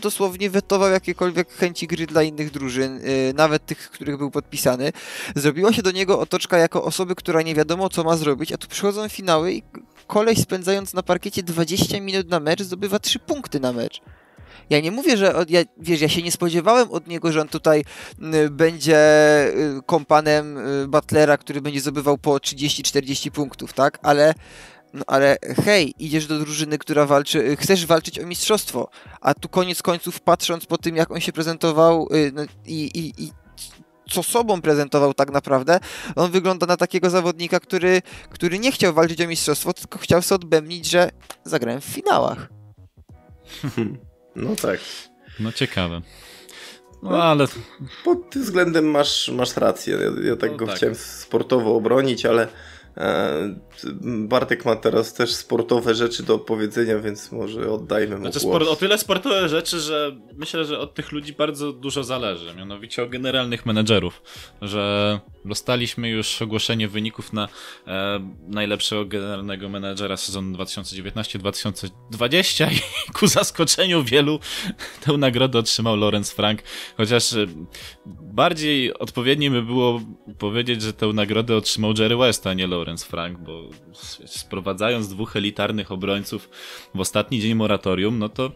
dosłownie 0.00 0.50
wetował 0.50 0.90
jakiekolwiek 0.90 1.52
chęci 1.52 1.86
gry 1.86 2.06
dla 2.06 2.22
innych 2.22 2.50
drużyn, 2.50 2.96
yy, 2.96 3.34
nawet 3.34 3.66
tych, 3.66 3.90
których 3.90 4.18
był 4.18 4.30
podpisany. 4.30 4.92
Zrobiła 5.36 5.72
się 5.72 5.82
do 5.82 5.90
niego 5.90 6.20
otoczka 6.20 6.58
jako 6.58 6.84
osoby, 6.84 7.14
która 7.14 7.42
nie 7.42 7.54
wiadomo 7.54 7.88
co 7.88 8.04
ma 8.04 8.16
zrobić, 8.16 8.52
a 8.52 8.56
tu 8.56 8.68
przychodzą 8.68 9.08
finały 9.08 9.52
i 9.52 9.62
koleś 10.06 10.38
spędzając 10.38 10.94
na 10.94 11.02
parkiecie 11.02 11.42
20 11.42 12.00
minut 12.00 12.28
na 12.28 12.40
mecz 12.40 12.62
zdobywa 12.62 12.98
3 12.98 13.18
punkty 13.18 13.60
na 13.60 13.72
mecz. 13.72 14.00
Ja 14.70 14.80
nie 14.80 14.90
mówię, 14.90 15.16
że 15.16 15.36
od, 15.36 15.50
ja, 15.50 15.60
wiesz, 15.78 16.00
ja 16.00 16.08
się 16.08 16.22
nie 16.22 16.32
spodziewałem 16.32 16.90
od 16.90 17.06
niego, 17.06 17.32
że 17.32 17.40
on 17.40 17.48
tutaj 17.48 17.84
y, 18.34 18.50
będzie 18.50 18.98
y, 19.48 19.80
kompanem 19.86 20.58
y, 20.58 20.88
Butlera, 20.88 21.36
który 21.36 21.60
będzie 21.60 21.80
zdobywał 21.80 22.18
po 22.18 22.36
30-40 22.36 23.30
punktów, 23.30 23.72
tak? 23.72 23.98
Ale 24.02 24.34
no 24.94 25.04
ale 25.06 25.36
hej, 25.64 25.94
idziesz 25.98 26.26
do 26.26 26.38
drużyny, 26.38 26.78
która 26.78 27.06
walczy, 27.06 27.56
chcesz 27.56 27.86
walczyć 27.86 28.18
o 28.18 28.26
mistrzostwo, 28.26 28.88
a 29.20 29.34
tu 29.34 29.48
koniec 29.48 29.82
końców 29.82 30.20
patrząc 30.20 30.66
po 30.66 30.78
tym, 30.78 30.96
jak 30.96 31.10
on 31.10 31.20
się 31.20 31.32
prezentował 31.32 32.08
y, 32.14 32.32
no, 32.34 32.42
i, 32.66 32.84
i, 32.84 33.24
i 33.24 33.32
co 34.10 34.22
sobą 34.22 34.62
prezentował 34.62 35.14
tak 35.14 35.32
naprawdę, 35.32 35.80
on 36.16 36.30
wygląda 36.30 36.66
na 36.66 36.76
takiego 36.76 37.10
zawodnika, 37.10 37.60
który, 37.60 38.02
który 38.30 38.58
nie 38.58 38.72
chciał 38.72 38.94
walczyć 38.94 39.20
o 39.20 39.28
mistrzostwo, 39.28 39.72
tylko 39.72 39.98
chciał 39.98 40.22
sobie 40.22 40.36
odbębnić, 40.36 40.86
że 40.90 41.10
zagrałem 41.44 41.80
w 41.80 41.84
finałach. 41.84 42.48
No 44.36 44.56
tak. 44.56 44.80
No 45.40 45.52
ciekawe. 45.52 46.02
No, 47.02 47.10
no 47.10 47.22
ale... 47.22 47.46
Pod 48.04 48.30
tym 48.30 48.42
względem 48.42 48.90
masz, 48.90 49.28
masz 49.28 49.56
rację. 49.56 49.96
Ja, 49.96 50.30
ja 50.30 50.36
tak 50.36 50.50
no, 50.50 50.56
go 50.56 50.66
tak. 50.66 50.76
chciałem 50.76 50.94
sportowo 50.94 51.76
obronić, 51.76 52.26
ale 52.26 52.48
Bartek 54.02 54.64
ma 54.64 54.76
teraz 54.76 55.14
też 55.14 55.34
sportowe 55.34 55.94
rzeczy 55.94 56.22
do 56.22 56.38
powiedzenia, 56.38 56.98
więc 56.98 57.32
może 57.32 57.72
oddajmy 57.72 58.16
mu 58.16 58.22
znaczy, 58.22 58.40
głos. 58.40 58.68
o 58.68 58.76
tyle 58.76 58.98
sportowe 58.98 59.48
rzeczy, 59.48 59.80
że 59.80 60.16
myślę, 60.36 60.64
że 60.64 60.78
od 60.78 60.94
tych 60.94 61.12
ludzi 61.12 61.32
bardzo 61.32 61.72
dużo 61.72 62.04
zależy, 62.04 62.54
mianowicie 62.54 63.02
o 63.02 63.06
generalnych 63.06 63.66
menedżerów, 63.66 64.22
że 64.62 65.20
dostaliśmy 65.44 66.08
już 66.08 66.42
ogłoszenie 66.42 66.88
wyników 66.88 67.32
na 67.32 67.48
e, 67.86 68.30
najlepszego 68.48 69.04
generalnego 69.04 69.68
menedżera 69.68 70.16
sezonu 70.16 70.58
2019-2020 70.58 72.72
i 72.72 72.80
ku 73.18 73.26
zaskoczeniu 73.26 74.04
wielu 74.04 74.38
tę 75.04 75.12
nagrodę 75.12 75.58
otrzymał 75.58 75.96
Lorenz 75.96 76.30
Frank, 76.30 76.62
chociaż 76.96 77.32
e, 77.32 77.46
bardziej 78.06 78.98
odpowiednie 78.98 79.50
by 79.50 79.62
było 79.62 80.00
powiedzieć, 80.38 80.82
że 80.82 80.92
tę 80.92 81.06
nagrodę 81.06 81.56
otrzymał 81.56 81.92
Jerry 81.98 82.16
West, 82.16 82.46
a 82.46 82.54
nie 82.54 82.66
Lorenz 82.66 82.83
Lawrence 82.84 83.06
Frank, 83.06 83.38
bo 83.38 83.70
sprowadzając 84.26 85.08
dwóch 85.08 85.36
elitarnych 85.36 85.92
obrońców 85.92 86.50
w 86.94 87.00
ostatni 87.00 87.40
dzień 87.40 87.54
moratorium, 87.54 88.18
no 88.18 88.28
to 88.28 88.52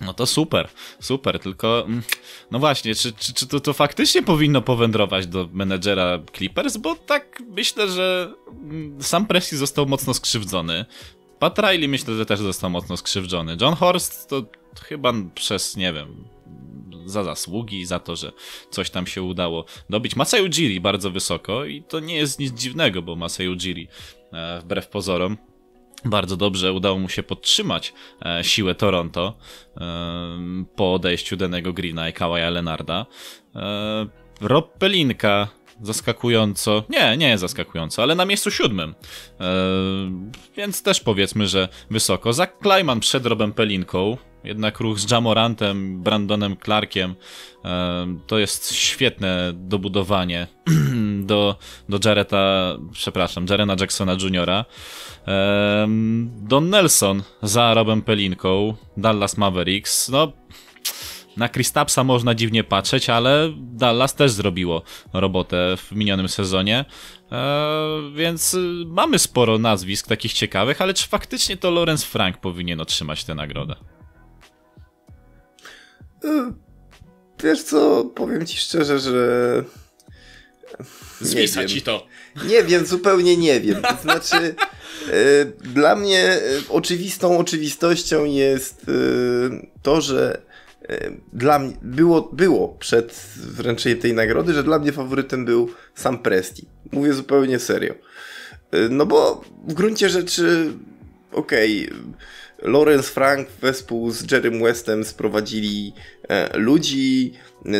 no 0.00 0.14
to 0.14 0.26
super, 0.26 0.68
super, 1.00 1.38
tylko 1.38 1.84
mm, 1.86 2.02
no 2.50 2.58
właśnie, 2.58 2.94
czy, 2.94 3.12
czy, 3.12 3.34
czy 3.34 3.46
to, 3.46 3.60
to 3.60 3.72
faktycznie 3.72 4.22
powinno 4.22 4.62
powędrować 4.62 5.26
do 5.26 5.48
menedżera 5.52 6.18
Clippers, 6.36 6.76
bo 6.76 6.94
tak 6.94 7.42
myślę, 7.50 7.88
że 7.88 8.34
mm, 8.48 9.02
sam 9.02 9.26
Presti 9.26 9.56
został 9.56 9.86
mocno 9.86 10.14
skrzywdzony. 10.14 10.84
Pat 11.38 11.58
Riley 11.58 11.88
myślę, 11.88 12.14
że 12.14 12.26
też 12.26 12.40
został 12.40 12.70
mocno 12.70 12.96
skrzywdzony. 12.96 13.56
John 13.60 13.74
Horst 13.74 14.28
to 14.28 14.42
chyba 14.82 15.12
przez, 15.34 15.76
nie 15.76 15.92
wiem, 15.92 16.24
za 17.06 17.24
zasługi, 17.24 17.86
za 17.86 17.98
to, 17.98 18.16
że 18.16 18.32
coś 18.70 18.90
tam 18.90 19.06
się 19.06 19.22
udało 19.22 19.64
dobić. 19.90 20.16
Masai 20.16 20.42
Ujiri 20.42 20.80
bardzo 20.80 21.10
wysoko 21.10 21.64
i 21.64 21.82
to 21.82 22.00
nie 22.00 22.16
jest 22.16 22.38
nic 22.38 22.54
dziwnego, 22.54 23.02
bo 23.02 23.16
Masai 23.16 23.48
Ujiri 23.48 23.88
e, 24.32 24.60
wbrew 24.60 24.88
pozorom 24.88 25.36
bardzo 26.04 26.36
dobrze 26.36 26.72
udało 26.72 26.98
mu 26.98 27.08
się 27.08 27.22
podtrzymać 27.22 27.92
e, 28.26 28.44
siłę 28.44 28.74
Toronto 28.74 29.34
e, 29.76 29.80
po 30.76 30.94
odejściu 30.94 31.36
Danego 31.36 31.72
Greena 31.72 32.08
i 32.08 32.12
Kawaja 32.12 32.50
Lenarda. 32.50 33.06
Rob 34.40 34.78
Pelinka 34.78 35.48
zaskakująco, 35.82 36.84
nie, 36.88 37.16
nie 37.16 37.38
zaskakująco, 37.38 38.02
ale 38.02 38.14
na 38.14 38.24
miejscu 38.24 38.50
siódmym. 38.50 38.94
więc 40.56 40.82
też 40.82 41.00
powiedzmy, 41.00 41.46
że 41.46 41.68
wysoko. 41.90 42.32
Zach 42.32 42.58
Kleiman 42.58 43.00
przed 43.00 43.26
Robem 43.26 43.52
Pelinką, 43.52 44.16
jednak 44.44 44.80
ruch 44.80 44.98
z 44.98 45.10
Jamorantem, 45.10 46.02
Brandonem 46.02 46.56
Clarkiem 46.64 47.14
to 48.26 48.38
jest 48.38 48.74
świetne 48.74 49.52
dobudowanie 49.54 50.46
do, 51.22 51.56
do 51.88 52.08
Jareta, 52.08 52.76
przepraszam, 52.92 53.46
Jarena 53.50 53.76
Jacksona 53.80 54.12
Jr. 54.12 54.64
Don 56.26 56.70
Nelson 56.70 57.22
za 57.42 57.74
Robem 57.74 58.02
Pelinką, 58.02 58.74
Dallas 58.96 59.36
Mavericks, 59.36 60.08
no 60.08 60.32
na 61.36 61.48
Kristapsa 61.48 62.04
można 62.04 62.34
dziwnie 62.34 62.64
patrzeć, 62.64 63.10
ale 63.10 63.52
Dallas 63.56 64.14
też 64.14 64.30
zrobiło 64.30 64.82
robotę 65.12 65.76
w 65.76 65.92
minionym 65.92 66.28
sezonie. 66.28 66.84
Eee, 67.30 68.12
więc 68.14 68.56
mamy 68.86 69.18
sporo 69.18 69.58
nazwisk 69.58 70.08
takich 70.08 70.32
ciekawych, 70.32 70.82
ale 70.82 70.94
czy 70.94 71.08
faktycznie 71.08 71.56
to 71.56 71.70
Lorenz 71.70 72.04
Frank 72.04 72.38
powinien 72.38 72.80
otrzymać 72.80 73.24
tę 73.24 73.34
nagrodę? 73.34 73.93
E, 76.24 76.52
wiesz 77.44 77.62
co, 77.62 78.04
powiem 78.04 78.46
ci 78.46 78.58
szczerze, 78.58 78.98
że... 78.98 79.64
Zwisa 81.20 81.64
ci 81.64 81.82
to. 81.82 82.06
Nie 82.48 82.62
wiem, 82.62 82.86
zupełnie 82.86 83.36
nie 83.36 83.60
wiem. 83.60 83.82
To 83.82 83.96
znaczy, 84.02 84.36
e, 84.36 85.44
dla 85.44 85.96
mnie 85.96 86.22
e, 86.22 86.40
oczywistą 86.68 87.38
oczywistością 87.38 88.24
jest 88.24 88.86
to, 89.82 90.00
że 90.00 90.42
dla 91.32 91.58
mnie 91.58 91.72
było, 91.82 92.22
było 92.22 92.68
przed 92.68 93.14
wręczeniem 93.36 93.98
tej 93.98 94.14
nagrody, 94.14 94.52
że 94.52 94.62
dla 94.62 94.78
mnie 94.78 94.92
faworytem 94.92 95.44
był 95.44 95.70
sam 95.94 96.18
Presti. 96.18 96.66
Mówię 96.92 97.12
zupełnie 97.12 97.58
serio. 97.58 97.94
No 98.90 99.06
bo 99.06 99.44
w 99.66 99.74
gruncie 99.74 100.08
rzeczy, 100.08 100.72
okej, 101.32 101.90
okay, 101.90 102.02
Lawrence 102.62 103.10
Frank 103.10 103.48
wespół 103.62 104.10
z 104.10 104.32
Jerrym 104.32 104.62
Westem 104.62 105.04
sprowadzili 105.04 105.92
e, 106.28 106.58
ludzi, 106.58 107.32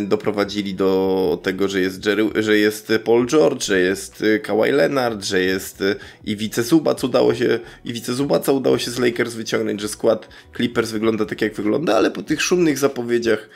doprowadzili 0.02 0.74
do 0.74 1.40
tego, 1.42 1.68
że 1.68 1.80
jest, 1.80 2.06
Jerry, 2.06 2.42
że 2.42 2.58
jest 2.58 2.92
Paul 3.04 3.26
George, 3.26 3.64
że 3.64 3.80
jest 3.80 4.24
Kawhi 4.42 4.72
Leonard, 4.72 5.24
że 5.24 5.40
jest 5.40 5.80
e, 5.80 5.96
i 6.24 6.50
Zubac 6.62 7.04
udało 7.04 7.34
się, 7.34 7.58
i 7.84 7.98
Zubaca 7.98 8.52
udało 8.52 8.78
się 8.78 8.90
z 8.90 8.98
Lakers 8.98 9.34
wyciągnąć, 9.34 9.80
że 9.80 9.88
skład 9.88 10.28
Clippers 10.56 10.90
wygląda 10.90 11.24
tak 11.24 11.42
jak 11.42 11.54
wygląda, 11.54 11.96
ale 11.96 12.10
po 12.10 12.22
tych 12.22 12.42
szumnych 12.42 12.78
zapowiedziach 12.78 13.48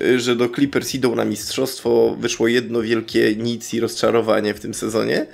e, 0.00 0.18
że 0.18 0.36
do 0.36 0.48
Clippers 0.48 0.94
idą 0.94 1.14
na 1.14 1.24
mistrzostwo, 1.24 2.16
wyszło 2.20 2.48
jedno 2.48 2.82
wielkie 2.82 3.36
nic 3.36 3.74
i 3.74 3.80
rozczarowanie 3.80 4.54
w 4.54 4.60
tym 4.60 4.74
sezonie. 4.74 5.26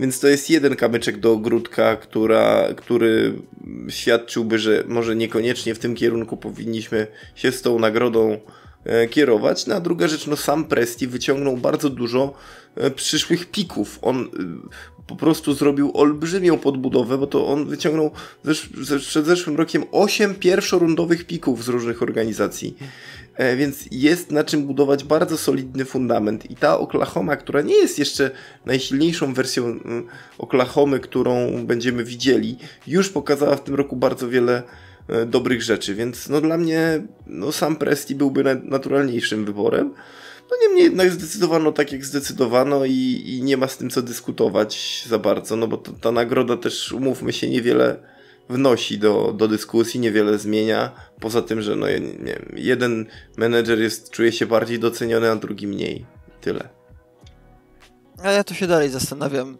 Więc 0.00 0.20
to 0.20 0.28
jest 0.28 0.50
jeden 0.50 0.76
kamyczek 0.76 1.20
do 1.20 1.32
ogródka, 1.32 1.96
która, 1.96 2.68
który 2.76 3.34
świadczyłby, 3.88 4.58
że 4.58 4.84
może 4.86 5.16
niekoniecznie 5.16 5.74
w 5.74 5.78
tym 5.78 5.94
kierunku 5.94 6.36
powinniśmy 6.36 7.06
się 7.34 7.52
z 7.52 7.62
tą 7.62 7.78
nagrodą 7.78 8.40
e, 8.84 9.08
kierować. 9.08 9.66
No 9.66 9.74
a 9.74 9.80
druga 9.80 10.08
rzecz, 10.08 10.26
no 10.26 10.36
sam 10.36 10.64
Presti 10.64 11.06
wyciągnął 11.06 11.56
bardzo 11.56 11.90
dużo 11.90 12.34
e, 12.76 12.90
przyszłych 12.90 13.50
pików. 13.50 13.98
On 14.02 14.22
e, 14.22 14.26
po 15.06 15.16
prostu 15.16 15.54
zrobił 15.54 15.90
olbrzymią 15.94 16.58
podbudowę, 16.58 17.18
bo 17.18 17.26
to 17.26 17.46
on 17.46 17.66
wyciągnął 17.66 18.10
przed 18.98 19.26
zeszłym 19.26 19.56
rokiem 19.56 19.84
8 19.92 20.34
pierwszorundowych 20.34 21.26
pików 21.26 21.64
z 21.64 21.68
różnych 21.68 22.02
organizacji. 22.02 22.76
E, 23.38 23.56
więc 23.56 23.88
jest 23.90 24.30
na 24.30 24.44
czym 24.44 24.66
budować 24.66 25.04
bardzo 25.04 25.38
solidny 25.38 25.84
fundament. 25.84 26.50
I 26.50 26.56
ta 26.56 26.78
Oklahoma, 26.78 27.36
która 27.36 27.62
nie 27.62 27.74
jest 27.74 27.98
jeszcze 27.98 28.30
najsilniejszą 28.66 29.34
wersją 29.34 29.80
Oklahomy, 30.38 31.00
którą 31.00 31.64
będziemy 31.66 32.04
widzieli, 32.04 32.56
już 32.86 33.08
pokazała 33.08 33.56
w 33.56 33.64
tym 33.64 33.74
roku 33.74 33.96
bardzo 33.96 34.28
wiele 34.28 34.62
e, 35.08 35.26
dobrych 35.26 35.62
rzeczy, 35.62 35.94
więc 35.94 36.28
no 36.28 36.40
dla 36.40 36.58
mnie 36.58 37.02
no 37.26 37.52
sam 37.52 37.76
Presti 37.76 38.14
byłby 38.14 38.60
naturalniejszym 38.62 39.44
wyborem. 39.44 39.94
No 40.50 40.56
niemniej 40.62 40.84
jednak 40.84 41.10
zdecydowano 41.10 41.72
tak, 41.72 41.92
jak 41.92 42.04
zdecydowano 42.04 42.84
i, 42.84 43.22
i 43.26 43.42
nie 43.42 43.56
ma 43.56 43.68
z 43.68 43.76
tym 43.76 43.90
co 43.90 44.02
dyskutować 44.02 45.04
za 45.08 45.18
bardzo, 45.18 45.56
no 45.56 45.66
bo 45.66 45.76
to, 45.76 45.92
ta 45.92 46.12
nagroda 46.12 46.56
też, 46.56 46.92
umówmy 46.92 47.32
się, 47.32 47.50
niewiele 47.50 47.96
wnosi 48.48 48.98
do, 48.98 49.34
do 49.36 49.48
dyskusji, 49.48 50.00
niewiele 50.00 50.38
zmienia. 50.38 50.92
Poza 51.20 51.42
tym, 51.42 51.62
że 51.62 51.76
no, 51.76 51.86
nie 51.86 52.38
jeden 52.54 53.06
menedżer 53.36 53.78
jest, 53.78 54.10
czuje 54.10 54.32
się 54.32 54.46
bardziej 54.46 54.78
doceniony, 54.78 55.30
a 55.30 55.36
drugi 55.36 55.66
mniej. 55.66 56.06
Tyle. 56.40 56.68
A 58.22 58.30
ja 58.30 58.44
to 58.44 58.54
się 58.54 58.66
dalej 58.66 58.90
zastanawiam, 58.90 59.58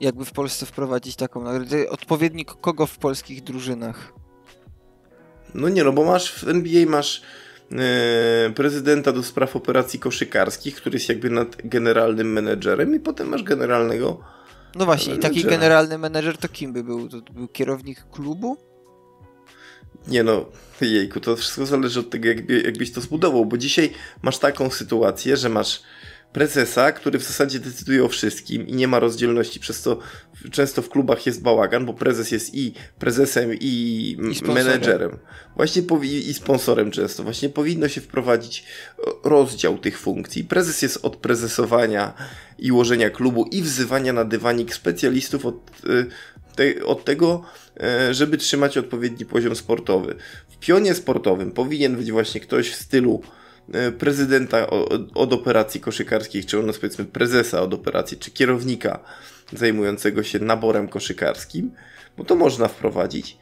jakby 0.00 0.24
w 0.24 0.32
Polsce 0.32 0.66
wprowadzić 0.66 1.16
taką 1.16 1.42
nagrodę. 1.42 1.90
Odpowiednik 1.90 2.50
kogo 2.60 2.86
w 2.86 2.98
polskich 2.98 3.42
drużynach? 3.42 4.12
No 5.54 5.68
nie, 5.68 5.84
no 5.84 5.92
bo 5.92 6.04
masz 6.04 6.32
w 6.32 6.48
NBA 6.48 6.86
masz 6.86 7.22
e, 7.72 8.50
prezydenta 8.54 9.12
do 9.12 9.22
spraw 9.22 9.56
operacji 9.56 9.98
koszykarskich, 9.98 10.76
który 10.76 10.96
jest 10.96 11.08
jakby 11.08 11.30
nad 11.30 11.56
generalnym 11.64 12.32
menedżerem 12.32 12.94
i 12.94 13.00
potem 13.00 13.28
masz 13.28 13.42
generalnego 13.42 14.20
no 14.74 14.84
właśnie, 14.84 15.14
i 15.14 15.18
taki 15.18 15.44
generalny 15.44 15.98
menedżer 15.98 16.38
to 16.38 16.48
kim 16.48 16.72
by 16.72 16.84
był? 16.84 17.08
To 17.08 17.20
był 17.32 17.48
kierownik 17.48 18.04
klubu? 18.12 18.56
Nie 20.08 20.22
no, 20.22 20.46
jejku, 20.80 21.20
to 21.20 21.36
wszystko 21.36 21.66
zależy 21.66 22.00
od 22.00 22.10
tego, 22.10 22.28
jakby, 22.28 22.60
jakbyś 22.60 22.92
to 22.92 23.00
zbudował, 23.00 23.46
bo 23.46 23.58
dzisiaj 23.58 23.90
masz 24.22 24.38
taką 24.38 24.70
sytuację, 24.70 25.36
że 25.36 25.48
masz 25.48 25.82
prezesa, 26.34 26.92
który 26.92 27.18
w 27.18 27.22
zasadzie 27.22 27.58
decyduje 27.60 28.04
o 28.04 28.08
wszystkim 28.08 28.68
i 28.68 28.72
nie 28.72 28.88
ma 28.88 28.98
rozdzielności, 28.98 29.60
przez 29.60 29.80
co 29.80 29.98
często 30.50 30.82
w 30.82 30.88
klubach 30.88 31.26
jest 31.26 31.42
bałagan, 31.42 31.86
bo 31.86 31.94
prezes 31.94 32.30
jest 32.30 32.54
i 32.54 32.72
prezesem, 32.98 33.54
i, 33.54 34.16
I 34.42 34.48
menedżerem. 34.48 35.18
Właśnie 35.56 35.82
i 36.02 36.34
sponsorem 36.34 36.90
często. 36.90 37.22
Właśnie 37.22 37.48
powinno 37.48 37.88
się 37.88 38.00
wprowadzić 38.00 38.64
rozdział 39.24 39.78
tych 39.78 39.98
funkcji. 39.98 40.44
Prezes 40.44 40.82
jest 40.82 40.98
od 41.02 41.16
prezesowania 41.16 42.14
i 42.58 42.72
ułożenia 42.72 43.10
klubu 43.10 43.44
i 43.44 43.62
wzywania 43.62 44.12
na 44.12 44.24
dywanik 44.24 44.74
specjalistów 44.74 45.46
od, 45.46 45.70
y, 45.84 46.06
te, 46.56 46.84
od 46.84 47.04
tego, 47.04 47.44
żeby 48.10 48.38
trzymać 48.38 48.78
odpowiedni 48.78 49.26
poziom 49.26 49.56
sportowy. 49.56 50.14
W 50.48 50.58
pionie 50.58 50.94
sportowym 50.94 51.52
powinien 51.52 51.96
być 51.96 52.12
właśnie 52.12 52.40
ktoś 52.40 52.70
w 52.70 52.74
stylu 52.74 53.22
E, 53.72 53.92
prezydenta 53.92 54.66
od 55.14 55.32
operacji 55.32 55.80
koszykarskich, 55.80 56.46
czy 56.46 56.58
u 56.58 56.62
nas 56.62 56.78
powiedzmy 56.78 57.04
prezesa 57.04 57.62
od 57.62 57.74
operacji, 57.74 58.16
czy 58.16 58.30
kierownika 58.30 58.98
zajmującego 59.52 60.22
się 60.22 60.38
naborem 60.38 60.88
koszykarskim, 60.88 61.70
bo 62.16 62.24
to 62.24 62.36
można 62.36 62.68
wprowadzić. 62.68 63.38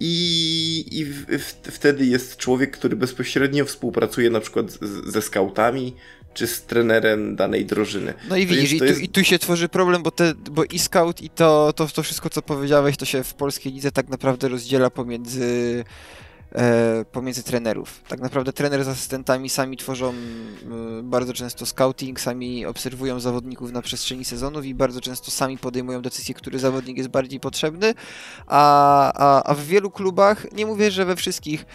I, 0.00 0.84
i 0.90 1.04
w, 1.04 1.26
w, 1.26 1.72
wtedy 1.72 2.06
jest 2.06 2.36
człowiek, 2.36 2.70
który 2.70 2.96
bezpośrednio 2.96 3.64
współpracuje 3.64 4.30
na 4.30 4.40
przykład 4.40 4.70
z, 4.70 5.12
ze 5.12 5.22
skautami, 5.22 5.96
czy 6.34 6.46
z 6.46 6.62
trenerem 6.62 7.36
danej 7.36 7.66
drużyny. 7.66 8.14
No 8.28 8.36
i 8.36 8.46
widzisz, 8.46 8.72
jest, 8.72 8.74
i, 8.74 8.78
tu, 8.78 8.84
jest... 8.84 9.00
i, 9.02 9.08
tu, 9.08 9.24
się 9.24 9.38
tworzy 9.38 9.68
problem, 9.68 10.02
bo, 10.02 10.10
te, 10.10 10.34
bo 10.50 10.64
i 10.64 10.78
scout, 10.78 11.22
i 11.22 11.30
to, 11.30 11.72
to, 11.72 11.86
to 11.86 12.02
wszystko, 12.02 12.30
co 12.30 12.42
powiedziałeś, 12.42 12.96
to 12.96 13.04
się 13.04 13.24
w 13.24 13.34
polskiej 13.34 13.72
lidze 13.72 13.92
tak 13.92 14.08
naprawdę 14.08 14.48
rozdziela 14.48 14.90
pomiędzy 14.90 15.84
e, 16.54 17.04
pomiędzy 17.12 17.42
trenerów. 17.42 18.00
Tak 18.08 18.20
naprawdę 18.20 18.52
trener 18.52 18.84
z 18.84 18.88
asystentami 18.88 19.48
sami 19.48 19.76
tworzą 19.76 20.14
bardzo 21.02 21.32
często 21.32 21.66
scouting, 21.66 22.20
sami 22.20 22.66
obserwują 22.66 23.20
zawodników 23.20 23.72
na 23.72 23.82
przestrzeni 23.82 24.24
sezonów 24.24 24.64
i 24.64 24.74
bardzo 24.74 25.00
często 25.00 25.30
sami 25.30 25.58
podejmują 25.58 26.02
decyzję, 26.02 26.34
który 26.34 26.58
zawodnik 26.58 26.96
jest 26.96 27.10
bardziej 27.10 27.40
potrzebny, 27.40 27.94
a, 28.46 29.12
a, 29.12 29.42
a 29.50 29.54
w 29.54 29.64
wielu 29.64 29.90
klubach, 29.90 30.52
nie 30.52 30.66
mówię, 30.66 30.90
że 30.90 31.04
we 31.04 31.16
wszystkich, 31.16 31.66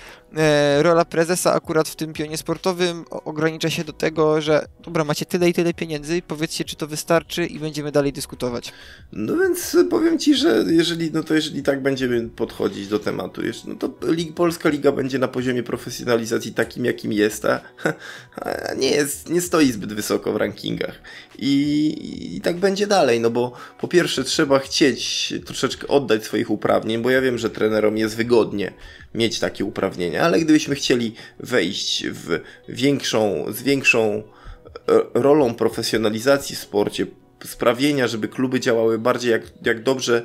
rola 0.82 1.06
prezesa 1.06 1.54
akurat 1.54 1.90
w 1.90 1.96
tym 1.96 2.14
pionie 2.14 2.38
sportowym 2.38 3.06
ogranicza 3.10 3.70
się 3.70 3.84
do 3.84 3.94
tego, 3.94 4.42
że 4.42 4.66
dobra, 4.84 5.04
macie 5.04 5.26
tyle 5.26 5.50
i 5.50 5.54
tyle 5.54 5.74
pieniędzy, 5.74 6.22
powiedzcie, 6.28 6.66
czy 6.66 6.76
to 6.76 6.88
wystarczy 6.88 7.46
i 7.46 7.60
będziemy 7.60 7.92
dalej 7.92 8.14
dyskutować. 8.14 8.74
No 9.12 9.38
więc 9.38 9.78
powiem 9.90 10.20
Ci, 10.20 10.36
że 10.36 10.66
jeżeli, 10.68 11.12
no 11.12 11.24
to 11.24 11.34
jeżeli 11.34 11.64
tak 11.64 11.82
będziemy 11.82 12.30
podchodzić 12.30 12.88
do 12.88 13.00
tematu, 13.00 13.42
no 13.66 13.76
to 13.76 13.94
polska 14.36 14.70
liga 14.70 14.92
będzie 14.92 15.20
na 15.20 15.28
poziomie 15.28 15.64
profesjonalizacji 15.64 16.54
takim, 16.54 16.86
jakim 16.86 17.14
jest, 17.14 17.46
a, 17.46 17.62
a 18.36 18.74
nie, 18.74 18.90
jest, 18.92 19.30
nie 19.30 19.42
stoi 19.42 19.72
zbyt 19.72 19.94
wysoko 19.94 20.34
w 20.34 20.36
rankingach. 20.36 21.02
I, 21.38 22.36
I 22.36 22.42
tak 22.42 22.58
będzie 22.58 22.88
dalej, 22.88 23.20
no 23.20 23.30
bo 23.30 23.52
po 23.80 23.88
pierwsze 23.88 24.24
trzeba 24.24 24.60
chcieć 24.60 25.34
troszeczkę 25.46 25.88
oddać 25.88 26.24
swoich 26.24 26.50
uprawnień, 26.50 27.02
bo 27.02 27.10
ja 27.10 27.22
wiem, 27.22 27.38
że 27.38 27.50
trenerom 27.50 27.98
jest 27.98 28.16
wygodnie 28.16 28.74
mieć 29.18 29.40
takie 29.40 29.66
uprawnienia, 29.66 30.22
ale 30.22 30.40
gdybyśmy 30.40 30.76
chcieli 30.76 31.14
wejść 31.40 32.08
w 32.08 32.40
większą, 32.70 33.46
z 33.50 33.62
większą 33.62 34.14
e, 34.14 34.22
rolą 35.14 35.54
profesjonalizacji 35.54 36.56
w 36.56 36.60
sporcie, 36.60 37.06
sprawienia, 37.46 38.08
żeby 38.08 38.28
kluby 38.28 38.60
działały 38.60 39.00
bardziej 39.00 39.32
jak, 39.32 39.42
jak 39.66 39.84
dobrze 39.84 40.24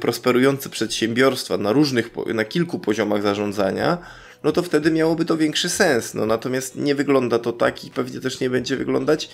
prosperujące 0.00 0.68
przedsiębiorstwa 0.68 1.56
na 1.56 1.72
różnych, 1.72 2.10
na 2.34 2.44
kilku 2.44 2.78
poziomach 2.78 3.22
zarządzania, 3.22 3.98
no 4.44 4.52
to 4.52 4.62
wtedy 4.62 4.90
miałoby 4.90 5.24
to 5.24 5.36
większy 5.36 5.68
sens. 5.68 6.14
No 6.14 6.26
natomiast 6.26 6.76
nie 6.76 6.94
wygląda 6.94 7.38
to 7.38 7.52
tak 7.52 7.84
i 7.84 7.90
pewnie 7.90 8.20
też 8.20 8.40
nie 8.40 8.50
będzie 8.50 8.76
wyglądać 8.76 9.30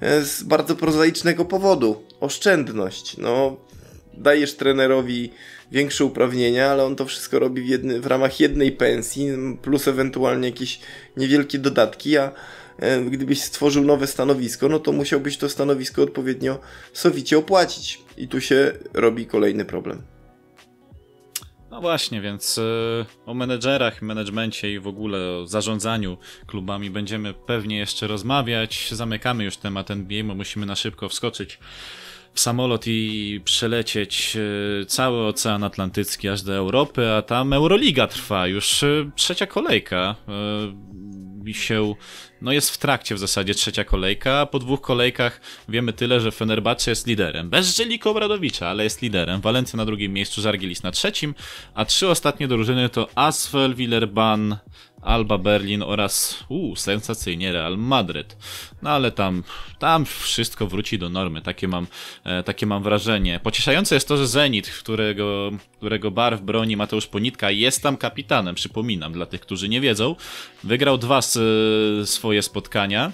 e, 0.00 0.22
z 0.22 0.42
bardzo 0.42 0.76
prozaicznego 0.76 1.44
powodu. 1.44 2.02
Oszczędność. 2.20 3.16
No, 3.16 3.56
dajesz 4.14 4.54
trenerowi 4.54 5.30
większe 5.72 6.04
uprawnienia, 6.04 6.70
ale 6.70 6.84
on 6.84 6.96
to 6.96 7.06
wszystko 7.06 7.38
robi 7.38 7.62
w, 7.62 7.66
jedny, 7.66 8.00
w 8.00 8.06
ramach 8.06 8.40
jednej 8.40 8.72
pensji, 8.72 9.28
plus 9.62 9.88
ewentualnie 9.88 10.48
jakieś 10.48 10.80
niewielkie 11.16 11.58
dodatki, 11.58 12.16
a 12.16 12.32
E, 12.78 13.00
gdybyś 13.00 13.40
stworzył 13.40 13.84
nowe 13.84 14.06
stanowisko, 14.06 14.68
no 14.68 14.78
to 14.78 14.92
musiałbyś 14.92 15.36
to 15.36 15.48
stanowisko 15.48 16.02
odpowiednio 16.02 16.58
sowicie 16.92 17.38
opłacić. 17.38 18.00
I 18.16 18.28
tu 18.28 18.40
się 18.40 18.72
robi 18.94 19.26
kolejny 19.26 19.64
problem. 19.64 20.02
No 21.70 21.80
właśnie, 21.80 22.20
więc 22.20 22.58
e, 22.58 23.04
o 23.26 23.34
menedżerach, 23.34 24.02
menedżmencie 24.02 24.72
i 24.72 24.78
w 24.78 24.86
ogóle 24.86 25.18
o 25.18 25.46
zarządzaniu 25.46 26.16
klubami 26.46 26.90
będziemy 26.90 27.34
pewnie 27.34 27.78
jeszcze 27.78 28.06
rozmawiać. 28.06 28.88
Zamykamy 28.92 29.44
już 29.44 29.56
temat 29.56 29.90
NBA, 29.90 30.24
bo 30.24 30.34
musimy 30.34 30.66
na 30.66 30.76
szybko 30.76 31.08
wskoczyć 31.08 31.58
samolot 32.34 32.86
i 32.86 33.40
przelecieć 33.44 34.36
e, 34.36 34.86
cały 34.86 35.26
Ocean 35.26 35.64
Atlantycki 35.64 36.28
aż 36.28 36.42
do 36.42 36.54
Europy, 36.54 37.10
a 37.10 37.22
tam 37.22 37.52
Euroliga 37.52 38.06
trwa, 38.06 38.46
już 38.46 38.84
trzecia 39.16 39.46
kolejka 39.46 40.16
się, 41.52 41.94
no 42.42 42.52
jest 42.52 42.70
w 42.70 42.78
trakcie 42.78 43.14
w 43.14 43.18
zasadzie 43.18 43.54
trzecia 43.54 43.84
kolejka, 43.84 44.40
a 44.40 44.46
po 44.46 44.58
dwóch 44.58 44.80
kolejkach 44.80 45.40
wiemy 45.68 45.92
tyle, 45.92 46.20
że 46.20 46.32
Fenerbahce 46.32 46.90
jest 46.90 47.06
liderem. 47.06 47.50
Bez 47.50 47.76
Żeliko 47.76 48.10
Obradowicza, 48.10 48.68
ale 48.68 48.84
jest 48.84 49.02
liderem. 49.02 49.40
Walencja 49.40 49.76
na 49.76 49.84
drugim 49.84 50.12
miejscu, 50.12 50.40
Żargilis 50.40 50.82
na 50.82 50.90
trzecim, 50.90 51.34
a 51.74 51.84
trzy 51.84 52.08
ostatnie 52.08 52.48
drużyny 52.48 52.88
to 52.88 53.08
Asfel, 53.14 53.74
Willerban, 53.74 54.56
Alba 55.04 55.38
Berlin 55.38 55.82
oraz, 55.82 56.44
uuu, 56.48 56.76
sensacyjnie 56.76 57.52
Real 57.52 57.78
Madryt. 57.78 58.36
No 58.82 58.90
ale 58.90 59.12
tam, 59.12 59.42
tam 59.78 60.04
wszystko 60.04 60.66
wróci 60.66 60.98
do 60.98 61.08
normy, 61.08 61.42
takie 61.42 61.68
mam, 61.68 61.86
e, 62.24 62.42
takie 62.42 62.66
mam 62.66 62.82
wrażenie. 62.82 63.40
Pocieszające 63.42 63.94
jest 63.94 64.08
to, 64.08 64.16
że 64.16 64.26
Zenit, 64.26 64.68
którego, 64.68 65.50
którego 65.76 66.10
barw 66.10 66.40
broni 66.40 66.76
Mateusz 66.76 67.06
Ponitka, 67.06 67.50
jest 67.50 67.82
tam 67.82 67.96
kapitanem, 67.96 68.54
przypominam, 68.54 69.12
dla 69.12 69.26
tych, 69.26 69.40
którzy 69.40 69.68
nie 69.68 69.80
wiedzą. 69.80 70.16
Wygrał 70.64 70.98
dwa 70.98 71.22
z, 71.22 71.38
swoje 72.08 72.42
spotkania 72.42 73.12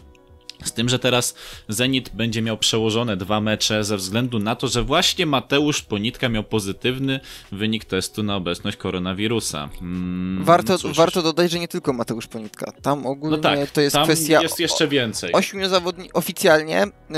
z 0.64 0.72
tym, 0.72 0.88
że 0.88 0.98
teraz 0.98 1.34
Zenit 1.68 2.10
będzie 2.14 2.42
miał 2.42 2.58
przełożone 2.58 3.16
dwa 3.16 3.40
mecze 3.40 3.84
ze 3.84 3.96
względu 3.96 4.38
na 4.38 4.56
to, 4.56 4.68
że 4.68 4.82
właśnie 4.82 5.26
Mateusz 5.26 5.82
Ponitka 5.82 6.28
miał 6.28 6.44
pozytywny 6.44 7.20
wynik 7.52 7.84
testu 7.84 8.22
na 8.22 8.36
obecność 8.36 8.76
koronawirusa. 8.76 9.68
Mm, 9.80 10.44
warto, 10.44 10.76
warto 10.94 11.22
dodać, 11.22 11.50
że 11.50 11.58
nie 11.58 11.68
tylko 11.68 11.92
Mateusz 11.92 12.26
Ponitka. 12.26 12.72
Tam 12.82 13.06
ogólnie 13.06 13.36
no 13.36 13.42
tak, 13.42 13.70
to 13.70 13.80
jest 13.80 13.94
tam 13.94 14.04
kwestia. 14.04 14.42
Jest 14.42 14.60
jeszcze 14.60 14.88
więcej. 14.88 15.32
Ośmiu 15.32 15.68
zawodników, 15.68 16.16
oficjalnie 16.16 16.86
yy, 17.10 17.16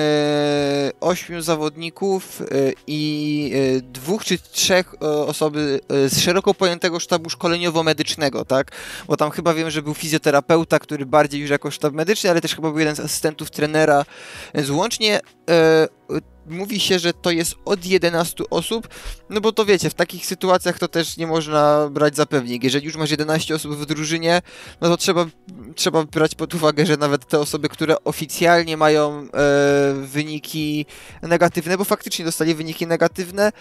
ośmiu 1.01 1.41
zawodników 1.41 2.41
yy, 2.41 2.75
i 2.87 3.51
yy, 3.53 3.83
dwóch 3.83 4.25
czy 4.25 4.39
trzech 4.39 4.95
osoby 5.27 5.81
z 5.89 6.21
szeroko 6.21 6.55
pojętego 6.55 7.01
sztabu 7.01 7.31
szkoleniowo-medycznego, 7.31 8.45
tak? 8.45 8.73
Bo 9.09 9.17
tam 9.17 9.31
chyba 9.31 9.55
wiem, 9.55 9.71
że 9.71 9.83
był 9.83 9.95
fizjoterapeuta, 9.95 10.79
który 10.79 11.07
bardziej 11.07 11.41
już 11.41 11.51
jako 11.51 11.71
sztab 11.71 11.95
medyczny, 11.95 12.31
ale 12.31 12.41
też 12.41 12.55
chyba 12.55 12.71
był 12.71 12.79
jeden 12.79 12.97
z 12.97 13.01
asystentów 13.01 13.32
asystentów 13.33 13.51
trenera. 13.51 14.05
Więc 14.55 14.71
łącznie 14.71 15.21
e, 15.51 15.89
mówi 16.47 16.81
się, 16.81 16.99
że 16.99 17.13
to 17.13 17.31
jest 17.31 17.55
od 17.65 17.87
11 17.87 18.45
osób, 18.51 18.89
no 19.31 19.41
bo 19.41 19.53
to 19.53 19.65
wiecie, 19.65 19.91
w 19.91 19.95
takich 19.95 20.27
sytuacjach 20.27 20.79
to 20.79 20.89
też 20.89 21.17
nie 21.17 21.27
można 21.27 21.89
brać 21.91 22.17
za 22.17 22.27
pewnik. 22.27 22.65
Jeżeli 22.65 22.87
już 22.87 22.97
masz 22.97 23.11
11 23.11 23.55
osób 23.55 23.77
w 23.77 23.87
drużynie, 23.87 24.43
no 24.81 24.89
to 24.89 24.97
trzeba, 24.97 25.27
trzeba 25.75 26.05
brać 26.05 26.35
pod 26.35 26.55
uwagę, 26.55 26.87
że 26.87 26.97
nawet 26.97 27.27
te 27.27 27.39
osoby, 27.39 27.69
które 27.69 28.05
oficjalnie 28.05 28.77
mają 28.77 29.21
e, 29.21 29.29
wyniki 30.03 30.87
negatywne, 31.23 31.79
bo 31.79 31.85
faktycznie 31.85 32.25
dostali 32.25 32.55
wyniki 32.55 32.87
negatywne, 32.87 33.53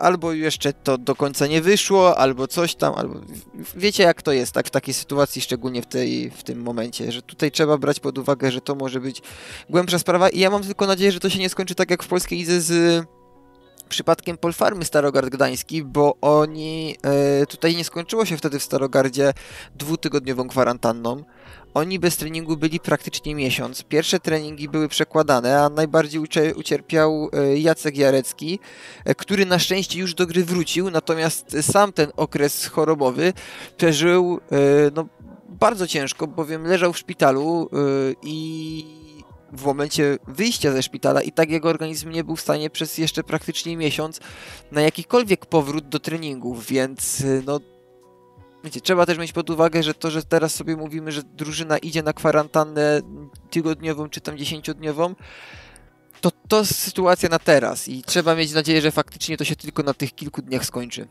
albo 0.00 0.32
jeszcze 0.32 0.72
to 0.72 0.98
do 0.98 1.14
końca 1.14 1.46
nie 1.46 1.62
wyszło, 1.62 2.18
albo 2.18 2.48
coś 2.48 2.74
tam, 2.74 2.94
albo 2.94 3.20
wiecie 3.76 4.02
jak 4.02 4.22
to 4.22 4.32
jest, 4.32 4.52
tak 4.52 4.66
w 4.66 4.70
takiej 4.70 4.94
sytuacji, 4.94 5.42
szczególnie 5.42 5.82
w, 5.82 5.86
tej, 5.86 6.30
w 6.30 6.42
tym 6.42 6.62
momencie, 6.62 7.12
że 7.12 7.22
tutaj 7.22 7.50
trzeba 7.50 7.78
brać 7.78 8.00
pod 8.00 8.18
uwagę, 8.18 8.50
że 8.50 8.60
to 8.60 8.74
może 8.74 9.00
być 9.00 9.22
głębsza 9.70 9.98
sprawa 9.98 10.28
i 10.28 10.38
ja 10.38 10.50
mam 10.50 10.62
tylko 10.62 10.86
nadzieję, 10.86 11.12
że 11.12 11.20
to 11.20 11.30
się 11.30 11.38
nie 11.38 11.48
skończy 11.48 11.74
tak 11.74 11.90
jak 11.90 12.02
w 12.02 12.08
polskiej 12.08 12.38
lidze 12.38 12.60
z 12.60 13.06
przypadkiem 13.88 14.36
Polfarmy 14.36 14.84
Starogard 14.84 15.28
Gdański, 15.28 15.82
bo 15.82 16.16
oni, 16.20 16.96
e, 17.02 17.46
tutaj 17.46 17.76
nie 17.76 17.84
skończyło 17.84 18.24
się 18.24 18.36
wtedy 18.36 18.58
w 18.58 18.62
Starogardzie 18.62 19.32
dwutygodniową 19.74 20.48
kwarantanną. 20.48 21.24
Oni 21.74 21.98
bez 21.98 22.16
treningu 22.16 22.56
byli 22.56 22.80
praktycznie 22.80 23.34
miesiąc. 23.34 23.82
Pierwsze 23.82 24.20
treningi 24.20 24.68
były 24.68 24.88
przekładane, 24.88 25.60
a 25.60 25.68
najbardziej 25.68 26.20
ucierpiał 26.56 27.30
e, 27.32 27.58
Jacek 27.58 27.96
Jarecki, 27.96 28.58
e, 29.04 29.14
który 29.14 29.46
na 29.46 29.58
szczęście 29.58 29.98
już 29.98 30.14
do 30.14 30.26
gry 30.26 30.44
wrócił, 30.44 30.90
natomiast 30.90 31.56
sam 31.62 31.92
ten 31.92 32.12
okres 32.16 32.66
chorobowy 32.66 33.32
przeżył 33.76 34.40
no, 34.94 35.08
bardzo 35.48 35.86
ciężko, 35.86 36.26
bowiem 36.26 36.66
leżał 36.66 36.92
w 36.92 36.98
szpitalu 36.98 37.70
i 38.22 38.84
w 39.52 39.64
momencie 39.64 40.18
wyjścia 40.28 40.72
ze 40.72 40.82
szpitala 40.82 41.22
i 41.22 41.32
tak 41.32 41.50
jego 41.50 41.68
organizm 41.68 42.10
nie 42.10 42.24
był 42.24 42.36
w 42.36 42.40
stanie 42.40 42.70
przez 42.70 42.98
jeszcze 42.98 43.24
praktycznie 43.24 43.76
miesiąc 43.76 44.20
na 44.72 44.80
jakikolwiek 44.80 45.46
powrót 45.46 45.88
do 45.88 45.98
treningów, 45.98 46.66
więc 46.66 47.24
no 47.46 47.60
wiecie, 48.64 48.80
trzeba 48.80 49.06
też 49.06 49.18
mieć 49.18 49.32
pod 49.32 49.50
uwagę, 49.50 49.82
że 49.82 49.94
to, 49.94 50.10
że 50.10 50.22
teraz 50.22 50.54
sobie 50.54 50.76
mówimy, 50.76 51.12
że 51.12 51.22
drużyna 51.22 51.78
idzie 51.78 52.02
na 52.02 52.12
kwarantannę 52.12 53.00
tygodniową 53.50 54.08
czy 54.08 54.20
tam 54.20 54.38
dziesięciodniową, 54.38 55.14
to 56.20 56.30
to 56.48 56.64
sytuacja 56.64 57.28
na 57.28 57.38
teraz 57.38 57.88
i 57.88 58.02
trzeba 58.02 58.34
mieć 58.34 58.52
nadzieję, 58.52 58.80
że 58.80 58.90
faktycznie 58.90 59.36
to 59.36 59.44
się 59.44 59.56
tylko 59.56 59.82
na 59.82 59.94
tych 59.94 60.14
kilku 60.14 60.42
dniach 60.42 60.64
skończy. 60.64 61.08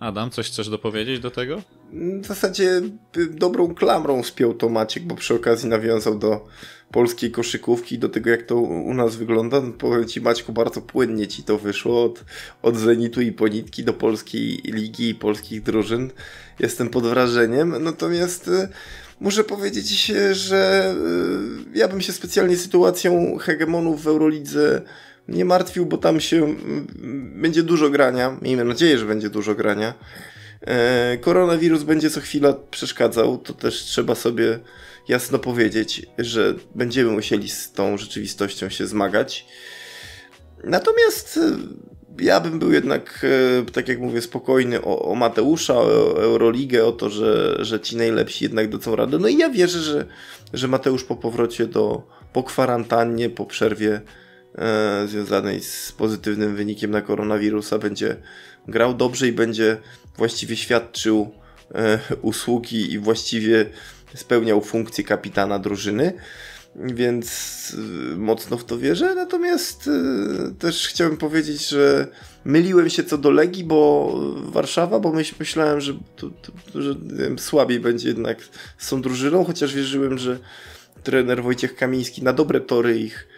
Adam, 0.00 0.30
coś 0.30 0.46
chcesz 0.46 0.68
dopowiedzieć 0.68 1.20
do 1.20 1.30
tego? 1.30 1.62
W 2.22 2.26
zasadzie 2.26 2.80
y, 3.16 3.26
dobrą 3.26 3.74
klamrą 3.74 4.22
spiął 4.22 4.54
to 4.54 4.68
Maciek, 4.68 5.02
bo 5.02 5.14
przy 5.14 5.34
okazji 5.34 5.68
nawiązał 5.68 6.18
do 6.18 6.46
polskiej 6.92 7.30
koszykówki, 7.30 7.98
do 7.98 8.08
tego 8.08 8.30
jak 8.30 8.42
to 8.42 8.56
u 8.56 8.94
nas 8.94 9.16
wygląda. 9.16 9.60
No, 9.60 9.72
powiem 9.72 10.08
Ci 10.08 10.20
Maćku, 10.20 10.52
bardzo 10.52 10.80
płynnie 10.80 11.26
Ci 11.26 11.42
to 11.42 11.58
wyszło 11.58 12.04
od, 12.04 12.24
od 12.62 12.76
Zenitu 12.76 13.20
i 13.20 13.32
Ponitki 13.32 13.84
do 13.84 13.92
polskiej 13.92 14.60
ligi 14.64 15.08
i 15.08 15.14
polskich 15.14 15.62
drużyn. 15.62 16.10
Jestem 16.58 16.88
pod 16.90 17.04
wrażeniem, 17.04 17.84
natomiast 17.84 18.48
y, 18.48 18.68
muszę 19.20 19.44
powiedzieć, 19.44 20.12
że 20.32 20.94
y, 21.74 21.78
ja 21.78 21.88
bym 21.88 22.00
się 22.00 22.12
specjalnie 22.12 22.56
sytuacją 22.56 23.38
hegemonów 23.38 24.02
w 24.02 24.08
Eurolidze 24.08 24.82
nie 25.28 25.44
martwił, 25.44 25.86
bo 25.86 25.98
tam 25.98 26.20
się 26.20 26.36
mm, 26.44 26.86
będzie 27.42 27.62
dużo 27.62 27.90
grania. 27.90 28.36
Miejmy 28.42 28.64
nadzieję, 28.64 28.98
że 28.98 29.06
będzie 29.06 29.30
dużo 29.30 29.54
grania. 29.54 29.94
E, 30.60 31.18
koronawirus 31.20 31.82
będzie 31.82 32.10
co 32.10 32.20
chwila 32.20 32.52
przeszkadzał, 32.70 33.38
to 33.38 33.52
też 33.52 33.74
trzeba 33.74 34.14
sobie 34.14 34.58
jasno 35.08 35.38
powiedzieć, 35.38 36.06
że 36.18 36.54
będziemy 36.74 37.10
musieli 37.10 37.48
z 37.48 37.72
tą 37.72 37.98
rzeczywistością 37.98 38.68
się 38.68 38.86
zmagać. 38.86 39.46
Natomiast 40.64 41.36
e, 41.36 41.56
ja 42.24 42.40
bym 42.40 42.58
był 42.58 42.72
jednak, 42.72 43.26
e, 43.68 43.70
tak 43.72 43.88
jak 43.88 44.00
mówię, 44.00 44.22
spokojny 44.22 44.82
o, 44.82 45.02
o 45.02 45.14
Mateusza, 45.14 45.74
o 45.74 46.22
Euroligę, 46.22 46.84
o 46.86 46.92
to, 46.92 47.10
że, 47.10 47.56
że 47.64 47.80
ci 47.80 47.96
najlepsi 47.96 48.44
jednak 48.44 48.70
dadzą 48.70 48.96
radę. 48.96 49.18
No 49.18 49.28
i 49.28 49.38
ja 49.38 49.50
wierzę, 49.50 49.78
że, 49.78 50.06
że 50.52 50.68
Mateusz 50.68 51.04
po 51.04 51.16
powrocie 51.16 51.66
do, 51.66 52.02
po 52.32 52.42
kwarantannie, 52.42 53.30
po 53.30 53.46
przerwie 53.46 54.00
związanej 55.06 55.62
z 55.62 55.92
pozytywnym 55.92 56.56
wynikiem 56.56 56.90
na 56.90 57.02
koronawirusa 57.02 57.78
będzie 57.78 58.16
grał 58.68 58.94
dobrze 58.94 59.28
i 59.28 59.32
będzie 59.32 59.76
właściwie 60.16 60.56
świadczył 60.56 61.32
e, 61.74 61.98
usługi 62.22 62.92
i 62.92 62.98
właściwie 62.98 63.66
spełniał 64.14 64.60
funkcję 64.60 65.04
kapitana 65.04 65.58
drużyny. 65.58 66.12
Więc 66.76 67.76
e, 68.12 68.16
mocno 68.16 68.56
w 68.56 68.64
to 68.64 68.78
wierzę. 68.78 69.14
Natomiast 69.14 69.88
e, 69.88 70.54
też 70.54 70.88
chciałem 70.88 71.16
powiedzieć, 71.16 71.68
że 71.68 72.06
myliłem 72.44 72.90
się 72.90 73.04
co 73.04 73.18
do 73.18 73.30
Legii, 73.30 73.64
bo 73.64 74.12
Warszawa, 74.36 75.00
bo 75.00 75.12
myśl, 75.12 75.34
myślałem, 75.40 75.80
że, 75.80 75.92
to, 76.16 76.30
to, 76.30 76.82
że 76.82 76.94
wiem, 77.02 77.38
słabiej 77.38 77.80
będzie 77.80 78.08
jednak 78.08 78.38
z 78.78 78.88
tą 78.88 79.02
drużyną, 79.02 79.44
chociaż 79.44 79.74
wierzyłem, 79.74 80.18
że 80.18 80.38
trener 81.02 81.42
Wojciech 81.42 81.76
Kamiński 81.76 82.22
na 82.22 82.32
dobre 82.32 82.60
tory 82.60 82.98
ich 82.98 83.28
e, 83.34 83.37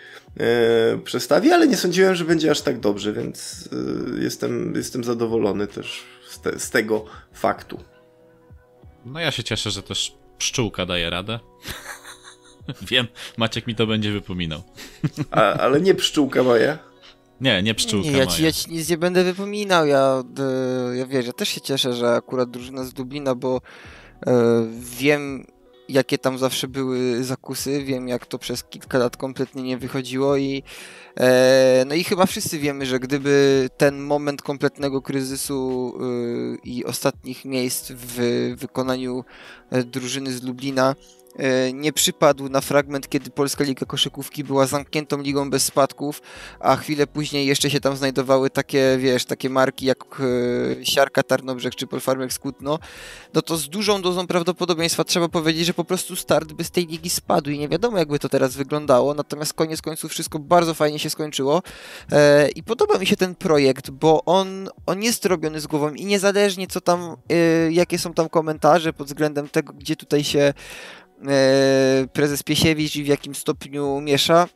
przestawi, 1.04 1.52
ale 1.52 1.66
nie 1.66 1.76
sądziłem, 1.76 2.14
że 2.14 2.24
będzie 2.24 2.50
aż 2.50 2.60
tak 2.60 2.80
dobrze, 2.80 3.12
więc 3.12 3.68
e, 4.18 4.22
jestem, 4.22 4.74
jestem 4.76 5.04
zadowolony 5.04 5.66
też 5.66 6.02
z, 6.28 6.40
te, 6.40 6.58
z, 6.58 6.70
tego 6.70 7.04
faktu. 7.32 7.80
No 9.04 9.20
ja 9.20 9.30
się 9.30 9.44
cieszę, 9.44 9.70
że 9.70 9.82
też 9.82 10.14
pszczółka 10.38 10.86
daje 10.86 11.10
radę. 11.10 11.40
Wiem, 12.90 13.06
Maciek 13.36 13.66
mi 13.66 13.74
to 13.74 13.86
będzie 13.86 14.12
wypominał. 14.12 14.62
A, 15.30 15.40
ale 15.40 15.80
nie 15.80 15.94
pszczółka 15.94 16.42
moja. 16.42 16.78
Nie, 17.40 17.62
nie 17.62 17.74
pszczółka 17.74 18.10
nie, 18.10 18.18
ja 18.18 18.26
ci, 18.26 18.44
ja 18.44 18.52
ci 18.52 18.70
nic 18.70 18.88
nie 18.88 18.98
będę 18.98 19.24
wypominał. 19.24 19.86
Ja, 19.86 20.22
e, 20.38 20.96
ja 20.96 21.06
wiesz, 21.06 21.26
ja 21.26 21.32
też 21.32 21.48
się 21.48 21.60
cieszę, 21.60 21.94
że 21.94 22.14
akurat 22.14 22.50
drużyna 22.50 22.84
z 22.84 22.92
Dublina, 22.92 23.34
bo 23.34 23.60
e, 24.26 24.32
wiem 24.80 25.46
jakie 25.90 26.18
tam 26.18 26.38
zawsze 26.38 26.68
były 26.68 27.24
zakusy, 27.24 27.84
wiem 27.84 28.08
jak 28.08 28.26
to 28.26 28.38
przez 28.38 28.64
kilka 28.64 28.98
lat 28.98 29.16
kompletnie 29.16 29.62
nie 29.62 29.78
wychodziło 29.78 30.36
i 30.36 30.62
e, 31.20 31.84
no 31.86 31.94
i 31.94 32.04
chyba 32.04 32.26
wszyscy 32.26 32.58
wiemy, 32.58 32.86
że 32.86 33.00
gdyby 33.00 33.68
ten 33.76 34.00
moment 34.00 34.42
kompletnego 34.42 35.02
kryzysu 35.02 35.92
e, 35.94 36.68
i 36.68 36.84
ostatnich 36.84 37.44
miejsc 37.44 37.92
w 37.96 38.54
wykonaniu 38.56 39.24
e, 39.70 39.84
drużyny 39.84 40.32
z 40.32 40.42
Lublina 40.42 40.94
nie 41.72 41.92
przypadł 41.92 42.48
na 42.48 42.60
fragment, 42.60 43.08
kiedy 43.08 43.30
Polska 43.30 43.64
Liga 43.64 43.86
Koszykówki 43.86 44.44
była 44.44 44.66
zamkniętą 44.66 45.22
ligą 45.22 45.50
bez 45.50 45.64
spadków, 45.64 46.22
a 46.60 46.76
chwilę 46.76 47.06
później 47.06 47.46
jeszcze 47.46 47.70
się 47.70 47.80
tam 47.80 47.96
znajdowały 47.96 48.50
takie, 48.50 48.96
wiesz, 48.98 49.24
takie 49.24 49.50
marki 49.50 49.86
jak 49.86 50.20
e, 50.80 50.86
Siarka 50.86 51.22
Tarnobrzeg 51.22 51.74
czy 51.74 51.86
Polfarmek 51.86 52.32
Skutno, 52.32 52.78
no 53.34 53.42
to 53.42 53.56
z 53.56 53.68
dużą 53.68 54.02
dozą 54.02 54.26
prawdopodobieństwa 54.26 55.04
trzeba 55.04 55.28
powiedzieć, 55.28 55.66
że 55.66 55.74
po 55.74 55.84
prostu 55.84 56.16
start 56.16 56.52
by 56.52 56.64
z 56.64 56.70
tej 56.70 56.86
ligi 56.86 57.10
spadł 57.10 57.50
i 57.50 57.58
nie 57.58 57.68
wiadomo 57.68 57.98
jakby 57.98 58.18
to 58.18 58.28
teraz 58.28 58.56
wyglądało, 58.56 59.14
natomiast 59.14 59.52
koniec 59.52 59.82
końców 59.82 60.10
wszystko 60.10 60.38
bardzo 60.38 60.74
fajnie 60.74 60.98
się 60.98 61.10
skończyło. 61.10 61.62
E, 62.12 62.48
i 62.48 62.62
podoba 62.62 62.98
mi 62.98 63.06
się 63.06 63.16
ten 63.16 63.34
projekt, 63.34 63.90
bo 63.90 64.24
on, 64.24 64.68
on 64.86 65.02
jest 65.02 65.26
robiony 65.26 65.60
z 65.60 65.66
głową 65.66 65.94
i 65.94 66.06
niezależnie 66.06 66.66
co 66.66 66.80
tam, 66.80 67.16
jakie 67.70 67.98
są 67.98 68.14
tam 68.14 68.28
komentarze 68.28 68.92
pod 68.92 69.06
względem 69.06 69.48
tego, 69.48 69.72
gdzie 69.72 69.96
tutaj 69.96 70.24
się 70.24 70.40
E, 70.40 70.54
prezes 72.12 72.42
Piesiewicz 72.42 72.96
i 72.96 73.04
w 73.04 73.06
jakim 73.06 73.34
stopniu 73.34 74.00
miesza. 74.00 74.48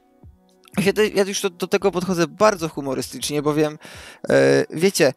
Ja 1.15 1.25
już 1.25 1.41
do, 1.41 1.51
do 1.51 1.67
tego 1.67 1.91
podchodzę 1.91 2.27
bardzo 2.27 2.69
humorystycznie, 2.69 3.43
bowiem 3.43 3.79
e, 4.29 4.65
wiecie, 4.71 5.13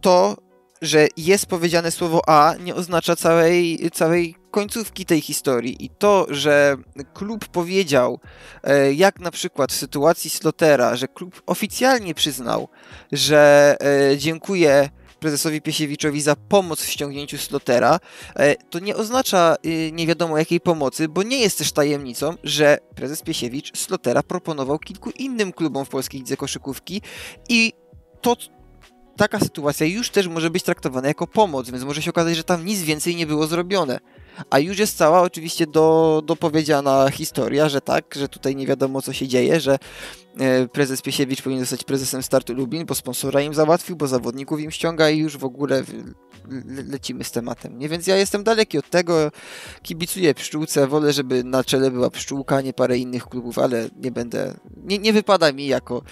to, 0.00 0.36
że 0.82 1.08
jest 1.16 1.46
powiedziane 1.46 1.90
słowo 1.90 2.22
A, 2.26 2.54
nie 2.60 2.74
oznacza 2.74 3.16
całej, 3.16 3.90
całej 3.92 4.34
końcówki 4.50 5.04
tej 5.04 5.20
historii. 5.20 5.84
I 5.84 5.90
to, 5.90 6.26
że 6.30 6.76
klub 7.14 7.48
powiedział, 7.48 8.20
e, 8.64 8.92
jak 8.92 9.20
na 9.20 9.30
przykład 9.30 9.72
w 9.72 9.76
sytuacji 9.76 10.30
Slotera, 10.30 10.96
że 10.96 11.08
klub 11.08 11.42
oficjalnie 11.46 12.14
przyznał, 12.14 12.68
że 13.12 13.76
dziękuję 14.16 14.88
prezesowi 15.20 15.60
Piesiewiczowi 15.62 16.20
za 16.20 16.36
pomoc 16.36 16.80
w 16.80 16.90
ściągnięciu 16.90 17.38
slotera, 17.38 18.00
e, 18.36 18.56
to 18.56 18.78
nie 18.78 18.96
oznacza 18.96 19.56
y, 19.66 19.90
nie 19.92 20.06
wiadomo 20.06 20.38
jakiej 20.38 20.60
pomocy, 20.60 21.08
bo 21.08 21.22
nie 21.22 21.38
jest 21.38 21.58
też 21.58 21.72
tajemnicą, 21.72 22.34
że 22.44 22.78
prezes 22.94 23.22
Piesiewicz 23.22 23.78
slotera 23.78 24.22
proponował 24.22 24.78
kilku 24.78 25.10
innym 25.10 25.52
klubom 25.52 25.84
w 25.84 25.88
polskiej 25.88 26.20
lidze 26.20 26.36
koszykówki 26.36 27.02
i 27.48 27.72
to, 28.20 28.36
taka 29.16 29.40
sytuacja 29.40 29.86
już 29.86 30.10
też 30.10 30.28
może 30.28 30.50
być 30.50 30.62
traktowana 30.62 31.08
jako 31.08 31.26
pomoc, 31.26 31.70
więc 31.70 31.84
może 31.84 32.02
się 32.02 32.10
okazać, 32.10 32.36
że 32.36 32.44
tam 32.44 32.64
nic 32.64 32.82
więcej 32.82 33.16
nie 33.16 33.26
było 33.26 33.46
zrobione. 33.46 33.98
A 34.50 34.58
już 34.58 34.78
jest 34.78 34.96
cała 34.96 35.20
oczywiście 35.22 35.66
do, 35.66 36.22
dopowiedziana 36.26 37.10
historia, 37.10 37.68
że 37.68 37.80
tak, 37.80 38.14
że 38.16 38.28
tutaj 38.28 38.56
nie 38.56 38.66
wiadomo 38.66 39.02
co 39.02 39.12
się 39.12 39.28
dzieje, 39.28 39.60
że 39.60 39.78
e, 40.38 40.68
prezes 40.68 41.02
Piesiewicz 41.02 41.42
powinien 41.42 41.64
zostać 41.64 41.84
prezesem 41.84 42.22
startu 42.22 42.54
Lublin, 42.54 42.86
bo 42.86 42.94
sponsora 42.94 43.40
im 43.40 43.54
załatwił, 43.54 43.96
bo 43.96 44.06
zawodników 44.06 44.60
im 44.60 44.70
ściąga 44.70 45.10
i 45.10 45.18
już 45.18 45.36
w 45.36 45.44
ogóle 45.44 45.82
lecimy 46.88 47.24
z 47.24 47.30
tematem. 47.30 47.78
Nie? 47.78 47.88
Więc 47.88 48.06
ja 48.06 48.16
jestem 48.16 48.44
daleki 48.44 48.78
od 48.78 48.90
tego, 48.90 49.30
kibicuję 49.82 50.34
pszczółce, 50.34 50.86
wolę, 50.86 51.12
żeby 51.12 51.44
na 51.44 51.64
czele 51.64 51.90
była 51.90 52.10
pszczółka, 52.10 52.60
nie 52.60 52.72
parę 52.72 52.98
innych 52.98 53.24
klubów, 53.24 53.58
ale 53.58 53.88
nie 53.96 54.10
będę, 54.10 54.54
nie, 54.76 54.98
nie 54.98 55.12
wypada 55.12 55.52
mi 55.52 55.66
jako, 55.66 56.02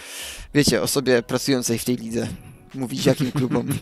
wiecie, 0.55 0.83
osobie 0.83 1.23
pracującej 1.23 1.79
w 1.79 1.85
tej 1.85 1.97
lidze 1.97 2.29
mówić 2.75 3.07
jakim 3.07 3.33
klubom. 3.33 3.69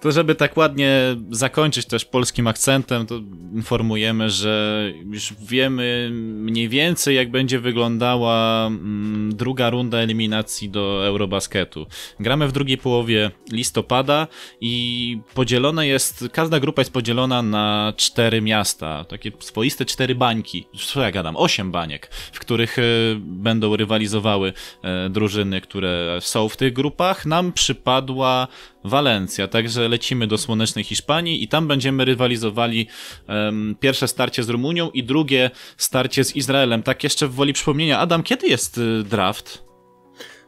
To 0.00 0.12
żeby 0.12 0.34
tak 0.34 0.56
ładnie 0.56 1.16
zakończyć 1.30 1.86
też 1.86 2.04
polskim 2.04 2.46
akcentem, 2.46 3.06
to 3.06 3.14
informujemy, 3.54 4.30
że 4.30 4.84
już 5.12 5.34
wiemy 5.40 6.08
mniej 6.12 6.68
więcej 6.68 7.16
jak 7.16 7.30
będzie 7.30 7.60
wyglądała 7.60 8.66
mm, 8.66 9.36
druga 9.36 9.70
runda 9.70 9.98
eliminacji 9.98 10.70
do 10.70 11.06
Eurobasketu. 11.06 11.86
Gramy 12.20 12.48
w 12.48 12.52
drugiej 12.52 12.78
połowie 12.78 13.30
listopada 13.52 14.26
i 14.60 15.18
podzielona 15.34 15.84
jest, 15.84 16.24
każda 16.32 16.60
grupa 16.60 16.80
jest 16.80 16.92
podzielona 16.92 17.42
na 17.42 17.92
cztery 17.96 18.40
miasta, 18.40 19.04
takie 19.04 19.32
swoiste 19.40 19.84
cztery 19.84 20.14
bańki, 20.14 20.66
co 20.86 21.02
ja 21.02 21.10
gadam, 21.10 21.36
osiem 21.36 21.72
baniek, 21.72 22.06
w 22.32 22.38
których 22.38 22.78
e, 22.78 22.82
będą 23.18 23.76
rywalizowały 23.76 24.52
e, 24.82 25.10
drużyny, 25.10 25.60
które 25.60 26.18
są 26.20 26.48
w 26.48 26.56
tych 26.56 26.72
grupach. 26.72 27.26
Nam 27.26 27.52
przypadła 27.52 28.48
Walencja, 28.84 29.48
także 29.48 29.88
lecimy 29.88 30.26
do 30.26 30.38
słonecznej 30.38 30.84
Hiszpanii 30.84 31.42
i 31.42 31.48
tam 31.48 31.68
będziemy 31.68 32.04
rywalizowali 32.04 32.86
um, 33.28 33.76
pierwsze 33.80 34.08
starcie 34.08 34.42
z 34.42 34.48
Rumunią 34.48 34.90
i 34.90 35.04
drugie 35.04 35.50
starcie 35.76 36.24
z 36.24 36.36
Izraelem. 36.36 36.82
Tak 36.82 37.04
jeszcze 37.04 37.28
w 37.28 37.34
woli 37.34 37.52
przypomnienia, 37.52 37.98
Adam, 37.98 38.22
kiedy 38.22 38.46
jest 38.46 38.78
y, 38.78 39.02
draft? 39.02 39.62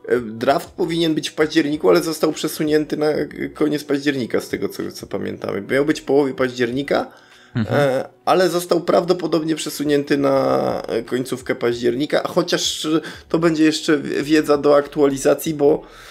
E, 0.09 0.21
draft 0.21 0.71
powinien 0.71 1.15
być 1.15 1.29
w 1.29 1.35
październiku, 1.35 1.91
ale 1.91 2.03
został 2.03 2.33
przesunięty 2.33 2.97
na 2.97 3.07
koniec 3.55 3.85
października, 3.85 4.41
z 4.41 4.49
tego 4.49 4.69
co, 4.69 4.93
co 4.93 5.07
pamiętamy. 5.07 5.61
Miał 5.71 5.85
być 5.85 6.01
w 6.01 6.05
połowie 6.05 6.35
października, 6.35 7.13
mhm. 7.57 7.81
E, 7.81 8.09
ale 8.25 8.49
został 8.49 8.81
prawdopodobnie 8.81 9.55
przesunięty 9.55 10.19
na 10.19 10.83
końcówkę 11.07 11.55
października, 11.55 12.29
chociaż 12.29 12.89
to 13.29 13.39
będzie 13.39 13.65
jeszcze 13.65 13.99
wiedza 13.99 14.59
do 14.59 14.77
aktualizacji, 14.77 15.55
bo 15.55 15.83
e, 15.83 16.07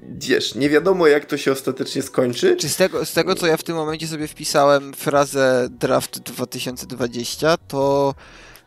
wiesz, 0.00 0.54
nie 0.54 0.70
wiadomo 0.70 1.06
jak 1.06 1.24
to 1.24 1.36
się 1.36 1.52
ostatecznie 1.52 2.02
skończy. 2.02 2.56
Czy 2.56 2.68
z 2.68 2.76
tego, 2.76 3.04
z 3.04 3.12
tego, 3.12 3.34
co 3.34 3.46
ja 3.46 3.56
w 3.56 3.62
tym 3.62 3.76
momencie 3.76 4.06
sobie 4.06 4.28
wpisałem 4.28 4.94
frazę 4.94 5.68
draft 5.70 6.18
2020, 6.18 7.56
to 7.56 8.14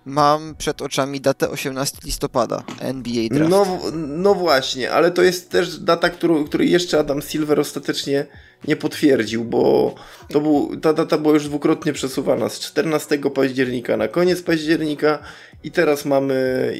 mam 0.05 0.55
przed 0.55 0.81
oczami 0.81 1.21
datę 1.21 1.49
18 1.49 1.97
listopada 2.05 2.63
NBA 2.79 3.29
Draft. 3.31 3.49
No, 3.49 3.81
no 3.95 4.35
właśnie, 4.35 4.91
ale 4.91 5.11
to 5.11 5.21
jest 5.21 5.49
też 5.49 5.79
data, 5.79 6.09
którą, 6.09 6.45
której 6.45 6.71
jeszcze 6.71 6.99
Adam 6.99 7.21
Silver 7.21 7.59
ostatecznie 7.59 8.25
nie 8.67 8.75
potwierdził, 8.75 9.45
bo 9.45 9.95
to 10.29 10.41
był, 10.41 10.77
ta 10.81 10.93
data 10.93 11.17
była 11.17 11.33
już 11.33 11.47
dwukrotnie 11.47 11.93
przesuwana 11.93 12.49
z 12.49 12.59
14 12.59 13.19
października 13.35 13.97
na 13.97 14.07
koniec 14.07 14.41
października 14.41 15.19
i 15.63 15.71
teraz 15.71 16.05
mamy 16.05 16.73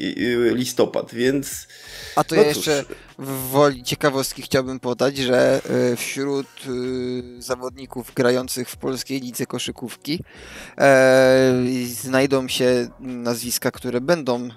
listopad, 0.54 1.14
więc 1.14 1.68
a 2.18 2.24
to 2.24 2.34
no 2.34 2.42
ja 2.42 2.48
jeszcze 2.48 2.84
w 3.18 3.50
woli 3.50 3.82
ciekawostki 3.82 4.42
chciałbym 4.42 4.80
podać, 4.80 5.16
że 5.16 5.60
e, 5.92 5.96
wśród 5.96 6.46
e, 6.46 7.42
zawodników 7.42 8.12
grających 8.14 8.70
w 8.70 8.76
polskiej 8.76 9.20
lidze 9.20 9.46
koszykówki 9.46 10.24
e, 10.78 11.52
znajdą 11.86 12.48
się 12.48 12.88
nazwiska, 13.00 13.70
które 13.70 14.00
będą 14.00 14.48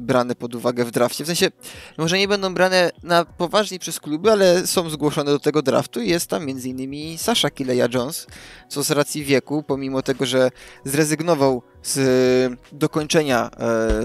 brane 0.00 0.34
pod 0.34 0.54
uwagę 0.54 0.84
w 0.84 0.90
drafcie. 0.90 1.24
W 1.24 1.26
sensie, 1.26 1.50
może 1.98 2.18
nie 2.18 2.28
będą 2.28 2.54
brane 2.54 2.90
na 3.02 3.24
poważnie 3.24 3.78
przez 3.78 4.00
kluby, 4.00 4.32
ale 4.32 4.66
są 4.66 4.90
zgłoszone 4.90 5.30
do 5.30 5.38
tego 5.38 5.62
draftu 5.62 6.00
i 6.00 6.08
jest 6.08 6.26
tam 6.26 6.42
m.in. 6.42 7.18
Sasha 7.18 7.50
Kileja 7.50 7.88
Jones, 7.94 8.26
co 8.68 8.82
z 8.82 8.90
racji 8.90 9.24
wieku, 9.24 9.62
pomimo 9.62 10.02
tego, 10.02 10.26
że 10.26 10.50
zrezygnował 10.84 11.62
z 11.84 12.58
dokończenia 12.72 13.50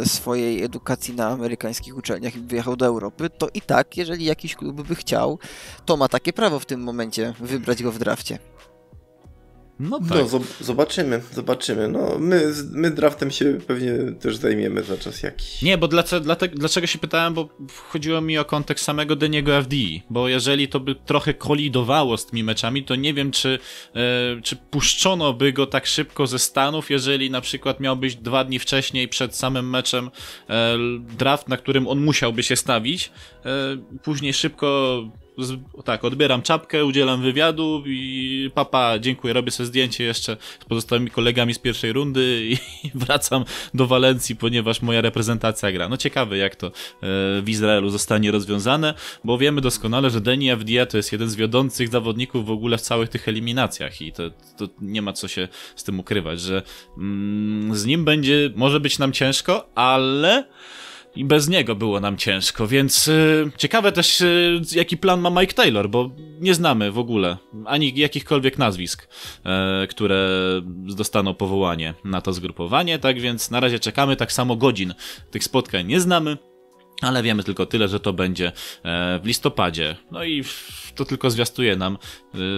swojej 0.05 0.63
edukacji 0.63 1.15
na 1.15 1.27
amerykańskich 1.27 1.97
uczelniach 1.97 2.35
i 2.35 2.39
wyjechał 2.39 2.75
do 2.75 2.85
Europy, 2.85 3.29
to 3.29 3.47
i 3.53 3.61
tak, 3.61 3.97
jeżeli 3.97 4.25
jakiś 4.25 4.55
klub 4.55 4.87
by 4.87 4.95
chciał, 4.95 5.39
to 5.85 5.97
ma 5.97 6.07
takie 6.07 6.33
prawo 6.33 6.59
w 6.59 6.65
tym 6.65 6.81
momencie 6.81 7.33
wybrać 7.39 7.83
go 7.83 7.91
w 7.91 7.99
drafcie. 7.99 8.39
No, 9.79 9.89
no 9.89 9.99
tak. 9.99 10.17
No, 10.31 10.39
zobaczymy, 10.61 11.21
zobaczymy. 11.33 11.87
No, 11.87 12.19
my, 12.19 12.53
my 12.71 12.91
draftem 12.91 13.31
się 13.31 13.57
pewnie 13.67 13.91
też 14.19 14.35
zajmiemy 14.35 14.83
za 14.83 14.97
czas 14.97 15.23
jakiś. 15.23 15.61
Nie, 15.61 15.77
bo 15.77 15.87
dlaczego, 15.87 16.25
dlatego, 16.25 16.55
dlaczego 16.57 16.87
się 16.87 16.99
pytałem, 16.99 17.33
bo 17.33 17.49
chodziło 17.89 18.21
mi 18.21 18.37
o 18.37 18.45
kontekst 18.45 18.85
samego 18.85 19.15
Deniego 19.15 19.61
FDI, 19.63 20.03
bo 20.09 20.27
jeżeli 20.27 20.67
to 20.67 20.79
by 20.79 20.95
trochę 20.95 21.33
kolidowało 21.33 22.17
z 22.17 22.25
tymi 22.25 22.43
meczami, 22.43 22.83
to 22.83 22.95
nie 22.95 23.13
wiem, 23.13 23.31
czy, 23.31 23.59
e, 23.95 24.41
czy 24.41 24.55
puszczono 24.55 25.33
by 25.33 25.53
go 25.53 25.67
tak 25.67 25.85
szybko 25.85 26.27
ze 26.27 26.39
Stanów, 26.39 26.89
jeżeli 26.89 27.31
na 27.31 27.41
przykład 27.41 27.79
miał 27.79 27.97
być 27.97 28.15
dwa 28.15 28.43
dni 28.43 28.59
wcześniej 28.59 29.07
przed 29.07 29.35
samym 29.35 29.69
meczem 29.69 30.09
e, 30.49 30.77
draft, 31.17 31.47
na 31.47 31.57
którym 31.57 31.87
on 31.87 31.99
musiałby 31.99 32.43
się 32.43 32.55
stawić, 32.55 33.11
e, 33.45 33.77
później 34.03 34.33
szybko 34.33 35.03
tak, 35.85 36.05
odbieram 36.05 36.41
czapkę, 36.41 36.85
udzielam 36.85 37.21
wywiadu 37.21 37.83
i 37.85 38.51
papa, 38.53 38.99
dziękuję, 38.99 39.33
robię 39.33 39.51
sobie 39.51 39.67
zdjęcie 39.67 40.03
jeszcze 40.03 40.37
z 40.59 40.65
pozostałymi 40.65 41.11
kolegami 41.11 41.53
z 41.53 41.59
pierwszej 41.59 41.93
rundy 41.93 42.49
i 42.49 42.57
wracam 42.95 43.45
do 43.73 43.87
Walencji, 43.87 44.35
ponieważ 44.35 44.81
moja 44.81 45.01
reprezentacja 45.01 45.71
gra. 45.71 45.89
No 45.89 45.97
ciekawe, 45.97 46.37
jak 46.37 46.55
to 46.55 46.67
e, 46.67 46.71
w 47.41 47.45
Izraelu 47.47 47.89
zostanie 47.89 48.31
rozwiązane, 48.31 48.93
bo 49.23 49.37
wiemy 49.37 49.61
doskonale, 49.61 50.09
że 50.09 50.21
Deni 50.21 50.51
Avdia 50.51 50.85
to 50.85 50.97
jest 50.97 51.11
jeden 51.11 51.29
z 51.29 51.35
wiodących 51.35 51.89
zawodników 51.89 52.45
w 52.45 52.51
ogóle 52.51 52.77
w 52.77 52.81
całych 52.81 53.09
tych 53.09 53.27
eliminacjach 53.27 54.01
i 54.01 54.11
to, 54.11 54.23
to 54.57 54.67
nie 54.81 55.01
ma 55.01 55.13
co 55.13 55.27
się 55.27 55.47
z 55.75 55.83
tym 55.83 55.99
ukrywać, 55.99 56.41
że 56.41 56.61
mm, 56.97 57.75
z 57.75 57.85
nim 57.85 58.05
będzie, 58.05 58.49
może 58.55 58.79
być 58.79 58.99
nam 58.99 59.11
ciężko, 59.11 59.69
ale 59.75 60.45
i 61.15 61.25
bez 61.25 61.49
niego 61.49 61.75
było 61.75 61.99
nam 61.99 62.17
ciężko, 62.17 62.67
więc 62.67 63.07
y, 63.07 63.51
ciekawe 63.57 63.91
też 63.91 64.21
y, 64.21 64.61
jaki 64.75 64.97
plan 64.97 65.21
ma 65.21 65.41
Mike 65.41 65.53
Taylor, 65.53 65.89
bo 65.89 66.09
nie 66.39 66.53
znamy 66.53 66.91
w 66.91 66.99
ogóle 66.99 67.37
ani 67.65 67.99
jakichkolwiek 67.99 68.57
nazwisk, 68.57 69.07
y, 69.83 69.87
które 69.87 70.29
dostaną 70.97 71.33
powołanie 71.33 71.93
na 72.03 72.21
to 72.21 72.33
zgrupowanie, 72.33 72.99
tak 72.99 73.19
więc 73.19 73.51
na 73.51 73.59
razie 73.59 73.79
czekamy, 73.79 74.15
tak 74.15 74.31
samo 74.31 74.55
godzin 74.55 74.93
tych 75.31 75.43
spotkań 75.43 75.87
nie 75.87 75.99
znamy. 75.99 76.37
Ale 77.01 77.23
wiemy 77.23 77.43
tylko 77.43 77.65
tyle, 77.65 77.87
że 77.87 77.99
to 77.99 78.13
będzie 78.13 78.47
e, 78.83 79.19
w 79.19 79.25
listopadzie. 79.25 79.95
No 80.11 80.23
i 80.23 80.43
to 80.95 81.05
tylko 81.05 81.31
zwiastuje 81.31 81.75
nam 81.75 81.97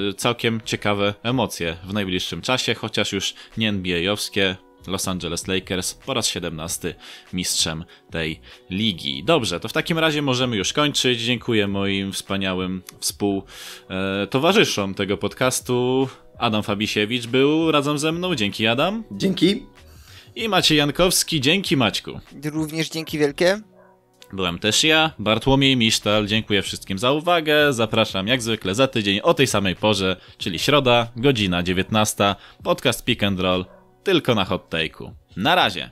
y, 0.09 0.13
całkiem 0.13 0.61
ciekawe 0.65 1.13
emocje 1.23 1.77
w 1.83 1.93
najbliższym 1.93 2.41
czasie, 2.41 2.73
chociaż 2.73 3.13
już 3.13 3.33
nie 3.57 3.69
NBA-owskie, 3.69 4.55
Los 4.87 5.07
Angeles 5.07 5.47
Lakers 5.47 5.93
po 5.93 6.13
raz 6.13 6.27
17 6.27 6.95
mistrzem 7.33 7.85
tej 8.11 8.39
ligi. 8.69 9.23
Dobrze, 9.23 9.59
to 9.59 9.67
w 9.67 9.73
takim 9.73 9.99
razie 9.99 10.21
możemy 10.21 10.57
już 10.57 10.73
kończyć. 10.73 11.21
Dziękuję 11.21 11.67
moim 11.67 12.11
wspaniałym 12.11 12.81
współtowarzyszom 12.99 14.93
tego 14.93 15.17
podcastu. 15.17 16.07
Adam 16.37 16.63
Fabisiewicz 16.63 17.27
był 17.27 17.71
razem 17.71 17.97
ze 17.97 18.11
mną. 18.11 18.35
Dzięki 18.35 18.67
Adam. 18.67 19.03
Dzięki. 19.11 19.65
I 20.35 20.49
Maciej 20.49 20.77
Jankowski. 20.77 21.41
Dzięki 21.41 21.77
Maćku. 21.77 22.19
Również 22.43 22.89
dzięki 22.89 23.17
wielkie. 23.17 23.61
Byłem 24.33 24.59
też 24.59 24.83
ja, 24.83 25.11
Bartłomiej 25.19 25.77
Misztal. 25.77 26.27
Dziękuję 26.27 26.61
wszystkim 26.61 26.99
za 26.99 27.11
uwagę. 27.11 27.73
Zapraszam 27.73 28.27
jak 28.27 28.41
zwykle 28.41 28.75
za 28.75 28.87
tydzień 28.87 29.19
o 29.19 29.33
tej 29.33 29.47
samej 29.47 29.75
porze, 29.75 30.17
czyli 30.37 30.59
środa, 30.59 31.11
godzina 31.15 31.63
19. 31.63 32.35
Podcast 32.63 33.05
Pick 33.05 33.23
and 33.23 33.39
Roll 33.39 33.65
tylko 34.03 34.35
na 34.35 34.45
hot 34.45 34.69
take'u. 34.69 35.13
Na 35.37 35.55
razie. 35.55 35.89